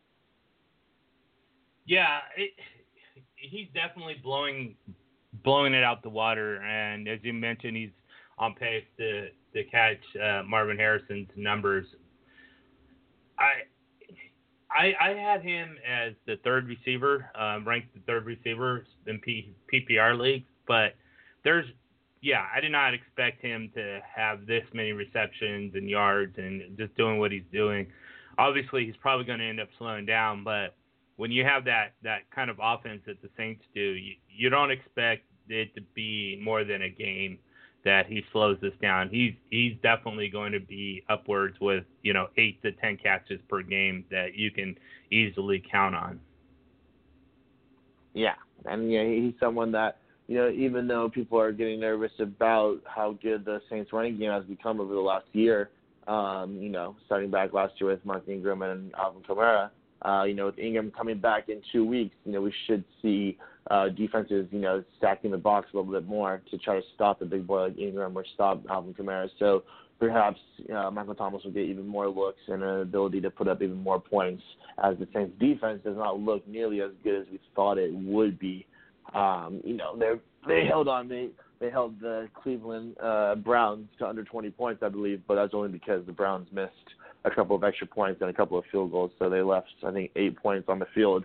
Yeah, 1.87 2.19
it, 2.37 2.51
he's 3.37 3.69
definitely 3.75 4.17
blowing 4.23 4.75
blowing 5.45 5.73
it 5.73 5.83
out 5.83 6.03
the 6.03 6.11
water, 6.11 6.57
and 6.57 7.09
as 7.09 7.21
you 7.23 7.33
mentioned, 7.33 7.77
he's 7.77 7.91
on 8.39 8.55
pace 8.55 8.85
to 8.99 9.29
to 9.55 9.65
catch 9.65 9.97
uh, 10.23 10.43
Marvin 10.43 10.77
Harrison's 10.77 11.29
numbers. 11.37 11.87
I. 13.39 13.65
I, 14.69 14.93
I 15.01 15.09
had 15.11 15.43
him 15.43 15.77
as 15.89 16.15
the 16.27 16.37
third 16.43 16.67
receiver, 16.67 17.31
um, 17.37 17.67
ranked 17.67 17.95
the 17.95 18.01
third 18.01 18.27
receiver 18.27 18.85
in 19.07 19.21
P, 19.21 19.55
PPR 19.73 20.19
leagues, 20.19 20.49
but 20.67 20.97
there's, 21.45 21.65
yeah, 22.21 22.45
I 22.55 22.61
did 22.61 22.73
not 22.73 22.93
expect 22.93 23.41
him 23.41 23.71
to 23.75 24.01
have 24.15 24.45
this 24.45 24.65
many 24.75 24.91
receptions 24.91 25.77
and 25.77 25.89
yards 25.89 26.35
and 26.37 26.77
just 26.77 26.95
doing 26.97 27.19
what 27.21 27.31
he's 27.31 27.45
doing. 27.53 27.87
Obviously, 28.39 28.85
he's 28.85 28.97
probably 28.97 29.25
going 29.25 29.39
to 29.39 29.47
end 29.47 29.61
up 29.61 29.69
slowing 29.79 30.05
down, 30.05 30.43
but 30.43 30.75
when 31.17 31.31
you 31.31 31.45
have 31.45 31.65
that 31.65 31.93
that 32.03 32.31
kind 32.35 32.51
of 32.51 32.59
offense 32.63 33.03
that 33.07 33.21
the 33.23 33.29
Saints 33.37 33.65
do, 33.75 33.81
you, 33.81 34.15
you 34.29 34.51
don't 34.51 34.71
expect 34.71 35.23
it 35.49 35.75
to 35.75 35.81
be 35.95 36.41
more 36.43 36.65
than 36.65 36.83
a 36.83 36.91
game 36.91 37.39
that 37.87 38.07
he 38.07 38.23
slows 38.33 38.59
this 38.61 38.73
down. 38.83 39.09
He's 39.09 39.33
he's 39.49 39.75
definitely 39.81 40.29
going 40.29 40.53
to 40.53 40.61
be 40.61 41.05
upwards 41.09 41.57
with 41.61 41.85
you 42.03 42.13
know 42.13 42.27
eight 42.37 42.61
to 42.63 42.73
ten 42.73 42.99
catches 42.99 43.41
per 43.49 43.63
game 43.63 44.05
that 44.11 44.35
you 44.35 44.51
can 44.51 44.77
easily 45.11 45.63
count 45.71 45.95
on. 45.95 46.21
Yeah, 48.13 48.35
and 48.65 48.93
yeah, 48.93 49.05
he's 49.05 49.35
someone 49.39 49.71
that 49.73 49.99
you 50.27 50.37
know 50.37 50.51
even 50.51 50.89
though 50.89 51.09
people 51.09 51.39
are 51.39 51.53
getting 51.53 51.79
nervous 51.81 52.11
about 52.19 52.81
how 52.85 53.17
good 53.23 53.45
the 53.45 53.63
Saints 53.71 53.93
running 53.93 54.19
game 54.19 54.33
has 54.33 54.45
become 54.45 54.81
over 54.81 54.93
the 54.93 55.01
last 55.01 55.27
year, 55.33 55.71
um, 56.09 56.59
you 56.61 56.69
know, 56.69 56.97
starting 57.07 57.31
back 57.31 57.53
last 57.53 57.75
year 57.81 57.91
with 57.91 58.05
Mark 58.05 58.25
Ingram 58.29 58.63
and 58.63 58.93
Alvin 58.97 59.23
Kamara, 59.23 59.71
uh, 60.03 60.25
you 60.25 60.35
know, 60.35 60.47
with 60.47 60.59
Ingram 60.59 60.91
coming 60.91 61.19
back 61.19 61.49
in 61.49 61.63
two 61.73 61.85
weeks, 61.87 62.17
you 62.25 62.33
know, 62.33 62.41
we 62.41 62.53
should 62.67 62.83
see 63.01 63.39
uh, 63.71 63.89
defenses, 63.89 64.47
you 64.51 64.61
know, 64.61 64.83
stacking 64.99 65.31
the 65.31 65.39
box 65.39 65.69
a 65.73 65.77
little 65.77 65.93
bit 65.93 66.07
more 66.07 66.43
to 66.51 66.59
try 66.59 66.77
to 66.77 66.87
stop 66.95 67.19
the 67.19 67.25
big 67.25 67.47
boy 67.47 67.65
like 67.65 67.79
Ingram 67.79 68.17
or 68.17 68.25
stop 68.35 68.63
Alvin 68.71 68.95
Kamara. 68.95 69.29
So 69.39 69.65
perhaps 69.99 70.39
uh, 70.75 70.91
Michael 70.91 71.15
Thomas 71.15 71.43
will 71.45 71.53
get 71.53 71.65
even 71.65 71.87
more 71.87 72.09
looks 72.09 72.41
and 72.49 72.63
an 72.63 72.81
ability 72.81 73.21
to 73.23 73.31
put 73.31 73.49
up 73.49 73.63
even 73.63 73.83
more 73.83 74.01
points 74.01 74.43
as 74.83 74.97
the 74.99 75.09
Saints 75.13 75.33
defense 75.41 75.81
does 75.85 75.97
not 75.97 76.21
look 76.21 76.47
nearly 76.47 76.81
as 76.81 76.91
good 77.03 77.23
as 77.23 77.27
we 77.31 77.41
thought 77.55 77.79
it 77.79 77.93
would 77.93 78.39
be. 78.39 78.67
Um, 79.15 79.61
you 79.65 79.77
know, 79.77 79.97
they 79.97 80.13
they 80.47 80.67
held 80.67 80.89
on 80.89 81.09
they 81.09 81.31
they 81.61 81.71
held 81.71 81.99
the 82.01 82.29
Cleveland 82.35 82.97
uh, 83.03 83.35
Browns 83.37 83.89
to 83.99 84.07
under 84.07 84.25
20 84.25 84.51
points, 84.51 84.83
I 84.83 84.89
believe, 84.89 85.23
but 85.27 85.37
that's 85.37 85.55
only 85.55 85.71
because 85.71 86.05
the 86.05 86.13
Browns 86.13 86.49
missed 86.53 86.73
a 87.25 87.31
couple 87.31 87.57
of 87.57 87.65
extra 87.65 87.87
points 87.87 88.21
and 88.21 88.31
a 88.31 88.33
couple 88.33 88.59
of 88.59 88.65
field 88.71 88.93
goals, 88.93 89.11
so 89.19 89.31
they 89.31 89.41
left 89.41 89.69
I 89.85 89.91
think 89.91 90.11
eight 90.17 90.37
points 90.37 90.69
on 90.69 90.79
the 90.79 90.87
field 90.95 91.25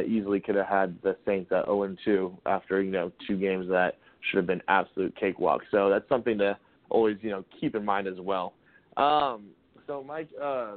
easily 0.00 0.40
could 0.40 0.54
have 0.54 0.66
had 0.66 0.96
the 1.02 1.16
Saints 1.26 1.52
at 1.52 1.66
0 1.66 1.96
2 2.04 2.38
after 2.46 2.82
you 2.82 2.90
know 2.90 3.12
two 3.26 3.36
games 3.36 3.68
that 3.68 3.98
should 4.20 4.38
have 4.38 4.46
been 4.46 4.62
absolute 4.68 5.14
cakewalk. 5.16 5.62
So 5.70 5.90
that's 5.90 6.08
something 6.08 6.38
to 6.38 6.56
always 6.90 7.16
you 7.20 7.30
know 7.30 7.44
keep 7.60 7.74
in 7.74 7.84
mind 7.84 8.06
as 8.06 8.18
well. 8.20 8.54
Um, 8.96 9.46
so 9.86 10.02
Mike, 10.02 10.28
uh, 10.42 10.76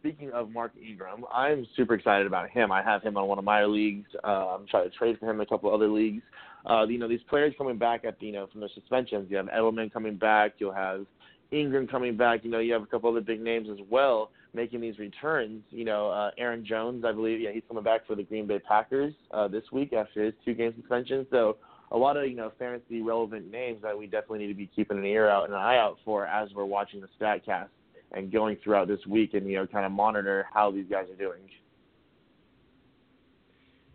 speaking 0.00 0.30
of 0.32 0.50
Mark 0.50 0.72
Ingram, 0.82 1.24
I'm 1.32 1.66
super 1.76 1.94
excited 1.94 2.26
about 2.26 2.50
him. 2.50 2.72
I 2.72 2.82
have 2.82 3.02
him 3.02 3.16
on 3.16 3.28
one 3.28 3.38
of 3.38 3.44
my 3.44 3.64
leagues. 3.64 4.08
Uh, 4.24 4.54
I'm 4.54 4.66
trying 4.66 4.90
to 4.90 4.96
trade 4.96 5.18
for 5.18 5.30
him 5.30 5.36
in 5.36 5.42
a 5.42 5.46
couple 5.46 5.72
other 5.72 5.88
leagues. 5.88 6.22
uh, 6.68 6.84
you 6.84 6.98
know 6.98 7.08
these 7.08 7.22
players 7.28 7.54
coming 7.56 7.78
back 7.78 8.04
at 8.04 8.18
the, 8.18 8.26
you 8.26 8.32
know 8.32 8.46
from 8.48 8.60
the 8.60 8.68
suspensions. 8.74 9.28
You 9.30 9.36
have 9.38 9.46
Edelman 9.46 9.92
coming 9.92 10.16
back. 10.16 10.54
You'll 10.58 10.74
have 10.74 11.06
Ingram 11.50 11.86
coming 11.86 12.16
back. 12.16 12.44
You 12.44 12.50
know 12.50 12.58
you 12.58 12.72
have 12.72 12.82
a 12.82 12.86
couple 12.86 13.10
other 13.10 13.20
big 13.20 13.40
names 13.40 13.68
as 13.70 13.78
well 13.90 14.30
making 14.54 14.80
these 14.80 14.98
returns. 14.98 15.62
You 15.70 15.84
know 15.84 16.10
uh, 16.10 16.30
Aaron 16.38 16.64
Jones, 16.64 17.04
I 17.04 17.12
believe, 17.12 17.40
yeah, 17.40 17.50
he's 17.52 17.62
coming 17.68 17.84
back 17.84 18.06
for 18.06 18.14
the 18.14 18.22
Green 18.22 18.46
Bay 18.46 18.58
Packers 18.58 19.14
uh, 19.32 19.48
this 19.48 19.64
week 19.72 19.92
after 19.92 20.24
his 20.24 20.34
two 20.44 20.54
game 20.54 20.74
suspension. 20.78 21.26
So 21.30 21.56
a 21.90 21.96
lot 21.96 22.16
of 22.16 22.24
you 22.26 22.36
know 22.36 22.52
fantasy 22.58 23.02
relevant 23.02 23.50
names 23.50 23.82
that 23.82 23.96
we 23.96 24.06
definitely 24.06 24.40
need 24.40 24.48
to 24.48 24.54
be 24.54 24.70
keeping 24.74 24.98
an 24.98 25.04
ear 25.04 25.28
out 25.28 25.44
and 25.44 25.54
an 25.54 25.60
eye 25.60 25.78
out 25.78 25.98
for 26.04 26.26
as 26.26 26.48
we're 26.54 26.64
watching 26.64 27.00
the 27.00 27.08
Statcast 27.20 27.68
and 28.12 28.30
going 28.30 28.56
throughout 28.62 28.88
this 28.88 29.04
week 29.06 29.34
and 29.34 29.46
you 29.46 29.56
know 29.56 29.66
kind 29.66 29.86
of 29.86 29.92
monitor 29.92 30.46
how 30.52 30.70
these 30.70 30.86
guys 30.90 31.06
are 31.10 31.16
doing. 31.16 31.40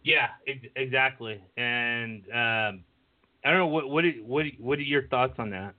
Yeah, 0.03 0.27
exactly. 0.77 1.41
And 1.57 2.23
um, 2.31 2.83
I 3.43 3.51
don't 3.51 3.57
know 3.57 3.67
what 3.67 3.89
what 3.89 4.05
what 4.23 4.45
what 4.59 4.79
are 4.79 4.83
your 4.83 5.07
thoughts 5.07 5.33
on 5.37 5.49
that? 5.49 5.75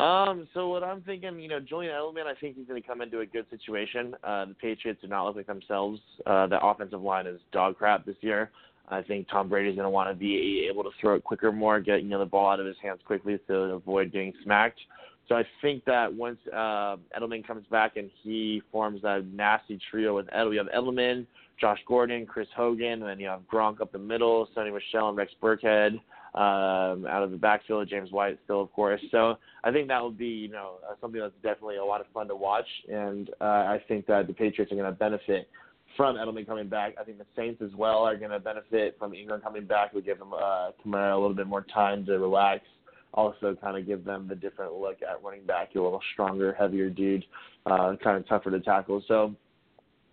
Um, 0.00 0.48
so 0.54 0.68
what 0.68 0.82
I'm 0.82 1.02
thinking, 1.02 1.38
you 1.40 1.48
know, 1.48 1.60
Julian 1.60 1.92
Edelman, 1.92 2.24
I 2.26 2.34
think 2.40 2.56
he's 2.56 2.66
going 2.66 2.80
to 2.80 2.88
come 2.88 3.02
into 3.02 3.20
a 3.20 3.26
good 3.26 3.44
situation. 3.50 4.14
Uh, 4.24 4.46
the 4.46 4.54
Patriots 4.54 5.00
do 5.02 5.08
not 5.08 5.26
look 5.26 5.36
like 5.36 5.46
themselves. 5.46 6.00
Uh, 6.26 6.46
the 6.46 6.58
offensive 6.64 7.02
line 7.02 7.26
is 7.26 7.38
dog 7.52 7.76
crap 7.76 8.06
this 8.06 8.16
year. 8.22 8.50
I 8.88 9.02
think 9.02 9.28
Tom 9.28 9.50
Brady's 9.50 9.76
going 9.76 9.84
to 9.84 9.90
want 9.90 10.08
to 10.08 10.14
be 10.14 10.66
able 10.70 10.84
to 10.84 10.90
throw 11.00 11.16
it 11.16 11.24
quicker, 11.24 11.52
more, 11.52 11.80
get 11.80 12.02
you 12.02 12.08
know 12.08 12.18
the 12.18 12.24
ball 12.24 12.50
out 12.50 12.60
of 12.60 12.66
his 12.66 12.76
hands 12.82 13.00
quickly 13.06 13.38
to 13.46 13.54
avoid 13.54 14.10
getting 14.10 14.32
smacked. 14.42 14.80
So 15.28 15.34
I 15.34 15.44
think 15.60 15.84
that 15.84 16.12
once 16.12 16.38
uh, 16.50 16.96
Edelman 17.16 17.46
comes 17.46 17.66
back 17.70 17.96
and 17.96 18.10
he 18.22 18.62
forms 18.72 19.02
that 19.02 19.26
nasty 19.26 19.78
trio 19.90 20.16
with 20.16 20.26
Edelman, 20.28 20.50
we 20.50 20.56
have 20.56 20.68
Edelman, 20.68 21.26
Josh 21.60 21.78
Gordon, 21.86 22.24
Chris 22.24 22.48
Hogan, 22.56 22.94
and 22.94 23.02
then 23.02 23.20
you 23.20 23.28
have 23.28 23.42
Gronk 23.52 23.82
up 23.82 23.92
the 23.92 23.98
middle, 23.98 24.48
Sony 24.56 24.72
Michel 24.72 25.10
and 25.10 25.16
Rex 25.18 25.30
Burkhead 25.42 26.00
um, 26.34 27.06
out 27.06 27.22
of 27.22 27.30
the 27.30 27.36
backfield, 27.36 27.88
James 27.88 28.12
White 28.12 28.38
still, 28.44 28.60
of 28.60 28.72
course. 28.72 29.00
So 29.10 29.36
I 29.64 29.72
think 29.72 29.88
that 29.88 30.00
will 30.00 30.10
be, 30.10 30.26
you 30.28 30.48
know, 30.48 30.74
uh, 30.88 30.94
something 31.00 31.20
that's 31.20 31.34
definitely 31.42 31.76
a 31.76 31.84
lot 31.84 32.00
of 32.00 32.06
fun 32.14 32.28
to 32.28 32.36
watch, 32.36 32.66
and 32.88 33.30
uh, 33.40 33.44
I 33.44 33.82
think 33.88 34.06
that 34.06 34.26
the 34.26 34.32
Patriots 34.32 34.72
are 34.72 34.76
going 34.76 34.90
to 34.90 34.96
benefit 34.96 35.48
from 35.96 36.16
Edelman 36.16 36.46
coming 36.46 36.68
back. 36.68 36.94
I 37.00 37.04
think 37.04 37.18
the 37.18 37.26
Saints 37.36 37.60
as 37.62 37.74
well 37.74 37.98
are 37.98 38.16
going 38.16 38.30
to 38.30 38.38
benefit 38.38 38.96
from 38.98 39.12
Ingram 39.12 39.40
coming 39.40 39.66
back. 39.66 39.92
We 39.92 40.02
give 40.02 40.18
them 40.18 40.32
uh, 40.32 40.70
Kamara 40.84 41.14
a 41.14 41.20
little 41.20 41.34
bit 41.34 41.46
more 41.46 41.62
time 41.62 42.06
to 42.06 42.18
relax. 42.18 42.64
Also, 43.12 43.56
kind 43.60 43.76
of 43.76 43.86
give 43.86 44.04
them 44.04 44.28
the 44.28 44.36
different 44.36 44.72
look 44.74 44.98
at 45.02 45.22
running 45.24 45.44
back. 45.44 45.70
You're 45.72 45.82
a 45.82 45.86
little 45.86 46.02
stronger, 46.12 46.54
heavier 46.56 46.88
dude, 46.88 47.24
uh, 47.66 47.96
kind 48.02 48.16
of 48.16 48.28
tougher 48.28 48.52
to 48.52 48.60
tackle. 48.60 49.02
So, 49.08 49.34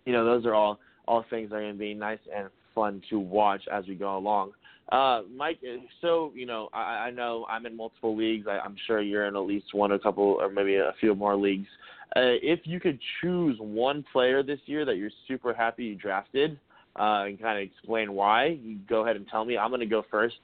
you 0.04 0.12
know, 0.12 0.24
those 0.24 0.44
are 0.46 0.54
all 0.54 0.80
all 1.06 1.24
things 1.30 1.50
that 1.50 1.56
are 1.56 1.60
going 1.60 1.74
to 1.74 1.78
be 1.78 1.94
nice 1.94 2.18
and 2.36 2.48
fun 2.74 3.00
to 3.08 3.18
watch 3.18 3.62
as 3.72 3.86
we 3.86 3.94
go 3.94 4.16
along. 4.16 4.52
Uh, 4.90 5.22
Mike, 5.34 5.58
so 6.00 6.32
you 6.34 6.46
know, 6.46 6.68
I, 6.72 7.06
I 7.06 7.10
know 7.10 7.46
I'm 7.48 7.66
in 7.66 7.76
multiple 7.76 8.16
leagues. 8.16 8.46
I, 8.48 8.58
I'm 8.58 8.76
sure 8.86 9.02
you're 9.02 9.26
in 9.26 9.36
at 9.36 9.40
least 9.40 9.66
one, 9.72 9.92
or 9.92 9.96
a 9.96 9.98
couple, 9.98 10.38
or 10.40 10.50
maybe 10.50 10.76
a 10.76 10.94
few 10.98 11.14
more 11.14 11.36
leagues. 11.36 11.68
Uh, 12.16 12.40
if 12.42 12.60
you 12.64 12.80
could 12.80 12.98
choose 13.20 13.56
one 13.60 14.02
player 14.12 14.42
this 14.42 14.60
year 14.64 14.86
that 14.86 14.96
you're 14.96 15.10
super 15.26 15.52
happy 15.52 15.84
you 15.84 15.94
drafted, 15.94 16.58
uh, 16.98 17.24
and 17.26 17.40
kind 17.40 17.58
of 17.58 17.62
explain 17.62 18.12
why, 18.12 18.58
you 18.62 18.78
go 18.88 19.04
ahead 19.04 19.16
and 19.16 19.26
tell 19.28 19.44
me. 19.44 19.58
I'm 19.58 19.70
going 19.70 19.80
to 19.80 19.86
go 19.86 20.04
first. 20.10 20.36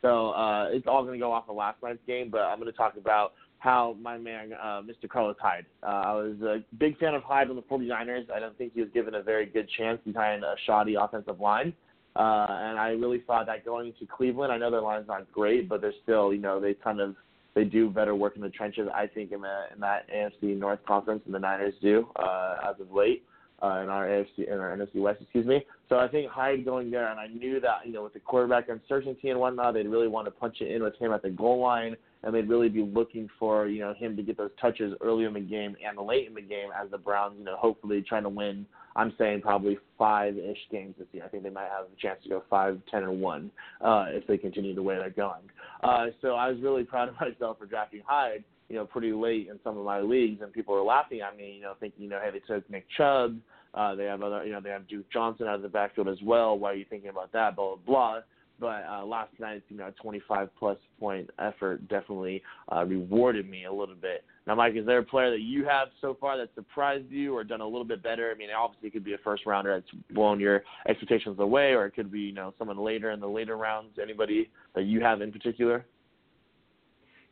So 0.00 0.30
uh, 0.30 0.68
it's 0.70 0.86
all 0.86 1.02
going 1.02 1.14
to 1.14 1.18
go 1.18 1.32
off 1.32 1.48
of 1.48 1.56
last 1.56 1.82
night's 1.82 1.98
game, 2.06 2.30
but 2.30 2.42
I'm 2.42 2.60
going 2.60 2.70
to 2.70 2.76
talk 2.76 2.96
about 2.96 3.32
how 3.58 3.96
my 4.00 4.16
man, 4.16 4.52
uh, 4.52 4.80
Mr. 4.82 5.08
Carlos 5.08 5.36
Hyde. 5.40 5.66
Uh, 5.82 5.86
I 5.86 6.12
was 6.14 6.40
a 6.42 6.64
big 6.78 6.96
fan 6.98 7.14
of 7.14 7.24
Hyde 7.24 7.50
on 7.50 7.56
the 7.56 7.62
49ers. 7.62 8.30
I 8.30 8.38
don't 8.38 8.56
think 8.56 8.74
he 8.74 8.80
was 8.80 8.90
given 8.94 9.16
a 9.16 9.22
very 9.22 9.46
good 9.46 9.68
chance 9.76 10.00
behind 10.04 10.44
a 10.44 10.54
shoddy 10.66 10.94
offensive 10.94 11.40
line. 11.40 11.72
Uh, 12.18 12.46
and 12.50 12.78
I 12.78 12.88
really 12.90 13.22
thought 13.26 13.46
that 13.46 13.64
going 13.64 13.94
to 14.00 14.06
Cleveland, 14.06 14.52
I 14.52 14.58
know 14.58 14.72
their 14.72 14.80
line's 14.80 15.06
not 15.06 15.30
great, 15.30 15.68
but 15.68 15.80
they're 15.80 15.92
still, 16.02 16.34
you 16.34 16.40
know, 16.40 16.60
they 16.60 16.74
kind 16.74 17.00
of 17.00 17.14
they 17.54 17.64
do 17.64 17.88
better 17.88 18.14
work 18.14 18.34
in 18.36 18.42
the 18.42 18.50
trenches. 18.50 18.88
I 18.92 19.06
think 19.06 19.30
in 19.30 19.40
the 19.40 19.64
in 19.72 19.80
that 19.80 20.06
AFC 20.10 20.58
North 20.58 20.80
conference, 20.86 21.22
than 21.24 21.32
the 21.32 21.38
Niners 21.38 21.74
do 21.80 22.08
uh, 22.16 22.56
as 22.68 22.80
of 22.80 22.92
late 22.92 23.22
uh, 23.24 23.37
in 23.62 23.88
our 23.88 24.06
AFC 24.06 24.46
in 24.46 24.58
our 24.58 24.76
NFC 24.76 24.96
West, 24.96 25.20
excuse 25.20 25.46
me. 25.46 25.64
So 25.88 25.98
I 25.98 26.08
think 26.08 26.30
Hyde 26.30 26.64
going 26.64 26.90
there, 26.90 27.08
and 27.08 27.18
I 27.18 27.26
knew 27.26 27.60
that 27.60 27.86
you 27.86 27.92
know 27.92 28.04
with 28.04 28.14
the 28.14 28.20
quarterback 28.20 28.68
uncertainty 28.68 29.30
and 29.30 29.40
whatnot, 29.40 29.74
they'd 29.74 29.88
really 29.88 30.08
want 30.08 30.26
to 30.26 30.30
punch 30.30 30.58
it 30.60 30.70
in 30.70 30.82
with 30.82 30.96
him 30.96 31.12
at 31.12 31.22
the 31.22 31.30
goal 31.30 31.60
line, 31.60 31.96
and 32.22 32.34
they'd 32.34 32.48
really 32.48 32.68
be 32.68 32.82
looking 32.82 33.28
for 33.38 33.66
you 33.66 33.80
know 33.80 33.94
him 33.94 34.16
to 34.16 34.22
get 34.22 34.36
those 34.36 34.50
touches 34.60 34.94
early 35.00 35.24
in 35.24 35.32
the 35.32 35.40
game 35.40 35.76
and 35.86 35.98
late 36.06 36.28
in 36.28 36.34
the 36.34 36.42
game 36.42 36.68
as 36.80 36.90
the 36.90 36.98
Browns, 36.98 37.34
you 37.38 37.44
know, 37.44 37.56
hopefully 37.56 38.04
trying 38.06 38.24
to 38.24 38.28
win 38.28 38.66
I'm 38.98 39.14
saying 39.16 39.42
probably 39.42 39.78
five-ish 39.96 40.58
games 40.72 40.96
this 40.98 41.06
year. 41.12 41.24
I 41.24 41.28
think 41.28 41.44
they 41.44 41.50
might 41.50 41.68
have 41.70 41.86
a 41.86 42.00
chance 42.02 42.20
to 42.24 42.28
go 42.28 42.42
five, 42.50 42.80
ten, 42.90 43.04
or 43.04 43.12
one 43.12 43.50
uh, 43.80 44.06
if 44.08 44.26
they 44.26 44.36
continue 44.36 44.74
the 44.74 44.82
way 44.82 44.96
they're 44.96 45.10
going. 45.10 45.42
Uh, 45.84 46.06
so 46.20 46.30
I 46.34 46.50
was 46.50 46.60
really 46.60 46.82
proud 46.84 47.08
of 47.08 47.14
myself 47.20 47.58
for 47.58 47.66
drafting 47.66 48.02
Hyde, 48.04 48.42
you 48.68 48.76
know, 48.76 48.84
pretty 48.84 49.12
late 49.12 49.48
in 49.48 49.58
some 49.64 49.78
of 49.78 49.84
my 49.84 50.00
leagues, 50.00 50.42
and 50.42 50.52
people 50.52 50.74
are 50.74 50.82
laughing 50.82 51.20
at 51.20 51.36
me, 51.36 51.54
you 51.56 51.62
know, 51.62 51.74
thinking, 51.80 52.02
you 52.02 52.08
know, 52.08 52.20
hey, 52.22 52.30
they 52.30 52.54
took 52.54 52.68
Nick 52.70 52.86
Chubb, 52.96 53.36
uh, 53.74 53.94
they 53.94 54.04
have 54.04 54.22
other, 54.22 54.44
you 54.44 54.52
know, 54.52 54.60
they 54.60 54.70
have 54.70 54.88
Duke 54.88 55.10
Johnson 55.12 55.46
out 55.46 55.56
of 55.56 55.62
the 55.62 55.68
backfield 55.68 56.08
as 56.08 56.18
well. 56.22 56.58
Why 56.58 56.72
are 56.72 56.74
you 56.74 56.86
thinking 56.88 57.10
about 57.10 57.32
that? 57.32 57.56
Blah 57.56 57.76
blah 57.76 57.84
blah. 57.86 58.20
But 58.60 58.84
uh, 58.90 59.04
last 59.04 59.30
night's, 59.38 59.62
you 59.68 59.76
know, 59.76 59.92
25 60.02 60.48
plus 60.58 60.78
point 60.98 61.30
effort 61.38 61.86
definitely 61.88 62.42
uh, 62.74 62.84
rewarded 62.84 63.48
me 63.48 63.66
a 63.66 63.72
little 63.72 63.94
bit 63.94 64.24
now, 64.48 64.54
Mike, 64.54 64.76
is 64.76 64.86
there 64.86 64.96
a 64.96 65.04
player 65.04 65.30
that 65.30 65.42
you 65.42 65.66
have 65.66 65.88
so 66.00 66.16
far 66.18 66.38
that 66.38 66.48
surprised 66.54 67.10
you 67.10 67.36
or 67.36 67.44
done 67.44 67.60
a 67.60 67.66
little 67.66 67.84
bit 67.84 68.02
better? 68.02 68.32
I 68.34 68.38
mean, 68.38 68.48
obviously 68.50 68.88
it 68.88 68.92
could 68.92 69.04
be 69.04 69.12
a 69.12 69.18
first 69.18 69.44
rounder 69.44 69.74
that's 69.74 70.02
blown 70.14 70.40
your 70.40 70.62
expectations 70.88 71.38
away, 71.38 71.74
or 71.74 71.84
it 71.84 71.90
could 71.90 72.10
be 72.10 72.20
you 72.20 72.32
know 72.32 72.54
someone 72.58 72.78
later 72.78 73.10
in 73.10 73.20
the 73.20 73.28
later 73.28 73.58
rounds. 73.58 73.98
Anybody 74.02 74.48
that 74.74 74.84
you 74.84 75.02
have 75.02 75.20
in 75.20 75.32
particular? 75.32 75.84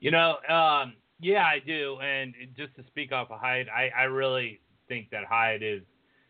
You 0.01 0.11
know, 0.11 0.37
um, 0.51 0.93
yeah, 1.21 1.45
I 1.45 1.61
do. 1.65 1.99
And 2.01 2.35
just 2.57 2.75
to 2.77 2.85
speak 2.87 3.13
off 3.13 3.31
of 3.31 3.41
Hyde, 3.41 3.69
I, 3.69 3.91
I 3.97 4.05
really 4.05 4.61
think 4.89 5.11
that 5.11 5.25
Hyde 5.25 5.63
is 5.63 5.83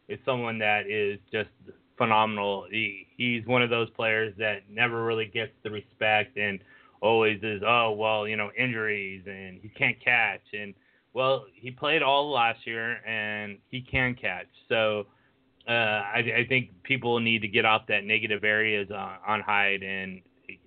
is 0.09 0.19
someone 0.25 0.59
that 0.61 0.87
is 0.89 1.19
just 1.33 1.51
phenomenal. 1.99 2.67
He 2.71 3.07
he's 3.17 3.45
one 3.47 3.63
of 3.63 3.71
those 3.71 3.91
players 3.91 4.35
that 4.39 4.63
never 4.71 5.05
really 5.05 5.27
gets 5.27 5.53
the 5.63 5.71
respect 5.71 6.37
and 6.37 6.61
always 7.01 7.41
is, 7.43 7.63
oh 7.67 7.93
well, 7.93 8.27
you 8.29 8.37
know, 8.37 8.51
injuries 8.57 9.25
and 9.27 9.59
he 9.61 9.69
can't 9.69 10.03
catch 10.03 10.43
and 10.53 10.75
well, 11.13 11.47
he 11.55 11.71
played 11.71 12.03
all 12.03 12.31
last 12.31 12.67
year 12.67 13.03
and 13.07 13.57
he 13.71 13.81
can 13.81 14.15
catch. 14.15 14.49
So 14.69 15.07
uh, 15.67 15.73
I, 15.73 16.19
I 16.19 16.47
think 16.47 16.83
people 16.83 17.19
need 17.21 17.41
to 17.41 17.49
get 17.49 17.65
off 17.65 17.87
that 17.89 18.05
negative 18.05 18.45
areas 18.45 18.91
on, 18.91 19.17
on 19.27 19.41
Hyde 19.41 19.83
and 19.83 20.21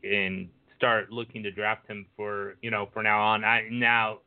and 0.03 0.49
start 0.79 1.11
looking 1.11 1.43
to 1.43 1.51
draft 1.51 1.85
him 1.87 2.05
for 2.15 2.55
you 2.61 2.71
know 2.71 2.89
for 2.93 3.03
now 3.03 3.21
on. 3.21 3.43
I 3.43 3.67
now 3.69 4.19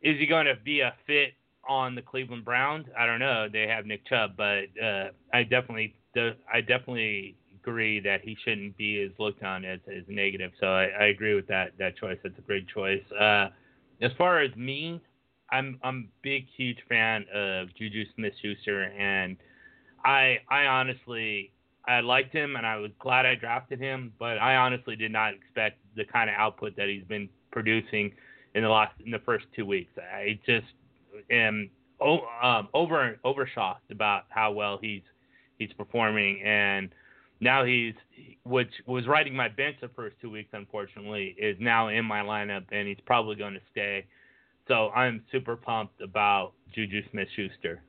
is 0.00 0.18
he 0.18 0.26
going 0.26 0.46
to 0.46 0.54
be 0.64 0.80
a 0.80 0.94
fit 1.06 1.34
on 1.68 1.94
the 1.94 2.02
Cleveland 2.02 2.44
Browns? 2.44 2.86
I 2.98 3.04
don't 3.04 3.18
know. 3.18 3.48
They 3.52 3.66
have 3.66 3.84
Nick 3.84 4.06
Chubb, 4.06 4.36
but 4.36 4.64
uh, 4.82 5.08
I 5.34 5.42
definitely 5.42 5.94
I 6.16 6.60
definitely 6.60 7.36
agree 7.60 8.00
that 8.00 8.22
he 8.22 8.36
shouldn't 8.44 8.76
be 8.76 9.02
as 9.02 9.10
looked 9.18 9.42
on 9.42 9.64
as, 9.64 9.80
as 9.88 10.04
negative. 10.08 10.52
So 10.60 10.66
I, 10.66 10.84
I 10.84 11.04
agree 11.06 11.34
with 11.34 11.48
that 11.48 11.72
that 11.78 11.96
choice. 11.96 12.18
That's 12.22 12.38
a 12.38 12.42
great 12.42 12.66
choice. 12.68 13.02
Uh, 13.12 13.48
as 14.00 14.12
far 14.16 14.40
as 14.40 14.54
me, 14.56 15.00
I'm 15.50 15.78
I'm 15.82 16.08
big 16.22 16.46
huge 16.56 16.78
fan 16.88 17.24
of 17.34 17.74
Juju 17.76 18.04
Smith-Schuster, 18.14 18.84
and 18.84 19.36
I 20.04 20.38
I 20.48 20.66
honestly 20.66 21.52
I 21.88 22.00
liked 22.00 22.34
him 22.34 22.56
and 22.56 22.66
I 22.66 22.76
was 22.76 22.90
glad 22.98 23.24
I 23.24 23.34
drafted 23.34 23.80
him, 23.80 24.12
but 24.18 24.38
I 24.38 24.56
honestly 24.56 24.94
did 24.94 25.10
not 25.10 25.34
expect 25.34 25.78
the 25.96 26.04
kind 26.04 26.28
of 26.28 26.36
output 26.36 26.76
that 26.76 26.88
he's 26.88 27.04
been 27.04 27.28
producing 27.50 28.12
in 28.54 28.62
the 28.62 28.68
last 28.68 28.92
in 29.04 29.10
the 29.10 29.18
first 29.20 29.46
two 29.56 29.64
weeks. 29.64 29.90
I 29.98 30.38
just 30.44 30.66
am 31.30 31.70
um, 32.00 32.68
over 32.74 33.18
overshot 33.24 33.80
about 33.90 34.24
how 34.28 34.52
well 34.52 34.78
he's 34.80 35.02
he's 35.58 35.72
performing 35.72 36.42
and 36.42 36.90
now 37.40 37.64
he's 37.64 37.94
which 38.44 38.70
was 38.86 39.06
riding 39.06 39.34
my 39.34 39.48
bench 39.48 39.76
the 39.80 39.88
first 39.88 40.16
two 40.20 40.30
weeks 40.30 40.50
unfortunately 40.52 41.34
is 41.38 41.56
now 41.58 41.88
in 41.88 42.04
my 42.04 42.20
lineup 42.20 42.64
and 42.70 42.86
he's 42.86 43.00
probably 43.04 43.34
going 43.34 43.54
to 43.54 43.60
stay 43.70 44.06
so 44.68 44.90
i'm 44.90 45.24
super 45.32 45.56
pumped 45.56 46.00
about 46.00 46.52
juju 46.72 47.02
smith 47.10 47.28
schuster 47.34 47.82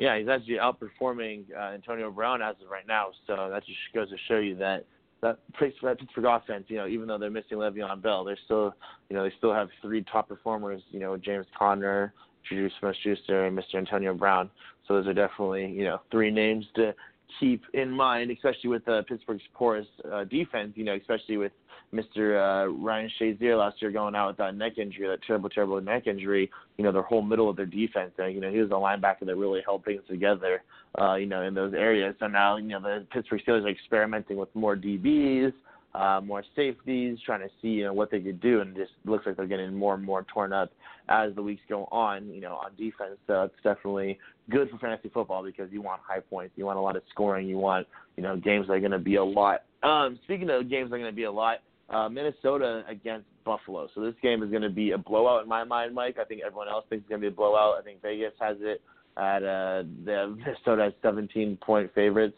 yeah 0.00 0.18
he's 0.18 0.28
actually 0.28 0.56
outperforming 0.56 1.44
uh, 1.56 1.72
antonio 1.72 2.10
brown 2.10 2.42
as 2.42 2.56
of 2.64 2.68
right 2.68 2.86
now 2.88 3.06
so 3.28 3.48
that 3.48 3.64
just 3.64 3.78
goes 3.94 4.10
to 4.10 4.16
show 4.26 4.38
you 4.38 4.56
that 4.56 4.84
that 5.22 5.38
Pittsburgh 5.58 5.98
offense, 6.24 6.64
you 6.68 6.76
know, 6.78 6.86
even 6.86 7.06
though 7.06 7.18
they're 7.18 7.30
missing 7.30 7.58
Le'Veon 7.58 8.00
Bell, 8.00 8.24
they're 8.24 8.38
still, 8.44 8.74
you 9.08 9.16
know, 9.16 9.22
they 9.22 9.32
still 9.36 9.52
have 9.52 9.68
three 9.82 10.02
top 10.10 10.28
performers, 10.28 10.82
you 10.90 11.00
know, 11.00 11.16
James 11.16 11.46
Conner, 11.58 12.14
Juju 12.48 12.70
Smith-Schuster, 12.80 13.46
and 13.46 13.58
Mr. 13.58 13.74
Antonio 13.76 14.14
Brown. 14.14 14.50
So 14.86 14.94
those 14.94 15.06
are 15.06 15.14
definitely, 15.14 15.70
you 15.70 15.84
know, 15.84 16.00
three 16.10 16.30
names 16.30 16.64
to 16.76 16.94
keep 17.38 17.62
in 17.74 17.90
mind, 17.90 18.30
especially 18.30 18.70
with 18.70 18.86
uh, 18.88 19.02
Pittsburgh's 19.08 19.42
porous 19.54 19.86
uh, 20.10 20.24
defense. 20.24 20.72
You 20.74 20.84
know, 20.84 20.94
especially 20.94 21.36
with 21.36 21.52
Mr. 21.94 22.36
Uh, 22.36 22.72
Ryan 22.72 23.10
Shazier 23.20 23.58
last 23.58 23.80
year 23.82 23.90
going 23.90 24.14
out 24.14 24.28
with 24.28 24.36
that 24.38 24.54
neck 24.54 24.78
injury, 24.78 25.08
that 25.08 25.22
terrible, 25.26 25.48
terrible 25.48 25.80
neck 25.80 26.06
injury. 26.06 26.50
You 26.76 26.84
know, 26.84 26.92
their 26.92 27.02
whole 27.02 27.22
middle 27.22 27.48
of 27.48 27.56
their 27.56 27.66
defense. 27.66 28.12
And, 28.18 28.34
you 28.34 28.40
know, 28.40 28.50
he 28.50 28.58
was 28.58 28.70
a 28.70 28.74
linebacker 28.74 29.26
that 29.26 29.36
really 29.36 29.60
held 29.64 29.84
things 29.84 30.02
together. 30.08 30.62
Uh, 31.00 31.14
you 31.14 31.26
know, 31.26 31.42
in 31.42 31.54
those 31.54 31.72
areas. 31.72 32.16
So 32.18 32.26
now, 32.26 32.56
you 32.56 32.66
know, 32.66 32.80
the 32.80 33.06
Pittsburgh 33.12 33.40
Steelers 33.46 33.62
are 33.62 33.68
experimenting 33.68 34.36
with 34.36 34.52
more 34.56 34.74
DBs 34.74 35.52
uh, 35.94 36.20
more 36.24 36.44
safeties, 36.54 37.18
trying 37.24 37.40
to 37.40 37.48
see 37.60 37.68
you 37.68 37.84
know 37.84 37.92
what 37.92 38.10
they 38.10 38.20
could 38.20 38.40
do, 38.40 38.60
and 38.60 38.76
just 38.76 38.92
looks 39.04 39.26
like 39.26 39.36
they're 39.36 39.46
getting 39.46 39.74
more 39.74 39.94
and 39.94 40.04
more 40.04 40.24
torn 40.32 40.52
up 40.52 40.70
as 41.08 41.34
the 41.34 41.42
weeks 41.42 41.62
go 41.68 41.88
on. 41.90 42.28
You 42.28 42.40
know, 42.40 42.54
on 42.54 42.70
defense, 42.76 43.18
so 43.26 43.42
it's 43.42 43.54
definitely 43.62 44.18
good 44.50 44.70
for 44.70 44.78
fantasy 44.78 45.08
football 45.08 45.44
because 45.44 45.70
you 45.72 45.82
want 45.82 46.00
high 46.06 46.20
points, 46.20 46.52
you 46.56 46.64
want 46.64 46.78
a 46.78 46.80
lot 46.80 46.96
of 46.96 47.02
scoring, 47.10 47.48
you 47.48 47.58
want 47.58 47.86
you 48.16 48.22
know 48.22 48.36
games 48.36 48.66
that 48.68 48.74
are 48.74 48.80
going 48.80 48.92
to 48.92 48.98
be 48.98 49.16
a 49.16 49.24
lot. 49.24 49.62
Um, 49.82 50.18
speaking 50.24 50.50
of 50.50 50.68
games 50.70 50.90
that 50.90 50.96
are 50.96 51.00
going 51.00 51.10
to 51.10 51.16
be 51.16 51.24
a 51.24 51.32
lot, 51.32 51.58
uh, 51.88 52.08
Minnesota 52.08 52.84
against 52.88 53.26
Buffalo. 53.44 53.88
So 53.94 54.00
this 54.00 54.14
game 54.22 54.42
is 54.42 54.50
going 54.50 54.62
to 54.62 54.70
be 54.70 54.92
a 54.92 54.98
blowout 54.98 55.42
in 55.42 55.48
my 55.48 55.64
mind, 55.64 55.94
Mike. 55.94 56.16
I 56.20 56.24
think 56.24 56.42
everyone 56.44 56.68
else 56.68 56.84
thinks 56.88 57.02
it's 57.02 57.08
going 57.08 57.20
to 57.20 57.28
be 57.28 57.32
a 57.32 57.36
blowout. 57.36 57.76
I 57.78 57.82
think 57.82 58.02
Vegas 58.02 58.32
has 58.40 58.56
it 58.60 58.80
at 59.16 59.42
uh, 59.42 59.82
the 60.04 60.36
Minnesota 60.38 60.84
has 60.84 60.92
17 61.02 61.58
point 61.60 61.92
favorites. 61.94 62.36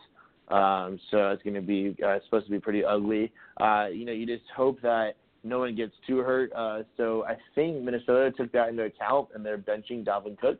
Um, 0.52 1.00
so 1.10 1.30
it's 1.30 1.42
going 1.42 1.54
to 1.54 1.62
be 1.62 1.96
uh, 2.04 2.18
supposed 2.24 2.44
to 2.44 2.50
be 2.50 2.60
pretty 2.60 2.84
ugly. 2.84 3.32
Uh, 3.58 3.86
you 3.90 4.04
know, 4.04 4.12
you 4.12 4.26
just 4.26 4.44
hope 4.54 4.80
that 4.82 5.14
no 5.44 5.60
one 5.60 5.74
gets 5.74 5.94
too 6.06 6.18
hurt. 6.18 6.52
Uh, 6.52 6.82
so 6.96 7.24
I 7.24 7.36
think 7.54 7.82
Minnesota 7.82 8.30
took 8.36 8.52
that 8.52 8.68
into 8.68 8.84
account 8.84 9.28
and 9.34 9.44
they're 9.44 9.58
benching 9.58 10.04
Dalvin 10.04 10.38
Cook. 10.38 10.58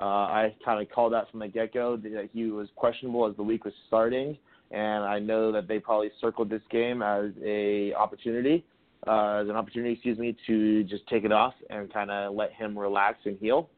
Uh, 0.00 0.04
I 0.04 0.54
kind 0.64 0.80
of 0.80 0.90
called 0.90 1.12
that 1.12 1.30
from 1.30 1.40
the 1.40 1.48
get-go 1.48 1.96
that 1.96 2.30
he 2.32 2.46
was 2.46 2.68
questionable 2.76 3.26
as 3.28 3.36
the 3.36 3.42
week 3.42 3.64
was 3.64 3.74
starting, 3.88 4.38
and 4.70 5.04
I 5.04 5.18
know 5.18 5.52
that 5.52 5.68
they 5.68 5.78
probably 5.78 6.10
circled 6.20 6.48
this 6.48 6.62
game 6.70 7.02
as 7.02 7.30
a 7.44 7.92
opportunity, 7.94 8.64
uh, 9.06 9.42
as 9.42 9.48
an 9.48 9.56
opportunity, 9.56 9.92
excuse 9.92 10.18
me, 10.18 10.36
to 10.46 10.82
just 10.84 11.06
take 11.08 11.24
it 11.24 11.32
off 11.32 11.54
and 11.68 11.92
kind 11.92 12.10
of 12.10 12.34
let 12.34 12.52
him 12.52 12.76
relax 12.76 13.18
and 13.26 13.38
heal 13.38 13.68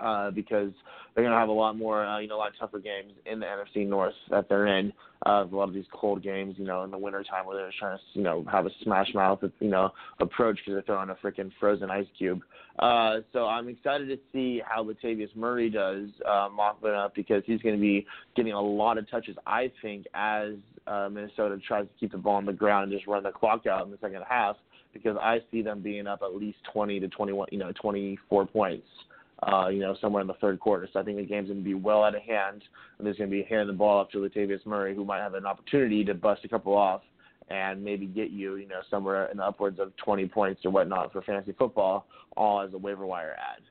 uh, 0.00 0.30
because 0.30 0.72
they're 1.14 1.24
going 1.24 1.34
to 1.34 1.38
have 1.38 1.48
a 1.48 1.52
lot 1.52 1.76
more, 1.76 2.06
uh, 2.06 2.18
you 2.18 2.28
know, 2.28 2.36
a 2.36 2.38
lot 2.38 2.52
tougher 2.58 2.78
games 2.78 3.12
in 3.26 3.40
the 3.40 3.46
NFC 3.46 3.86
North 3.86 4.14
that 4.30 4.48
they're 4.48 4.66
in. 4.66 4.92
Uh, 5.26 5.44
a 5.50 5.56
lot 5.56 5.68
of 5.68 5.74
these 5.74 5.84
cold 5.92 6.22
games, 6.22 6.54
you 6.58 6.64
know, 6.64 6.84
in 6.84 6.92
the 6.92 6.98
wintertime 6.98 7.44
where 7.44 7.56
they're 7.56 7.72
trying 7.76 7.98
to, 7.98 8.04
you 8.12 8.22
know, 8.22 8.44
have 8.50 8.66
a 8.66 8.70
smash 8.84 9.12
mouth, 9.14 9.40
you 9.58 9.68
know, 9.68 9.90
approach 10.20 10.56
because 10.58 10.74
they're 10.74 10.82
throwing 10.82 11.10
a 11.10 11.14
freaking 11.16 11.50
frozen 11.58 11.90
ice 11.90 12.06
cube. 12.16 12.40
Uh, 12.78 13.16
so 13.32 13.46
I'm 13.46 13.68
excited 13.68 14.06
to 14.08 14.18
see 14.32 14.62
how 14.64 14.84
Latavius 14.84 15.34
Murray 15.34 15.70
does 15.70 16.08
uh, 16.24 16.48
mopping 16.54 16.90
up 16.90 17.16
because 17.16 17.42
he's 17.46 17.60
going 17.62 17.74
to 17.74 17.80
be 17.80 18.06
getting 18.36 18.52
a 18.52 18.60
lot 18.60 18.96
of 18.96 19.10
touches, 19.10 19.36
I 19.44 19.72
think, 19.82 20.06
as 20.14 20.52
uh, 20.86 21.08
Minnesota 21.10 21.58
tries 21.66 21.86
to 21.86 21.92
keep 21.98 22.12
the 22.12 22.18
ball 22.18 22.36
on 22.36 22.46
the 22.46 22.52
ground 22.52 22.84
and 22.84 22.92
just 22.92 23.08
run 23.08 23.24
the 23.24 23.32
clock 23.32 23.66
out 23.66 23.84
in 23.84 23.90
the 23.90 23.98
second 24.00 24.22
half 24.28 24.56
because 24.92 25.16
I 25.20 25.40
see 25.50 25.62
them 25.62 25.80
being 25.80 26.06
up 26.06 26.20
at 26.22 26.34
least 26.34 26.58
20 26.72 27.00
to 27.00 27.08
21, 27.08 27.48
you 27.50 27.58
know, 27.58 27.72
24 27.72 28.46
points 28.46 28.86
uh, 28.86 29.17
Uh, 29.40 29.68
you 29.68 29.78
know, 29.78 29.96
somewhere 30.00 30.20
in 30.20 30.26
the 30.26 30.34
third 30.34 30.58
quarter. 30.58 30.88
So 30.92 30.98
I 30.98 31.04
think 31.04 31.16
the 31.16 31.24
game's 31.24 31.46
going 31.46 31.60
to 31.60 31.64
be 31.64 31.74
well 31.74 32.02
out 32.02 32.16
of 32.16 32.22
hand, 32.22 32.64
and 32.98 33.06
there's 33.06 33.18
going 33.18 33.30
to 33.30 33.36
be 33.36 33.46
handing 33.48 33.68
the 33.68 33.72
ball 33.72 33.98
off 33.98 34.10
to 34.10 34.18
Latavius 34.18 34.66
Murray, 34.66 34.96
who 34.96 35.04
might 35.04 35.20
have 35.20 35.34
an 35.34 35.46
opportunity 35.46 36.04
to 36.04 36.14
bust 36.14 36.44
a 36.44 36.48
couple 36.48 36.76
off 36.76 37.02
and 37.50 37.82
maybe 37.82 38.06
get 38.06 38.30
you, 38.30 38.56
you 38.56 38.68
know, 38.68 38.80
somewhere 38.90 39.26
in 39.30 39.38
the 39.38 39.44
upwards 39.44 39.78
of 39.78 39.96
20 39.96 40.26
points 40.28 40.64
or 40.64 40.70
whatnot 40.70 41.12
for 41.12 41.22
fantasy 41.22 41.52
football, 41.58 42.06
all 42.36 42.60
as 42.60 42.72
a 42.74 42.78
waiver 42.78 43.06
wire 43.06 43.36
ad. 43.38 43.62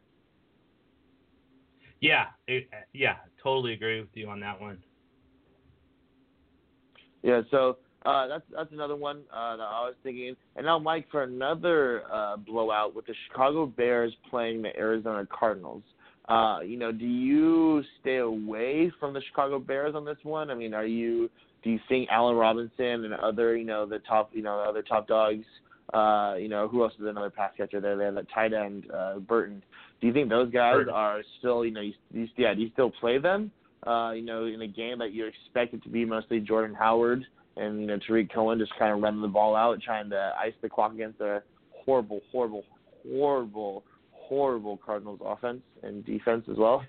Yeah, 2.00 2.26
it, 2.48 2.70
yeah, 2.94 3.18
totally 3.42 3.74
agree 3.74 4.00
with 4.00 4.10
you 4.14 4.30
on 4.30 4.40
that 4.40 4.60
one. 4.60 4.78
Yeah, 7.24 7.42
so 7.52 7.78
uh, 8.06 8.28
that's 8.28 8.44
that's 8.56 8.72
another 8.72 8.96
one 8.96 9.22
uh, 9.34 9.58
that 9.58 9.64
I 9.64 9.82
was 9.82 9.96
thinking. 10.04 10.36
And 10.56 10.66
now, 10.66 10.80
Mike, 10.80 11.08
for 11.12 11.24
another 11.24 12.04
uh, 12.12 12.38
blowout 12.38 12.96
with 12.96 13.06
the 13.06 13.14
Chicago 13.28 13.66
Bears 13.66 14.14
playing 14.30 14.62
the 14.62 14.76
Arizona 14.78 15.28
Cardinals. 15.32 15.84
Uh, 16.30 16.60
you 16.60 16.78
know, 16.78 16.92
do 16.92 17.06
you 17.06 17.84
stay 18.02 18.18
away 18.18 18.92
from 19.00 19.14
the 19.14 19.22
Chicago 19.30 19.60
Bears 19.60 19.96
on 19.96 20.04
this 20.04 20.18
one? 20.24 20.52
I 20.52 20.56
mean, 20.56 20.74
are 20.74 20.86
you? 20.86 21.30
Do 21.64 21.72
you 21.72 21.80
think 21.90 22.10
Allen 22.12 22.36
Robinson 22.36 23.06
and 23.06 23.14
other, 23.14 23.58
you 23.58 23.66
know, 23.66 23.86
the 23.86 24.00
top, 24.00 24.30
you 24.34 24.44
know, 24.44 24.60
other 24.60 24.84
top 24.84 25.08
dogs? 25.08 25.46
Uh, 25.94 26.36
you 26.38 26.50
know, 26.50 26.68
who 26.68 26.84
else 26.84 26.94
is 27.00 27.06
another 27.06 27.30
pass 27.30 27.52
catcher 27.58 27.82
there? 27.82 27.98
They 27.98 28.06
have 28.06 28.16
that 28.16 28.30
tight 28.34 28.54
end, 28.54 28.92
uh, 28.94 29.20
Burton. 29.20 29.64
Do 30.00 30.08
you 30.08 30.14
think 30.14 30.30
those 30.30 30.52
guys 30.52 30.76
Burton. 30.76 30.94
are 30.94 31.22
still, 31.40 31.66
you 31.66 31.72
know, 31.72 31.82
you, 31.82 31.94
you, 32.12 32.28
yeah, 32.38 32.54
do 32.54 32.62
you 32.62 32.70
still 32.74 32.92
play 32.92 33.18
them? 33.18 33.52
Uh, 33.86 34.12
you 34.12 34.22
know, 34.22 34.46
in 34.46 34.62
a 34.62 34.68
game 34.68 35.00
that 35.00 35.14
you 35.14 35.26
expect 35.26 35.74
it 35.74 35.82
to 35.84 35.90
be 35.90 36.04
mostly 36.04 36.40
Jordan 36.40 36.76
Howard 36.76 37.26
and 37.58 37.90
Tarik 38.08 38.32
Cohen 38.34 38.60
just 38.60 38.78
kind 38.78 38.94
of 38.94 39.02
running 39.02 39.22
the 39.22 39.28
ball 39.28 39.56
out, 39.56 39.82
trying 39.82 40.10
to 40.10 40.34
ice 40.40 40.54
the 40.62 40.70
clock 40.70 40.94
against 40.94 41.20
a 41.22 41.42
horrible, 41.72 42.22
horrible, 42.32 42.64
horrible, 43.10 43.84
horrible 44.12 44.78
Cardinals 44.78 45.20
offense 45.24 45.62
and 45.84 46.06
defense 46.06 46.46
as 46.52 46.58
well. 46.58 46.84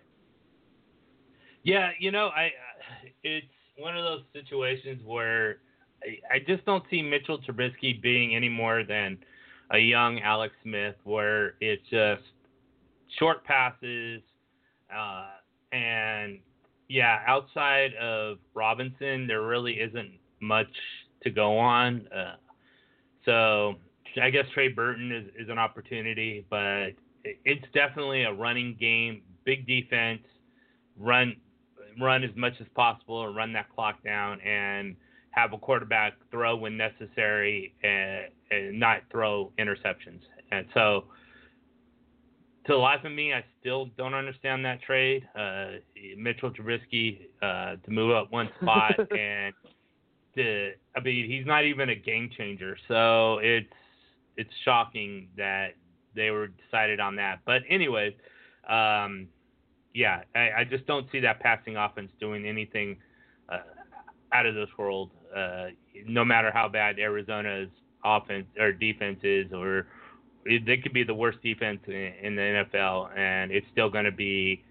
Yeah, 1.63 1.91
you 1.99 2.11
know, 2.11 2.29
I 2.29 2.51
it's 3.23 3.47
one 3.77 3.97
of 3.97 4.05
those 4.05 4.23
situations 4.33 5.01
where 5.05 5.59
I, 6.03 6.37
I 6.37 6.39
just 6.47 6.65
don't 6.65 6.85
see 6.91 7.03
Mitchell 7.03 7.39
Trubisky 7.39 8.01
being 8.01 8.35
any 8.35 8.49
more 8.49 8.85
than 8.85 9.19
a 9.71 9.79
young 9.79 10.21
Alex 10.21 10.55
Smith, 10.63 10.95
where 11.05 11.55
it's 11.61 11.83
just 11.91 12.23
short 13.19 13.45
passes, 13.45 14.23
uh, 14.95 15.27
and 15.73 16.39
yeah, 16.89 17.21
outside 17.27 17.95
of 17.95 18.39
Robinson, 18.55 19.27
there 19.27 19.43
really 19.43 19.75
isn't 19.75 20.13
much 20.41 20.69
to 21.23 21.31
go 21.31 21.59
on. 21.59 22.07
Uh, 22.09 22.37
so 23.25 23.75
I 24.21 24.31
guess 24.31 24.45
Trey 24.55 24.69
Burton 24.69 25.13
is, 25.13 25.45
is 25.45 25.49
an 25.51 25.59
opportunity, 25.59 26.47
but 26.49 26.91
it's 27.25 27.65
definitely 27.75 28.25
a 28.25 28.33
running 28.33 28.77
game, 28.79 29.23
big 29.45 29.67
defense, 29.67 30.23
run 30.99 31.37
run 32.01 32.23
as 32.23 32.31
much 32.37 32.53
as 32.61 32.67
possible 32.77 33.27
and 33.27 33.35
run 33.35 33.53
that 33.53 33.69
clock 33.75 34.03
down 34.05 34.41
and 34.43 34.95
have 35.31 35.53
a 35.53 35.59
quarterback 35.59 36.15
throw 36.31 36.57
when 36.57 36.77
necessary 36.77 37.75
and, 37.83 38.27
and 38.51 38.79
not 38.79 39.01
throw 39.11 39.53
interceptions. 39.59 40.21
And 40.53 40.67
so 40.75 41.05
to 42.67 42.73
the 42.73 42.79
life 42.79 43.05
of 43.05 43.13
me, 43.13 43.33
I 43.33 43.45
still 43.61 43.87
don't 43.97 44.15
understand 44.15 44.65
that 44.65 44.83
trade. 44.83 45.29
Uh, 45.39 45.79
Mitchell 46.17 46.51
Trubisky 46.51 47.27
uh, 47.43 47.77
to 47.85 47.91
move 47.91 48.15
up 48.15 48.31
one 48.31 48.49
spot 48.61 48.95
and 49.19 49.55
I 50.39 51.01
mean, 51.03 51.31
he's 51.31 51.47
not 51.47 51.65
even 51.65 51.89
a 51.91 51.95
game 51.95 52.31
changer. 52.37 52.77
So 52.89 53.39
it's 53.39 53.73
it's 54.37 54.51
shocking 54.65 55.29
that 55.37 55.75
they 56.15 56.31
were 56.31 56.49
decided 56.49 57.01
on 57.01 57.17
that. 57.17 57.41
But 57.45 57.63
anyway, 57.69 58.17
um, 58.69 59.29
yeah, 59.95 60.23
I, 60.35 60.51
I, 60.59 60.65
just 60.69 60.87
don't 60.87 61.07
see 61.11 61.21
that 61.21 61.41
passing 61.41 61.77
offense 61.77 62.11
doing 62.21 62.47
anything 62.47 62.99
uh, 63.49 63.59
out 64.33 64.47
of 64.47 64.55
this 64.55 64.69
world. 64.79 65.11
Uh, 65.35 65.69
no 66.07 66.25
matter 66.25 66.51
how 66.53 66.69
bad 66.69 66.99
Arizona's 66.99 67.69
offense 68.05 68.47
or 68.59 68.73
defense 68.73 69.19
is, 69.23 69.53
or 69.53 69.87
they 70.45 70.77
could 70.77 70.93
be 70.93 71.03
the 71.03 71.15
worst 71.15 71.43
defense 71.43 71.81
in, 71.87 72.13
in 72.23 72.37
the 72.37 72.65
NFL, 72.73 73.17
and 73.19 73.51
it's 73.51 73.67
still 73.73 73.91
going 73.91 74.05
to 74.05 74.13
be 74.13 74.63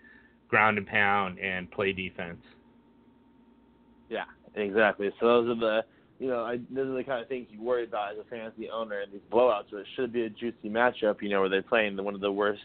ground 0.48 0.78
and 0.78 0.88
pound 0.88 1.40
and 1.40 1.70
play 1.70 1.92
defense. 1.92 2.42
Yeah, 4.10 4.24
Exactly. 4.58 5.10
So 5.20 5.28
those 5.28 5.58
are 5.58 5.60
the 5.60 5.82
you 6.20 6.28
know, 6.28 6.44
I, 6.44 6.58
those 6.72 6.88
are 6.88 6.96
the 6.96 7.04
kind 7.04 7.22
of 7.22 7.28
things 7.28 7.48
you 7.52 7.62
worry 7.62 7.84
about 7.84 8.14
as 8.14 8.18
a 8.20 8.30
fantasy 8.30 8.70
owner 8.70 9.02
in 9.02 9.12
these 9.12 9.22
blowouts. 9.32 9.72
Where 9.72 9.82
it 9.82 9.88
should 9.96 10.12
be 10.12 10.24
a 10.24 10.30
juicy 10.30 10.70
matchup, 10.70 11.22
you 11.22 11.30
know, 11.30 11.42
where 11.42 11.50
they're 11.50 11.62
playing 11.62 11.96
one 12.04 12.16
of 12.16 12.22
the 12.22 12.32
worst, 12.32 12.62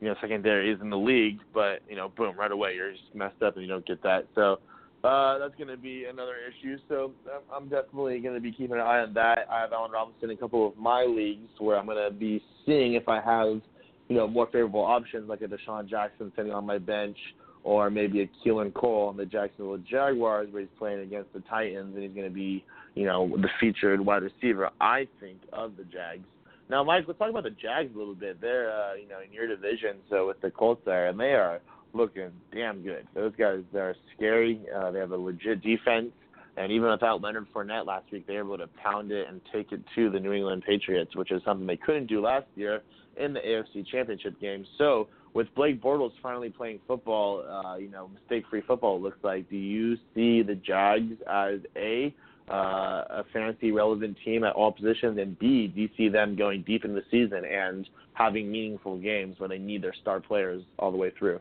you 0.00 0.08
know, 0.08 0.14
secondaries 0.20 0.78
in 0.82 0.90
the 0.90 0.98
league. 0.98 1.38
But 1.54 1.80
you 1.88 1.96
know, 1.96 2.10
boom, 2.14 2.36
right 2.38 2.52
away 2.52 2.74
you're 2.74 2.92
just 2.92 3.14
messed 3.14 3.42
up 3.42 3.56
and 3.56 3.64
you 3.64 3.68
don't 3.68 3.86
get 3.86 4.02
that. 4.02 4.26
So 4.34 4.58
uh, 5.02 5.38
that's 5.38 5.54
going 5.54 5.68
to 5.68 5.78
be 5.78 6.04
another 6.04 6.34
issue. 6.46 6.76
So 6.88 7.12
I'm 7.54 7.68
definitely 7.68 8.20
going 8.20 8.34
to 8.34 8.40
be 8.40 8.52
keeping 8.52 8.76
an 8.76 8.82
eye 8.82 9.00
on 9.00 9.14
that. 9.14 9.46
I 9.50 9.60
have 9.60 9.72
Allen 9.72 9.92
Robinson 9.92 10.30
in 10.30 10.36
a 10.36 10.40
couple 10.40 10.68
of 10.68 10.76
my 10.76 11.04
leagues 11.04 11.48
where 11.58 11.78
I'm 11.78 11.86
going 11.86 12.04
to 12.04 12.14
be 12.14 12.42
seeing 12.66 12.94
if 12.94 13.08
I 13.08 13.20
have, 13.20 13.62
you 14.08 14.16
know, 14.16 14.28
more 14.28 14.46
favorable 14.46 14.84
options 14.84 15.28
like 15.28 15.40
a 15.40 15.46
DeSean 15.46 15.88
Jackson 15.88 16.32
sitting 16.36 16.52
on 16.52 16.66
my 16.66 16.76
bench 16.76 17.16
or 17.62 17.90
maybe 17.90 18.22
a 18.22 18.30
Keelan 18.44 18.72
Cole 18.74 19.08
on 19.08 19.16
the 19.16 19.26
Jacksonville 19.26 19.78
Jaguars 19.78 20.48
where 20.50 20.62
he's 20.62 20.70
playing 20.78 21.00
against 21.00 21.32
the 21.32 21.40
Titans 21.40 21.94
and 21.94 22.02
he's 22.02 22.12
going 22.12 22.28
to 22.28 22.34
be, 22.34 22.64
you 22.94 23.04
know, 23.04 23.28
the 23.28 23.48
featured 23.60 24.00
wide 24.00 24.22
receiver, 24.22 24.70
I 24.80 25.06
think, 25.20 25.38
of 25.52 25.76
the 25.76 25.84
Jags. 25.84 26.24
Now, 26.68 26.84
Mike, 26.84 27.04
let's 27.06 27.18
talk 27.18 27.30
about 27.30 27.42
the 27.42 27.50
Jags 27.50 27.90
a 27.94 27.98
little 27.98 28.14
bit. 28.14 28.40
They're, 28.40 28.70
uh, 28.70 28.94
you 28.94 29.08
know, 29.08 29.18
in 29.26 29.32
your 29.32 29.48
division, 29.48 29.96
so 30.08 30.28
with 30.28 30.40
the 30.40 30.50
Colts 30.50 30.82
there, 30.84 31.08
and 31.08 31.18
they 31.18 31.32
are 31.32 31.60
looking 31.92 32.30
damn 32.52 32.82
good. 32.82 33.06
Those 33.14 33.32
guys 33.36 33.62
are 33.74 33.96
scary. 34.16 34.60
Uh, 34.74 34.90
they 34.92 35.00
have 35.00 35.10
a 35.10 35.16
legit 35.16 35.62
defense. 35.62 36.12
And 36.56 36.70
even 36.70 36.90
without 36.90 37.22
Leonard 37.22 37.46
Fournette 37.54 37.86
last 37.86 38.10
week, 38.12 38.26
they 38.26 38.34
were 38.34 38.40
able 38.40 38.58
to 38.58 38.68
pound 38.82 39.12
it 39.12 39.28
and 39.28 39.40
take 39.52 39.72
it 39.72 39.80
to 39.94 40.10
the 40.10 40.20
New 40.20 40.32
England 40.32 40.62
Patriots, 40.66 41.16
which 41.16 41.30
is 41.32 41.42
something 41.44 41.66
they 41.66 41.76
couldn't 41.76 42.06
do 42.06 42.20
last 42.20 42.46
year 42.54 42.82
in 43.16 43.32
the 43.32 43.40
AFC 43.40 43.86
Championship 43.86 44.38
game. 44.40 44.64
So 44.78 45.08
with 45.32 45.46
Blake 45.54 45.82
Bortles 45.82 46.12
finally 46.22 46.50
playing 46.50 46.80
football, 46.86 47.44
uh, 47.48 47.76
you 47.76 47.88
know, 47.88 48.08
mistake-free 48.08 48.62
football, 48.66 48.96
it 48.96 49.02
looks 49.02 49.18
like. 49.22 49.48
Do 49.48 49.56
you 49.56 49.96
see 50.14 50.42
the 50.42 50.56
Jags 50.56 51.14
as 51.30 51.60
a 51.76 52.14
uh, 52.50 53.04
a 53.10 53.24
fantasy 53.32 53.70
relevant 53.70 54.16
team 54.24 54.42
at 54.42 54.52
all 54.54 54.72
positions, 54.72 55.18
and 55.18 55.38
B, 55.38 55.68
do 55.68 55.82
you 55.82 55.88
see 55.96 56.08
them 56.08 56.34
going 56.34 56.62
deep 56.62 56.84
in 56.84 56.94
the 56.94 57.02
season 57.08 57.44
and 57.44 57.88
having 58.14 58.50
meaningful 58.50 58.98
games 58.98 59.36
when 59.38 59.50
they 59.50 59.58
need 59.58 59.82
their 59.82 59.94
star 59.94 60.18
players 60.18 60.64
all 60.76 60.90
the 60.90 60.96
way 60.96 61.12
through? 61.16 61.38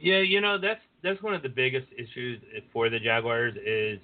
Yeah, 0.00 0.20
you 0.20 0.40
know 0.40 0.58
that's 0.58 0.80
that's 1.02 1.20
one 1.22 1.34
of 1.34 1.42
the 1.42 1.48
biggest 1.48 1.86
issues 1.96 2.40
for 2.72 2.88
the 2.88 3.00
Jaguars 3.00 3.54
is 3.56 3.98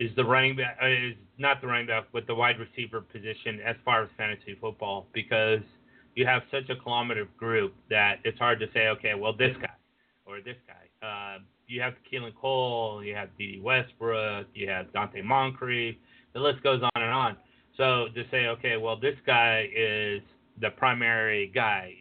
is 0.00 0.14
the 0.16 0.24
running 0.24 0.56
back 0.56 0.78
is 0.82 1.14
not 1.38 1.60
the 1.60 1.66
running 1.66 1.86
back 1.86 2.04
but 2.12 2.26
the 2.26 2.34
wide 2.34 2.56
receiver 2.58 3.00
position 3.00 3.60
as 3.64 3.76
far 3.84 4.02
as 4.02 4.08
fantasy 4.16 4.56
football 4.60 5.06
because 5.12 5.60
you 6.16 6.26
have 6.26 6.42
such 6.50 6.68
a 6.70 6.76
kilometer 6.76 7.28
group 7.36 7.74
that 7.88 8.16
it's 8.24 8.38
hard 8.38 8.58
to 8.58 8.66
say 8.74 8.88
okay 8.88 9.14
well 9.14 9.32
this 9.32 9.54
guy 9.60 9.68
or 10.24 10.40
this 10.40 10.56
guy. 10.66 11.06
Uh, 11.06 11.38
you 11.68 11.80
have 11.80 11.94
Keelan 12.10 12.34
Cole, 12.34 13.04
you 13.04 13.14
have 13.14 13.28
Dede 13.38 13.62
Westbrook, 13.62 14.46
you 14.54 14.68
have 14.68 14.86
Donte 14.92 15.22
Moncrief. 15.22 15.94
The 16.32 16.40
list 16.40 16.62
goes 16.62 16.82
on 16.82 16.90
and 17.02 17.12
on. 17.12 17.36
So 17.76 18.06
to 18.14 18.24
say 18.30 18.46
okay 18.46 18.76
well 18.76 18.98
this 18.98 19.14
guy 19.24 19.68
is 19.76 20.22
the 20.60 20.70
primary 20.70 21.52
guy, 21.54 21.92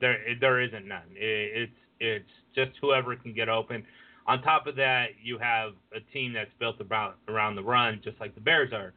there 0.00 0.18
there 0.40 0.60
isn't 0.62 0.86
none. 0.86 1.02
It's 1.14 1.72
it's 2.00 2.30
just 2.54 2.70
whoever 2.80 3.16
can 3.16 3.34
get 3.34 3.48
open. 3.48 3.84
On 4.28 4.42
top 4.42 4.66
of 4.66 4.76
that, 4.76 5.06
you 5.22 5.38
have 5.38 5.72
a 5.96 6.00
team 6.12 6.34
that's 6.34 6.50
built 6.60 6.80
about 6.80 7.16
around 7.28 7.56
the 7.56 7.62
run, 7.62 8.00
just 8.04 8.20
like 8.20 8.34
the 8.34 8.40
Bears 8.40 8.72
are. 8.72 8.92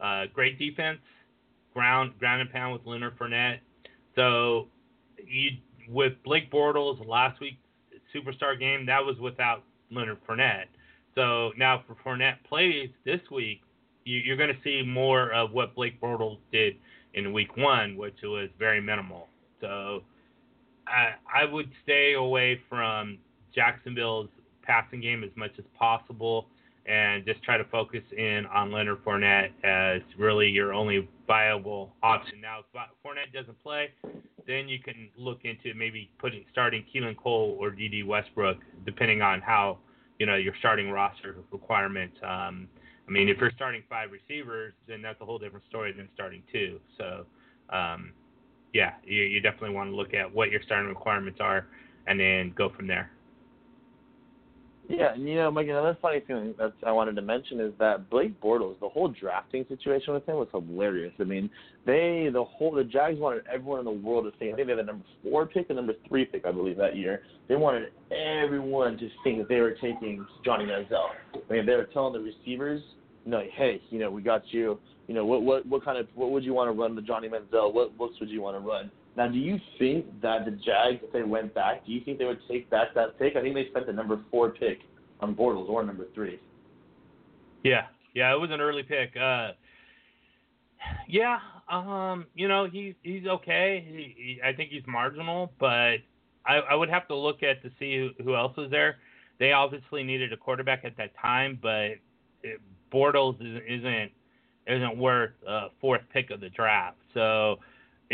Uh, 0.00 0.26
great 0.32 0.58
defense, 0.58 0.98
ground 1.74 2.12
ground 2.18 2.40
and 2.40 2.50
pound 2.50 2.72
with 2.72 2.86
Leonard 2.86 3.18
Fournette. 3.18 3.58
So 4.14 4.68
you 5.26 5.50
with 5.88 6.14
Blake 6.24 6.50
Bortles 6.50 7.06
last 7.06 7.40
week 7.40 7.58
superstar 8.14 8.58
game 8.58 8.86
that 8.86 9.04
was 9.04 9.18
without 9.18 9.62
Leonard 9.90 10.18
Fournette. 10.26 10.66
So 11.14 11.52
now 11.56 11.82
for 11.86 11.96
Fournette 12.04 12.36
plays 12.48 12.90
this 13.04 13.20
week, 13.30 13.62
you, 14.04 14.18
you're 14.18 14.36
going 14.36 14.50
to 14.50 14.60
see 14.62 14.82
more 14.82 15.32
of 15.32 15.52
what 15.52 15.74
Blake 15.74 16.00
Bortles 16.00 16.38
did 16.52 16.76
in 17.14 17.32
week 17.32 17.56
one, 17.56 17.96
which 17.96 18.16
was 18.22 18.48
very 18.58 18.80
minimal. 18.80 19.28
So 19.60 20.02
I, 20.86 21.14
I 21.32 21.44
would 21.44 21.70
stay 21.82 22.14
away 22.14 22.60
from 22.68 23.18
Jacksonville's 23.54 24.28
passing 24.62 25.00
game 25.00 25.22
as 25.22 25.30
much 25.36 25.52
as 25.58 25.64
possible 25.78 26.46
and 26.86 27.24
just 27.24 27.42
try 27.42 27.56
to 27.56 27.64
focus 27.64 28.02
in 28.16 28.44
on 28.52 28.70
Leonard 28.70 29.02
Fournette 29.04 29.50
as 29.64 30.02
really 30.18 30.48
your 30.48 30.74
only 30.74 31.08
viable 31.26 31.94
option. 32.02 32.40
Now, 32.40 32.60
if 32.60 32.66
Fournette 33.04 33.32
doesn't 33.32 33.60
play, 33.62 33.90
then 34.46 34.68
you 34.68 34.78
can 34.78 35.08
look 35.16 35.40
into 35.44 35.72
maybe 35.74 36.10
putting 36.18 36.44
starting 36.52 36.84
Keelan 36.94 37.16
Cole 37.16 37.56
or 37.58 37.70
Dede 37.70 38.06
Westbrook, 38.06 38.58
depending 38.84 39.22
on 39.22 39.40
how 39.40 39.78
you 40.18 40.26
know 40.26 40.36
your 40.36 40.54
starting 40.58 40.90
roster 40.90 41.36
requirement. 41.50 42.12
Um, 42.22 42.68
I 43.06 43.10
mean, 43.10 43.28
if 43.28 43.38
you're 43.38 43.52
starting 43.54 43.82
five 43.88 44.10
receivers, 44.12 44.72
then 44.88 45.02
that's 45.02 45.20
a 45.20 45.24
whole 45.24 45.38
different 45.38 45.64
story 45.68 45.92
than 45.92 46.08
starting 46.14 46.42
two. 46.52 46.80
So, 46.96 47.26
um, 47.70 48.12
yeah, 48.72 48.94
you, 49.04 49.22
you 49.22 49.40
definitely 49.40 49.74
want 49.74 49.90
to 49.90 49.96
look 49.96 50.14
at 50.14 50.32
what 50.32 50.50
your 50.50 50.62
starting 50.64 50.88
requirements 50.88 51.38
are 51.40 51.66
and 52.06 52.18
then 52.18 52.54
go 52.56 52.70
from 52.74 52.86
there. 52.86 53.10
Yeah, 54.88 55.14
and 55.14 55.26
you 55.26 55.36
know, 55.36 55.50
Mike, 55.50 55.68
another 55.68 55.96
funny 56.02 56.20
thing 56.20 56.54
that 56.58 56.74
I 56.86 56.92
wanted 56.92 57.16
to 57.16 57.22
mention 57.22 57.58
is 57.58 57.72
that 57.78 58.10
Blake 58.10 58.38
Bortles, 58.40 58.78
the 58.80 58.88
whole 58.88 59.08
drafting 59.08 59.64
situation 59.68 60.12
with 60.12 60.26
him 60.28 60.36
was 60.36 60.48
hilarious. 60.52 61.12
I 61.18 61.24
mean, 61.24 61.48
they, 61.86 62.28
the 62.30 62.44
whole, 62.44 62.72
the 62.72 62.84
Jags 62.84 63.18
wanted 63.18 63.44
everyone 63.52 63.78
in 63.78 63.86
the 63.86 63.90
world 63.90 64.24
to 64.30 64.38
think. 64.38 64.52
I 64.52 64.56
think 64.56 64.68
they 64.68 64.72
had 64.72 64.80
the 64.80 64.92
number 64.92 65.04
four 65.22 65.46
pick 65.46 65.70
and 65.70 65.76
number 65.76 65.94
three 66.06 66.26
pick, 66.26 66.44
I 66.44 66.52
believe, 66.52 66.76
that 66.76 66.96
year. 66.96 67.22
They 67.48 67.56
wanted 67.56 67.92
everyone 68.12 68.98
to 68.98 69.08
think 69.22 69.38
that 69.38 69.48
they 69.48 69.60
were 69.60 69.72
taking 69.72 70.26
Johnny 70.44 70.66
Manziel. 70.66 71.08
I 71.34 71.52
mean, 71.52 71.64
they 71.64 71.76
were 71.76 71.88
telling 71.92 72.12
the 72.12 72.20
receivers, 72.20 72.82
you 73.24 73.30
know, 73.30 73.42
hey, 73.56 73.80
you 73.88 73.98
know, 73.98 74.10
we 74.10 74.20
got 74.20 74.42
you. 74.48 74.78
You 75.08 75.14
know, 75.14 75.24
what 75.24 75.42
what 75.42 75.66
what 75.66 75.84
kind 75.84 75.98
of 75.98 76.08
what 76.14 76.30
would 76.30 76.44
you 76.44 76.54
want 76.54 76.74
to 76.74 76.78
run 76.78 76.94
the 76.94 77.02
Johnny 77.02 77.28
Manziel? 77.28 77.72
What 77.72 77.92
looks 77.98 78.20
would 78.20 78.28
you 78.28 78.42
want 78.42 78.56
to 78.56 78.66
run? 78.66 78.90
Now, 79.16 79.28
do 79.28 79.38
you 79.38 79.60
think 79.78 80.20
that 80.22 80.44
the 80.44 80.50
Jags, 80.50 81.00
if 81.02 81.12
they 81.12 81.22
went 81.22 81.54
back, 81.54 81.86
do 81.86 81.92
you 81.92 82.00
think 82.04 82.18
they 82.18 82.24
would 82.24 82.40
take 82.48 82.68
back 82.68 82.94
that 82.94 83.18
pick? 83.18 83.36
I 83.36 83.42
think 83.42 83.54
they 83.54 83.68
spent 83.70 83.86
the 83.86 83.92
number 83.92 84.20
four 84.30 84.50
pick 84.50 84.78
on 85.20 85.34
Bortles 85.34 85.68
or 85.68 85.84
number 85.84 86.06
three. 86.14 86.40
Yeah, 87.62 87.86
yeah, 88.14 88.34
it 88.34 88.40
was 88.40 88.50
an 88.50 88.60
early 88.60 88.82
pick. 88.82 89.16
Uh, 89.16 89.52
yeah, 91.08 91.38
um, 91.70 92.26
you 92.34 92.48
know, 92.48 92.68
he's 92.70 92.94
he's 93.02 93.26
okay. 93.26 93.84
He, 93.86 94.14
he, 94.16 94.42
I 94.42 94.52
think 94.52 94.70
he's 94.70 94.82
marginal, 94.86 95.52
but 95.58 95.98
I, 96.46 96.56
I 96.70 96.74
would 96.74 96.90
have 96.90 97.08
to 97.08 97.14
look 97.14 97.42
at 97.42 97.62
to 97.62 97.70
see 97.78 97.96
who, 97.96 98.24
who 98.24 98.36
else 98.36 98.56
was 98.56 98.70
there. 98.70 98.96
They 99.38 99.52
obviously 99.52 100.02
needed 100.02 100.32
a 100.32 100.36
quarterback 100.36 100.84
at 100.84 100.96
that 100.96 101.12
time, 101.20 101.58
but 101.62 101.92
it, 102.42 102.60
Bortles 102.92 103.36
isn't 103.40 104.12
isn't 104.66 104.98
worth 104.98 105.32
a 105.46 105.68
fourth 105.80 106.02
pick 106.12 106.30
of 106.30 106.40
the 106.40 106.50
draft. 106.50 106.96
So 107.12 107.56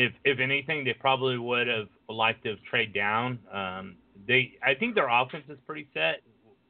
if 0.01 0.12
if 0.24 0.40
anything, 0.40 0.82
they 0.82 0.94
probably 0.94 1.36
would 1.36 1.66
have 1.66 1.88
liked 2.09 2.44
to 2.44 2.57
trade 2.70 2.94
down. 2.94 3.38
Um, 3.53 3.96
they 4.26 4.53
I 4.64 4.74
think 4.74 4.94
their 4.94 5.09
offense 5.09 5.44
is 5.48 5.59
pretty 5.66 5.88
set, 5.92 6.22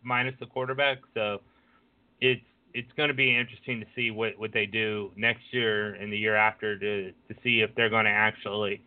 minus 0.03 0.35
the 0.41 0.47
quarterback. 0.47 0.99
So 1.15 1.41
it's 2.21 2.43
it's 2.75 2.91
going 2.97 3.09
to 3.09 3.15
be 3.15 3.37
interesting 3.37 3.79
to 3.81 3.87
see 3.95 4.11
what 4.11 4.33
what 4.37 4.53
they 4.53 4.67
do 4.67 5.13
next 5.17 5.43
year 5.53 5.95
and 5.95 6.13
the 6.13 6.19
year 6.19 6.35
after 6.35 6.77
to 6.77 7.13
to 7.13 7.35
see 7.45 7.61
if 7.61 7.71
they're 7.77 7.89
going 7.89 8.07
to 8.07 8.11
actually 8.11 8.83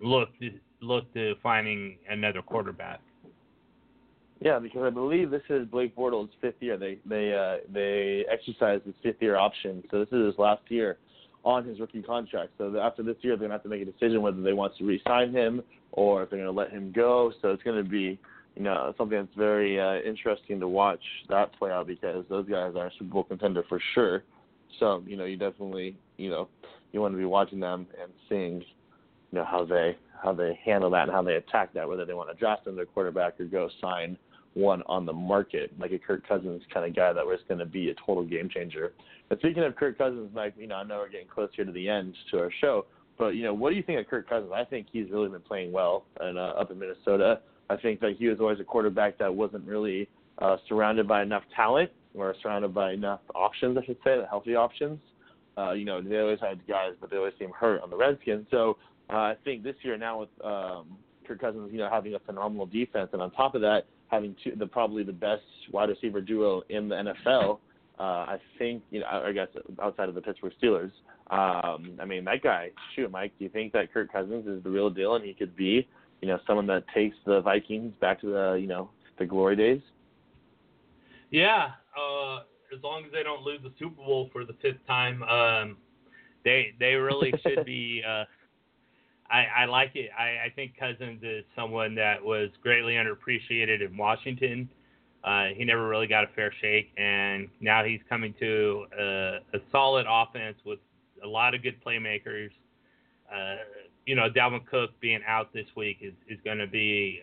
look 0.00 0.30
to 0.40 0.50
look 0.80 1.12
to 1.12 1.34
finding 1.42 1.98
another 2.08 2.40
quarterback. 2.40 3.00
Yeah, 4.40 4.58
because 4.58 4.82
I 4.82 4.90
believe 4.90 5.30
this 5.30 5.42
is 5.50 5.68
Blake 5.68 5.94
Bortles' 5.94 6.30
fifth 6.40 6.60
year. 6.60 6.78
They 6.78 6.98
they 7.04 7.34
uh, 7.34 7.58
they 7.70 8.24
exercised 8.32 8.86
his 8.86 8.94
fifth 9.02 9.20
year 9.20 9.36
option, 9.36 9.84
so 9.90 9.98
this 9.98 10.08
is 10.12 10.28
his 10.28 10.38
last 10.38 10.62
year 10.68 10.96
on 11.44 11.64
his 11.64 11.80
rookie 11.80 12.02
contract. 12.02 12.52
So 12.58 12.78
after 12.78 13.02
this 13.02 13.16
year, 13.22 13.36
they're 13.36 13.48
gonna 13.48 13.54
have 13.54 13.62
to 13.64 13.68
make 13.68 13.82
a 13.82 13.84
decision 13.84 14.22
whether 14.22 14.40
they 14.40 14.52
want 14.52 14.76
to 14.76 14.84
re-sign 14.84 15.32
him 15.32 15.62
or 15.92 16.22
if 16.22 16.30
they're 16.30 16.38
gonna 16.38 16.50
let 16.50 16.70
him 16.70 16.92
go. 16.92 17.32
So 17.42 17.50
it's 17.50 17.62
gonna 17.62 17.82
be 17.82 18.18
you 18.56 18.62
know 18.62 18.94
something 18.98 19.18
that's 19.18 19.36
very 19.36 19.80
uh, 19.80 20.00
interesting 20.00 20.60
to 20.60 20.68
watch 20.68 21.02
that 21.28 21.52
play 21.58 21.70
out 21.70 21.86
because 21.86 22.24
those 22.28 22.48
guys 22.48 22.74
are 22.76 22.86
a 22.86 22.92
Super 22.98 23.12
Bowl 23.12 23.24
contender 23.24 23.64
for 23.68 23.80
sure. 23.94 24.22
So 24.78 25.02
you 25.06 25.16
know 25.16 25.24
you 25.24 25.36
definitely 25.36 25.96
you 26.16 26.30
know 26.30 26.48
you 26.92 27.00
want 27.00 27.14
to 27.14 27.18
be 27.18 27.24
watching 27.24 27.60
them 27.60 27.86
and 28.00 28.12
seeing 28.28 28.60
you 28.60 29.38
know 29.38 29.44
how 29.44 29.64
they 29.64 29.96
how 30.22 30.32
they 30.32 30.58
handle 30.64 30.90
that 30.90 31.04
and 31.04 31.12
how 31.12 31.22
they 31.22 31.34
attack 31.34 31.72
that, 31.74 31.88
whether 31.88 32.04
they 32.04 32.14
want 32.14 32.30
to 32.30 32.36
draft 32.36 32.66
another 32.66 32.86
quarterback 32.86 33.40
or 33.40 33.44
go 33.44 33.68
sign 33.80 34.16
one 34.54 34.82
on 34.86 35.06
the 35.06 35.12
market, 35.12 35.72
like 35.78 35.92
a 35.92 35.98
Kirk 35.98 36.26
Cousins 36.26 36.62
kind 36.72 36.86
of 36.86 36.94
guy 36.94 37.12
that 37.12 37.24
was 37.24 37.38
going 37.48 37.58
to 37.58 37.66
be 37.66 37.90
a 37.90 37.94
total 37.94 38.24
game 38.24 38.48
changer. 38.48 38.92
But 39.28 39.38
speaking 39.38 39.62
of 39.64 39.76
Kirk 39.76 39.96
Cousins, 39.98 40.30
Mike, 40.34 40.54
you 40.58 40.66
know, 40.66 40.76
I 40.76 40.84
know 40.84 40.98
we're 40.98 41.08
getting 41.08 41.28
close 41.28 41.48
here 41.54 41.64
to 41.64 41.72
the 41.72 41.88
end 41.88 42.14
to 42.30 42.38
our 42.38 42.50
show, 42.60 42.86
but 43.18 43.28
you 43.28 43.42
know, 43.44 43.54
what 43.54 43.70
do 43.70 43.76
you 43.76 43.82
think 43.82 44.00
of 44.00 44.08
Kirk 44.08 44.28
Cousins? 44.28 44.52
I 44.54 44.64
think 44.64 44.88
he's 44.92 45.10
really 45.10 45.28
been 45.28 45.40
playing 45.40 45.72
well 45.72 46.04
and 46.20 46.38
uh, 46.38 46.54
up 46.58 46.70
in 46.70 46.78
Minnesota. 46.78 47.40
I 47.70 47.76
think 47.76 48.00
that 48.00 48.16
he 48.18 48.28
was 48.28 48.40
always 48.40 48.60
a 48.60 48.64
quarterback 48.64 49.18
that 49.18 49.34
wasn't 49.34 49.66
really 49.66 50.08
uh, 50.38 50.56
surrounded 50.68 51.08
by 51.08 51.22
enough 51.22 51.44
talent 51.54 51.90
or 52.14 52.34
surrounded 52.42 52.74
by 52.74 52.92
enough 52.92 53.20
options, 53.34 53.78
I 53.78 53.84
should 53.86 53.98
say, 54.04 54.18
the 54.18 54.26
healthy 54.28 54.54
options. 54.54 54.98
Uh, 55.56 55.72
you 55.72 55.84
know, 55.84 56.00
they 56.00 56.18
always 56.18 56.40
had 56.40 56.66
guys, 56.66 56.92
but 57.00 57.10
they 57.10 57.16
always 57.16 57.34
seemed 57.38 57.52
hurt 57.52 57.82
on 57.82 57.90
the 57.90 57.96
Redskins. 57.96 58.46
So 58.50 58.76
uh, 59.10 59.16
I 59.16 59.36
think 59.44 59.62
this 59.62 59.76
year 59.82 59.96
now 59.96 60.20
with 60.20 60.28
um, 60.44 60.96
Kirk 61.26 61.40
Cousins, 61.40 61.70
you 61.72 61.78
know, 61.78 61.88
having 61.90 62.14
a 62.14 62.18
phenomenal 62.20 62.66
defense, 62.66 63.10
and 63.12 63.22
on 63.22 63.30
top 63.30 63.54
of 63.54 63.60
that, 63.62 63.86
having 64.12 64.36
two, 64.44 64.52
the 64.56 64.66
probably 64.66 65.02
the 65.02 65.12
best 65.12 65.42
wide 65.72 65.88
receiver 65.88 66.20
duo 66.20 66.62
in 66.68 66.88
the 66.88 66.94
NFL. 66.94 67.58
Uh, 67.98 68.02
I 68.02 68.38
think 68.58 68.82
you 68.90 69.00
know, 69.00 69.06
I 69.06 69.32
guess 69.32 69.48
outside 69.82 70.08
of 70.08 70.14
the 70.14 70.20
Pittsburgh 70.20 70.52
Steelers. 70.62 70.92
Um, 71.30 71.98
I 72.00 72.04
mean, 72.04 72.24
that 72.26 72.42
guy. 72.42 72.70
Shoot, 72.94 73.10
Mike, 73.10 73.32
do 73.38 73.44
you 73.44 73.50
think 73.50 73.72
that 73.72 73.92
Kirk 73.92 74.12
Cousins 74.12 74.46
is 74.46 74.62
the 74.62 74.70
real 74.70 74.90
deal, 74.90 75.14
and 75.16 75.24
he 75.24 75.32
could 75.32 75.56
be, 75.56 75.88
you 76.20 76.28
know, 76.28 76.38
someone 76.46 76.66
that 76.66 76.84
takes 76.94 77.16
the 77.24 77.40
Vikings 77.40 77.94
back 78.00 78.20
to 78.20 78.26
the, 78.26 78.58
you 78.60 78.66
know, 78.66 78.90
the 79.18 79.24
glory 79.24 79.56
days? 79.56 79.80
Yeah, 81.30 81.70
uh, 81.96 82.40
as 82.74 82.82
long 82.82 83.04
as 83.06 83.12
they 83.12 83.22
don't 83.22 83.42
lose 83.42 83.60
the 83.62 83.72
Super 83.78 83.96
Bowl 83.96 84.28
for 84.32 84.44
the 84.44 84.54
fifth 84.60 84.86
time, 84.86 85.22
um, 85.22 85.76
they 86.44 86.74
they 86.78 86.94
really 86.94 87.32
should 87.42 87.64
be. 87.64 88.02
Uh, 88.06 88.24
I, 89.32 89.62
I 89.62 89.64
like 89.64 89.92
it. 89.94 90.10
I, 90.16 90.46
I 90.46 90.52
think 90.54 90.76
Cousins 90.78 91.22
is 91.22 91.44
someone 91.56 91.94
that 91.94 92.22
was 92.22 92.50
greatly 92.62 92.94
underappreciated 92.94 93.84
in 93.84 93.96
Washington. 93.96 94.68
Uh, 95.24 95.46
he 95.56 95.64
never 95.64 95.88
really 95.88 96.06
got 96.06 96.24
a 96.24 96.26
fair 96.34 96.52
shake, 96.60 96.92
and 96.98 97.48
now 97.60 97.82
he's 97.82 98.00
coming 98.08 98.34
to 98.40 98.84
a, 98.98 99.04
a 99.54 99.58
solid 99.70 100.04
offense 100.08 100.56
with 100.66 100.80
a 101.24 101.26
lot 101.26 101.54
of 101.54 101.62
good 101.62 101.82
playmakers. 101.84 102.50
Uh, 103.32 103.56
you 104.04 104.14
know, 104.14 104.28
Dalvin 104.28 104.66
Cook 104.66 104.90
being 105.00 105.20
out 105.26 105.52
this 105.54 105.66
week 105.76 105.98
is, 106.02 106.12
is 106.28 106.38
going 106.44 106.58
to 106.58 106.66
be 106.66 107.20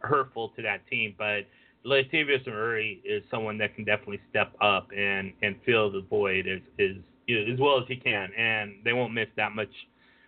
hurtful 0.00 0.50
to 0.50 0.62
that 0.62 0.86
team, 0.88 1.14
but 1.18 1.40
Latavius 1.84 2.46
Murray 2.46 3.00
is 3.04 3.24
someone 3.30 3.58
that 3.58 3.74
can 3.74 3.84
definitely 3.84 4.20
step 4.30 4.52
up 4.60 4.88
and 4.96 5.32
and 5.42 5.56
fill 5.66 5.90
the 5.90 6.02
void 6.02 6.46
as 6.46 6.60
as 6.78 6.96
as 7.28 7.58
well 7.58 7.78
as 7.80 7.84
he 7.88 7.96
can, 7.96 8.32
and 8.34 8.74
they 8.84 8.92
won't 8.92 9.12
miss 9.12 9.28
that 9.36 9.52
much 9.52 9.72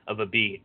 of 0.08 0.18
a 0.20 0.26
beat. 0.26 0.62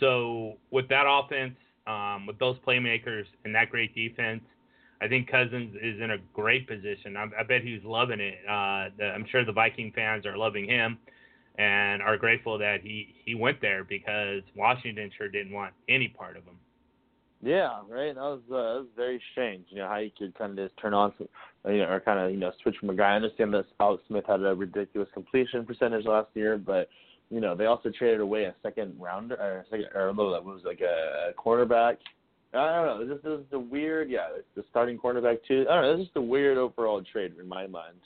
So 0.00 0.54
with 0.70 0.88
that 0.88 1.04
offense, 1.06 1.54
um, 1.86 2.26
with 2.26 2.38
those 2.38 2.56
playmakers 2.66 3.24
and 3.44 3.54
that 3.54 3.70
great 3.70 3.94
defense, 3.94 4.42
I 5.00 5.08
think 5.08 5.30
Cousins 5.30 5.76
is 5.82 6.00
in 6.00 6.12
a 6.12 6.18
great 6.32 6.66
position. 6.66 7.16
I, 7.16 7.26
I 7.38 7.42
bet 7.42 7.62
he's 7.62 7.82
loving 7.84 8.20
it. 8.20 8.38
Uh, 8.48 8.88
the, 8.96 9.12
I'm 9.14 9.26
sure 9.30 9.44
the 9.44 9.52
Viking 9.52 9.92
fans 9.94 10.24
are 10.24 10.36
loving 10.36 10.66
him 10.68 10.98
and 11.56 12.02
are 12.02 12.16
grateful 12.16 12.58
that 12.58 12.80
he 12.82 13.14
he 13.24 13.34
went 13.34 13.60
there 13.60 13.84
because 13.84 14.42
Washington 14.56 15.10
sure 15.16 15.28
didn't 15.28 15.52
want 15.52 15.72
any 15.88 16.08
part 16.08 16.36
of 16.36 16.44
him. 16.44 16.58
Yeah, 17.42 17.80
right. 17.88 18.14
That 18.14 18.20
was 18.20 18.40
uh, 18.50 18.54
that 18.54 18.80
was 18.80 18.86
very 18.96 19.20
strange. 19.32 19.66
You 19.68 19.78
know 19.78 19.88
how 19.88 19.98
you 19.98 20.10
could 20.16 20.36
kind 20.36 20.58
of 20.58 20.68
just 20.68 20.80
turn 20.80 20.94
on, 20.94 21.12
some, 21.18 21.28
you 21.70 21.78
know, 21.78 21.90
or 21.90 22.00
kind 22.00 22.18
of 22.18 22.30
you 22.30 22.38
know 22.38 22.52
switch 22.62 22.76
from 22.80 22.90
a 22.90 22.94
guy. 22.94 23.12
I 23.12 23.16
understand 23.16 23.52
that 23.52 23.66
Alex 23.78 24.02
Smith 24.08 24.24
had 24.26 24.42
a 24.42 24.54
ridiculous 24.54 25.08
completion 25.12 25.66
percentage 25.66 26.06
last 26.06 26.28
year, 26.34 26.56
but 26.56 26.88
you 27.34 27.40
know 27.40 27.56
they 27.56 27.66
also 27.66 27.90
traded 27.90 28.20
away 28.20 28.44
a 28.44 28.54
second 28.62 28.94
rounder 28.96 29.34
or 29.34 29.58
a 29.58 29.64
second 29.64 29.86
or 29.92 30.14
no, 30.14 30.30
that 30.30 30.44
was 30.44 30.60
like 30.64 30.80
a, 30.80 31.32
cornerback. 31.36 31.96
I 32.54 32.84
don't 32.84 33.08
know. 33.08 33.14
This 33.16 33.24
is 33.24 33.44
the 33.50 33.58
weird. 33.58 34.08
Yeah, 34.08 34.28
the 34.54 34.64
starting 34.70 34.96
cornerback 34.96 35.38
too. 35.46 35.66
I 35.68 35.74
don't 35.74 35.82
know. 35.82 35.92
This 35.96 36.02
is 36.02 36.06
just 36.06 36.16
a 36.16 36.22
weird 36.22 36.56
overall 36.56 37.02
trade 37.02 37.32
in 37.40 37.48
my 37.48 37.66
mind. 37.66 37.96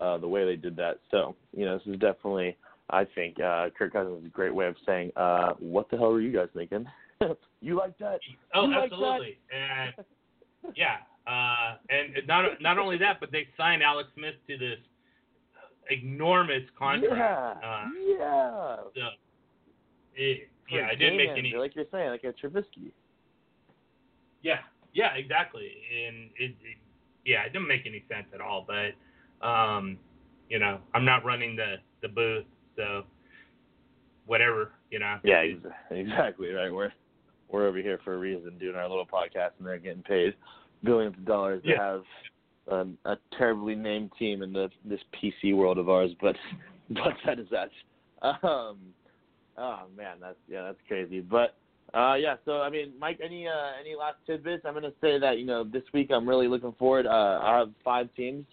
Uh, 0.00 0.18
the 0.18 0.28
way 0.28 0.44
they 0.44 0.56
did 0.56 0.76
that. 0.76 0.98
So 1.10 1.34
you 1.56 1.64
know, 1.64 1.78
this 1.78 1.94
is 1.94 1.98
definitely. 1.98 2.58
I 2.90 3.06
think 3.14 3.40
uh, 3.40 3.70
Kirk 3.78 3.94
Cousins 3.94 4.20
is 4.20 4.26
a 4.26 4.28
great 4.28 4.54
way 4.54 4.66
of 4.66 4.76
saying, 4.84 5.12
uh, 5.16 5.54
"What 5.58 5.90
the 5.90 5.96
hell 5.96 6.12
were 6.12 6.20
you 6.20 6.36
guys 6.36 6.48
thinking?" 6.54 6.84
you 7.62 7.78
like 7.78 7.96
that? 7.98 8.20
Oh, 8.54 8.68
you 8.68 8.74
absolutely. 8.74 9.38
Like 9.38 9.96
and 9.96 10.76
yeah, 10.76 10.96
uh, 11.26 11.76
and 11.88 12.26
not 12.28 12.60
not 12.60 12.78
only 12.78 12.98
that, 12.98 13.20
but 13.20 13.32
they 13.32 13.46
signed 13.56 13.82
Alex 13.82 14.10
Smith 14.14 14.34
to 14.48 14.58
this 14.58 14.78
enormous 15.90 16.62
contract. 16.78 17.60
Yeah. 17.62 17.68
Uh, 17.68 17.84
yeah. 18.18 18.76
so 18.94 19.00
it, 20.16 20.48
yeah, 20.70 20.86
it 20.92 20.96
didn't 20.96 21.16
make 21.16 21.30
any. 21.30 21.54
like 21.56 21.74
you're 21.74 21.84
saying, 21.92 22.10
like 22.10 22.24
a 22.24 22.32
Trubisky. 22.32 22.92
Yeah, 24.42 24.58
yeah, 24.92 25.14
exactly. 25.14 25.70
And 26.06 26.30
it, 26.38 26.50
it, 26.62 26.76
yeah, 27.24 27.44
it 27.44 27.52
didn't 27.52 27.68
make 27.68 27.82
any 27.86 28.04
sense 28.08 28.26
at 28.34 28.40
all. 28.40 28.66
But 28.66 29.46
um, 29.46 29.98
you 30.48 30.58
know, 30.58 30.78
I'm 30.94 31.04
not 31.04 31.24
running 31.24 31.56
the 31.56 31.76
the 32.02 32.08
booth, 32.08 32.44
so 32.76 33.04
whatever, 34.26 34.72
you 34.90 34.98
know. 34.98 35.18
Yeah, 35.24 35.42
exactly. 35.90 36.50
Right. 36.50 36.72
We're 36.72 36.92
we're 37.48 37.66
over 37.66 37.78
here 37.78 38.00
for 38.04 38.14
a 38.14 38.18
reason, 38.18 38.58
doing 38.58 38.76
our 38.76 38.88
little 38.88 39.06
podcast, 39.06 39.50
and 39.58 39.66
they're 39.66 39.78
getting 39.78 40.02
paid 40.02 40.34
billions 40.82 41.16
of 41.16 41.24
dollars 41.24 41.62
to 41.62 41.70
Yeah. 41.70 41.82
have 41.82 42.02
um, 42.70 42.98
a 43.04 43.16
terribly 43.36 43.74
named 43.74 44.10
team 44.18 44.42
in 44.42 44.52
the 44.52 44.70
this 44.84 45.00
PC 45.14 45.56
world 45.56 45.78
of 45.78 45.88
ours. 45.88 46.10
But 46.20 46.36
but 46.90 47.14
that 47.26 47.38
is 47.38 47.46
that. 47.50 47.70
Um, 48.22 48.78
oh 49.58 49.80
man, 49.96 50.16
that's 50.20 50.36
yeah, 50.48 50.62
that's 50.62 50.78
crazy. 50.88 51.20
But 51.20 51.56
uh, 51.92 52.14
yeah, 52.14 52.36
so 52.44 52.62
I 52.62 52.70
mean, 52.70 52.92
Mike, 52.98 53.20
any 53.22 53.46
uh, 53.46 53.72
any 53.80 53.94
last 53.94 54.16
tidbits? 54.26 54.64
I'm 54.66 54.74
gonna 54.74 54.92
say 55.00 55.18
that 55.18 55.38
you 55.38 55.46
know 55.46 55.64
this 55.64 55.84
week 55.92 56.10
I'm 56.10 56.28
really 56.28 56.48
looking 56.48 56.72
forward. 56.78 57.06
Uh, 57.06 57.40
I 57.42 57.58
have 57.58 57.70
five 57.84 58.08
teams. 58.16 58.46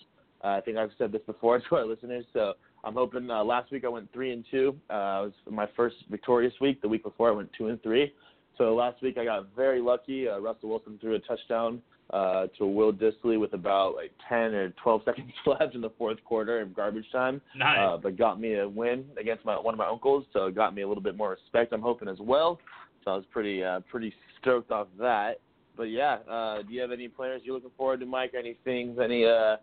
Uh, 0.44 0.50
I 0.50 0.62
think 0.62 0.78
I've 0.78 0.92
said 0.98 1.12
this 1.12 1.22
before 1.26 1.60
to 1.70 1.76
our 1.76 1.86
listeners, 1.86 2.26
so 2.34 2.54
I'm 2.84 2.94
hoping. 2.94 3.30
Uh, 3.30 3.44
last 3.44 3.72
week 3.72 3.86
I 3.86 3.90
went 3.90 4.12
three 4.14 4.32
and 4.32 4.46
two. 4.52 4.76
Uh, 4.90 4.94
it 4.94 4.96
was 4.96 5.34
my 5.50 5.68
first 5.76 5.96
victorious 6.10 6.54
week. 6.62 6.82
The 6.82 6.88
week 6.88 7.04
before 7.04 7.30
I 7.30 7.32
went 7.32 7.50
two 7.58 7.68
and 7.68 7.82
three. 7.82 8.14
So 8.58 8.76
last 8.76 9.02
week 9.02 9.18
I 9.18 9.26
got 9.26 9.48
very 9.56 9.82
lucky. 9.82 10.28
Uh, 10.28 10.40
Russell 10.40 10.70
Wilson 10.70 11.00
threw 11.00 11.16
a 11.16 11.20
touchdown 11.20 11.82
uh, 12.12 12.48
to 12.58 12.66
Will 12.66 12.92
Dissly 12.92 13.40
with 13.40 13.54
about 13.54 13.96
like 13.96 14.12
10 14.28 14.54
or 14.54 14.70
12 14.84 15.02
seconds 15.06 15.32
left 15.46 15.76
in 15.76 15.82
the 15.82 15.92
fourth 15.98 16.18
quarter 16.26 16.62
in 16.62 16.74
garbage 16.74 17.06
time 17.12 17.42
Nice. 17.56 17.78
uh, 17.80 17.98
but 17.98 18.18
got 18.18 18.40
me 18.40 18.56
a 18.56 18.68
win 18.68 19.06
against 19.20 19.46
my 19.46 19.56
one 19.60 19.74
of 19.74 19.78
my 19.78 19.88
uncles, 19.88 20.26
so 20.34 20.46
it 20.48 20.56
got 20.56 20.76
me 20.76 20.82
a 20.82 20.88
little 20.88 21.04
bit 21.04 21.16
more 21.18 21.30
respect. 21.32 21.72
I'm 21.74 21.82
hoping 21.82 22.08
as 22.08 22.20
well. 22.20 22.60
So 23.04 23.12
I 23.12 23.16
was 23.16 23.26
pretty 23.32 23.64
uh, 23.64 23.80
pretty 23.90 24.14
stoked 24.42 24.72
off 24.72 24.88
that. 25.00 25.40
But 25.78 25.84
yeah, 25.84 26.18
uh, 26.30 26.62
do 26.64 26.74
you 26.74 26.82
have 26.82 26.92
any 26.92 27.08
players 27.08 27.42
you're 27.46 27.56
looking 27.56 27.72
forward 27.78 28.02
to, 28.02 28.06
Mike? 28.06 28.34
Any 28.38 28.58
things? 28.66 29.00
Any 29.02 29.26
uh, 29.26 29.56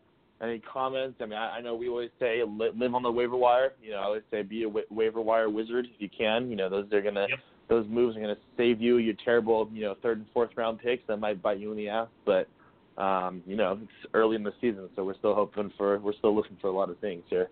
any 0.43 0.59
comments? 0.61 1.19
I 1.21 1.27
mean, 1.27 1.39
I, 1.39 1.57
I 1.57 1.61
know 1.61 1.75
we 1.75 1.89
always 1.89 2.11
say 2.19 2.43
li- 2.45 2.71
live 2.75 2.95
on 2.95 3.03
the 3.03 3.11
waiver 3.13 3.37
wire. 3.37 3.73
You 3.83 3.91
know, 3.91 3.99
I 3.99 4.05
always 4.05 4.23
say 4.31 4.43
be 4.43 4.63
a 4.63 4.69
wa- 4.69 4.81
waiver 4.91 5.21
wire 5.21 5.51
wizard 5.51 5.87
if 5.95 6.01
you 6.01 6.09
can. 6.09 6.49
You 6.51 6.57
know, 6.57 6.69
those 6.71 6.91
are 6.93 7.03
gonna 7.03 7.27
Yep. 7.29 7.39
Those 7.69 7.87
moves 7.89 8.17
are 8.17 8.21
gonna 8.21 8.37
save 8.57 8.81
you 8.81 8.99
your 8.99 9.15
terrible 9.25 9.69
you 9.73 9.83
know 9.83 9.95
third 10.03 10.19
and 10.19 10.27
fourth 10.33 10.51
round 10.57 10.79
picks 10.79 11.07
that 11.07 11.19
might 11.19 11.43
bite 11.43 11.59
you 11.59 11.71
in 11.71 11.77
the 11.77 11.89
ass, 11.89 12.09
but. 12.25 12.49
Um, 12.97 13.45
you 13.47 13.55
know, 13.55 13.79
it's 13.81 14.11
early 14.13 14.35
in 14.35 14.43
the 14.43 14.53
season, 14.61 14.89
so 14.97 15.05
we're 15.05 15.17
still 15.19 15.33
hoping 15.33 15.73
for 15.79 16.01
we're 16.01 16.15
still 16.15 16.35
looking 16.35 16.57
for 16.61 16.67
a 16.67 16.73
lot 16.73 16.91
of 16.91 16.99
things 16.99 17.23
here. 17.31 17.49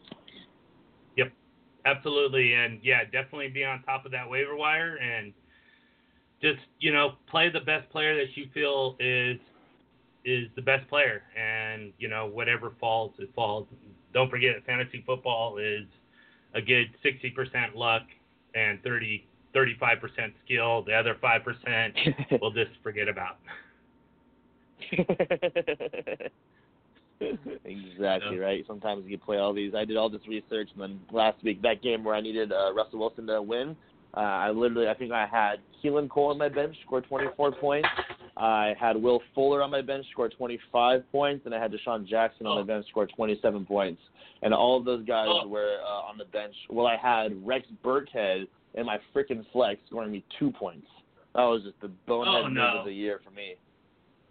Yep, 1.17 1.31
absolutely, 1.85 2.55
and 2.55 2.81
yeah, 2.83 3.05
definitely 3.05 3.47
be 3.47 3.65
on 3.65 3.81
top 3.85 4.05
of 4.05 4.11
that 4.11 4.29
waiver 4.29 4.57
wire 4.57 4.97
and 4.97 5.33
just 6.43 6.59
you 6.81 6.93
know 6.93 7.13
play 7.29 7.49
the 7.49 7.61
best 7.61 7.89
player 7.91 8.17
that 8.17 8.37
you 8.37 8.49
feel 8.53 8.97
is 9.01 9.39
is 10.25 10.49
the 10.57 10.63
best 10.63 10.89
player, 10.89 11.23
and 11.39 11.93
you 11.99 12.09
know 12.09 12.27
whatever 12.27 12.73
falls, 12.81 13.13
it 13.19 13.31
falls. 13.35 13.67
Don't 14.13 14.31
forget, 14.31 14.55
fantasy 14.67 15.03
football 15.07 15.59
is 15.59 15.85
a 16.55 16.61
good 16.61 16.87
60% 17.05 17.75
luck 17.75 18.03
and 18.55 18.83
30 18.83 19.27
35% 19.57 20.33
skill. 20.45 20.83
The 20.83 20.93
other 20.93 21.17
five 21.21 21.43
percent 21.45 21.95
we'll 22.41 22.51
just 22.53 22.71
forget 22.83 23.09
about. 23.09 23.39
exactly 27.65 28.37
Yeah. 28.37 28.43
right. 28.43 28.65
Sometimes 28.67 29.05
you 29.07 29.19
play 29.19 29.39
all 29.39 29.53
these. 29.53 29.75
I 29.75 29.85
did 29.85 29.97
all 29.97 30.09
this 30.11 30.21
research, 30.29 30.69
and 30.75 30.83
then 30.83 31.01
last 31.11 31.43
week 31.43 31.63
that 31.63 31.83
game 31.83 32.05
where 32.05 32.15
I 32.15 32.21
needed 32.21 32.53
uh, 32.53 32.73
Russell 32.75 32.99
Wilson 32.99 33.27
to 33.29 33.41
win, 33.43 33.75
uh, 34.17 34.21
I 34.21 34.51
literally 34.51 34.89
I 34.89 34.95
think 34.95 35.13
I 35.13 35.27
had 35.27 35.57
Keelan 35.83 36.09
Cole 36.11 36.29
on 36.31 36.39
my 36.39 36.49
bench, 36.49 36.77
scored 36.85 37.05
24 37.09 37.53
points. 37.53 37.89
I 38.37 38.75
had 38.79 38.97
Will 39.01 39.23
Fuller 39.35 39.63
on 39.63 39.71
my 39.71 39.81
bench, 39.81 40.05
scored 40.13 40.35
25 40.37 41.11
points, 41.11 41.47
and 41.47 41.55
I 41.55 41.61
had 41.61 41.73
DeSean 41.73 42.07
Jackson 42.07 42.47
on 42.47 42.59
Oh. 42.59 42.61
my 42.61 42.67
bench, 42.67 42.87
scored 42.91 43.11
27 43.17 43.65
points. 43.65 44.01
And 44.43 44.53
all 44.53 44.77
of 44.79 44.85
those 44.85 45.05
guys 45.07 45.27
Oh. 45.31 45.49
were 45.49 45.79
uh, 45.83 46.09
on 46.11 46.19
the 46.19 46.27
bench. 46.27 46.55
Well, 46.69 46.87
I 46.87 46.97
had 46.97 47.33
Rex 47.47 47.67
Burkhead 47.83 48.47
in 48.77 48.87
my 48.87 48.99
freaking 49.15 49.45
flex, 49.53 49.81
scoring 49.89 50.13
me 50.13 50.25
two 50.39 50.51
points. 50.51 50.87
That 51.35 51.43
was 51.43 51.63
just 51.65 51.81
the 51.81 51.89
bonehead 52.07 52.45
Oh, 52.45 52.49
move 52.49 52.81
of 52.81 52.85
the 52.87 52.93
year 52.93 53.21
for 53.25 53.31
me. 53.31 53.55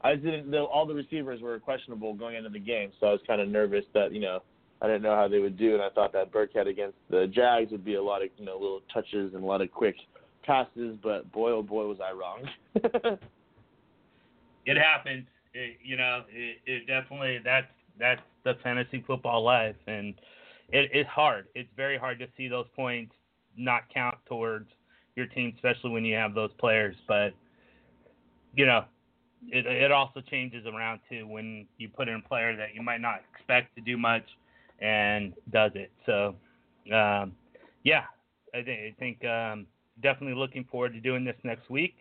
I 0.01 0.15
didn't. 0.15 0.51
The, 0.51 0.59
all 0.59 0.85
the 0.85 0.93
receivers 0.93 1.41
were 1.41 1.59
questionable 1.59 2.13
going 2.13 2.35
into 2.35 2.49
the 2.49 2.59
game, 2.59 2.91
so 2.99 3.07
I 3.07 3.11
was 3.11 3.21
kind 3.25 3.41
of 3.41 3.47
nervous 3.47 3.85
that 3.93 4.11
you 4.11 4.21
know 4.21 4.41
I 4.81 4.87
didn't 4.87 5.01
know 5.01 5.15
how 5.15 5.27
they 5.27 5.39
would 5.39 5.57
do, 5.57 5.73
and 5.73 5.81
I 5.81 5.89
thought 5.89 6.13
that 6.13 6.31
Burkhead 6.31 6.67
against 6.67 6.97
the 7.09 7.27
Jags 7.27 7.71
would 7.71 7.83
be 7.85 7.95
a 7.95 8.03
lot 8.03 8.21
of 8.21 8.29
you 8.37 8.45
know 8.45 8.53
little 8.53 8.81
touches 8.93 9.33
and 9.33 9.43
a 9.43 9.45
lot 9.45 9.61
of 9.61 9.71
quick 9.71 9.95
passes, 10.43 10.97
but 11.01 11.31
boy 11.31 11.51
oh 11.51 11.63
boy 11.63 11.87
was 11.87 11.97
I 12.03 12.11
wrong. 12.11 12.47
it 14.65 14.77
happens. 14.77 15.25
It, 15.53 15.77
you 15.83 15.97
know, 15.97 16.23
it, 16.29 16.57
it 16.65 16.87
definitely 16.87 17.39
that's 17.43 17.67
that's 17.99 18.21
the 18.43 18.53
fantasy 18.63 19.03
football 19.07 19.43
life, 19.43 19.75
and 19.87 20.13
it, 20.69 20.89
it's 20.93 21.09
hard. 21.09 21.47
It's 21.55 21.69
very 21.75 21.97
hard 21.97 22.19
to 22.19 22.27
see 22.37 22.47
those 22.47 22.67
points 22.75 23.13
not 23.57 23.83
count 23.93 24.17
towards 24.27 24.69
your 25.15 25.27
team, 25.27 25.53
especially 25.55 25.91
when 25.91 26.05
you 26.05 26.15
have 26.15 26.33
those 26.33 26.51
players. 26.57 26.95
But 27.07 27.33
you 28.55 28.65
know, 28.65 28.85
it 29.49 29.65
it 29.65 29.91
also 29.91 30.21
changes 30.21 30.65
around 30.65 30.99
too 31.09 31.27
when 31.27 31.67
you 31.77 31.89
put 31.89 32.07
in 32.07 32.15
a 32.15 32.27
player 32.27 32.55
that 32.55 32.73
you 32.73 32.81
might 32.81 33.01
not 33.01 33.21
expect 33.33 33.75
to 33.75 33.81
do 33.81 33.97
much 33.97 34.23
and 34.79 35.33
does 35.51 35.71
it. 35.75 35.91
So, 36.05 36.35
um, 36.93 37.33
yeah, 37.83 38.03
I, 38.53 38.61
th- 38.61 38.93
I 38.93 38.95
think 38.99 39.23
um, 39.25 39.67
definitely 40.01 40.35
looking 40.35 40.65
forward 40.65 40.93
to 40.93 40.99
doing 40.99 41.23
this 41.23 41.35
next 41.43 41.69
week. 41.69 41.95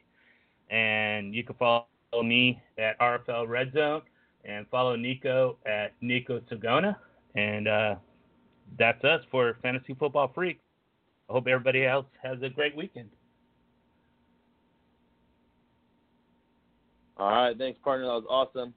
And 0.70 1.34
you 1.34 1.44
can 1.44 1.55
follow 1.57 1.86
me 2.22 2.62
at 2.78 2.98
RFL 2.98 3.48
Red 3.48 3.72
Zone 3.72 4.02
and 4.44 4.66
follow 4.68 4.96
Neiko 4.96 5.57
at 5.66 5.92
Neiko 6.02 6.40
Sigona. 6.50 6.96
And 7.34 7.68
uh, 7.68 7.94
that's 8.78 9.02
us 9.05 9.20
for 9.30 9.57
Fantasy 9.62 9.94
Football 9.94 10.32
Freak. 10.34 10.61
I 11.29 11.33
hope 11.33 11.47
everybody 11.49 11.87
else 11.87 12.07
has 12.22 12.43
a 12.43 12.49
great 12.49 12.77
weekend. 12.77 13.11
all 17.16 17.29
right, 17.29 17.57
thanks 17.57 17.79
partner, 17.83 18.07
that 18.07 18.12
was 18.12 18.27
awesome. 18.29 18.75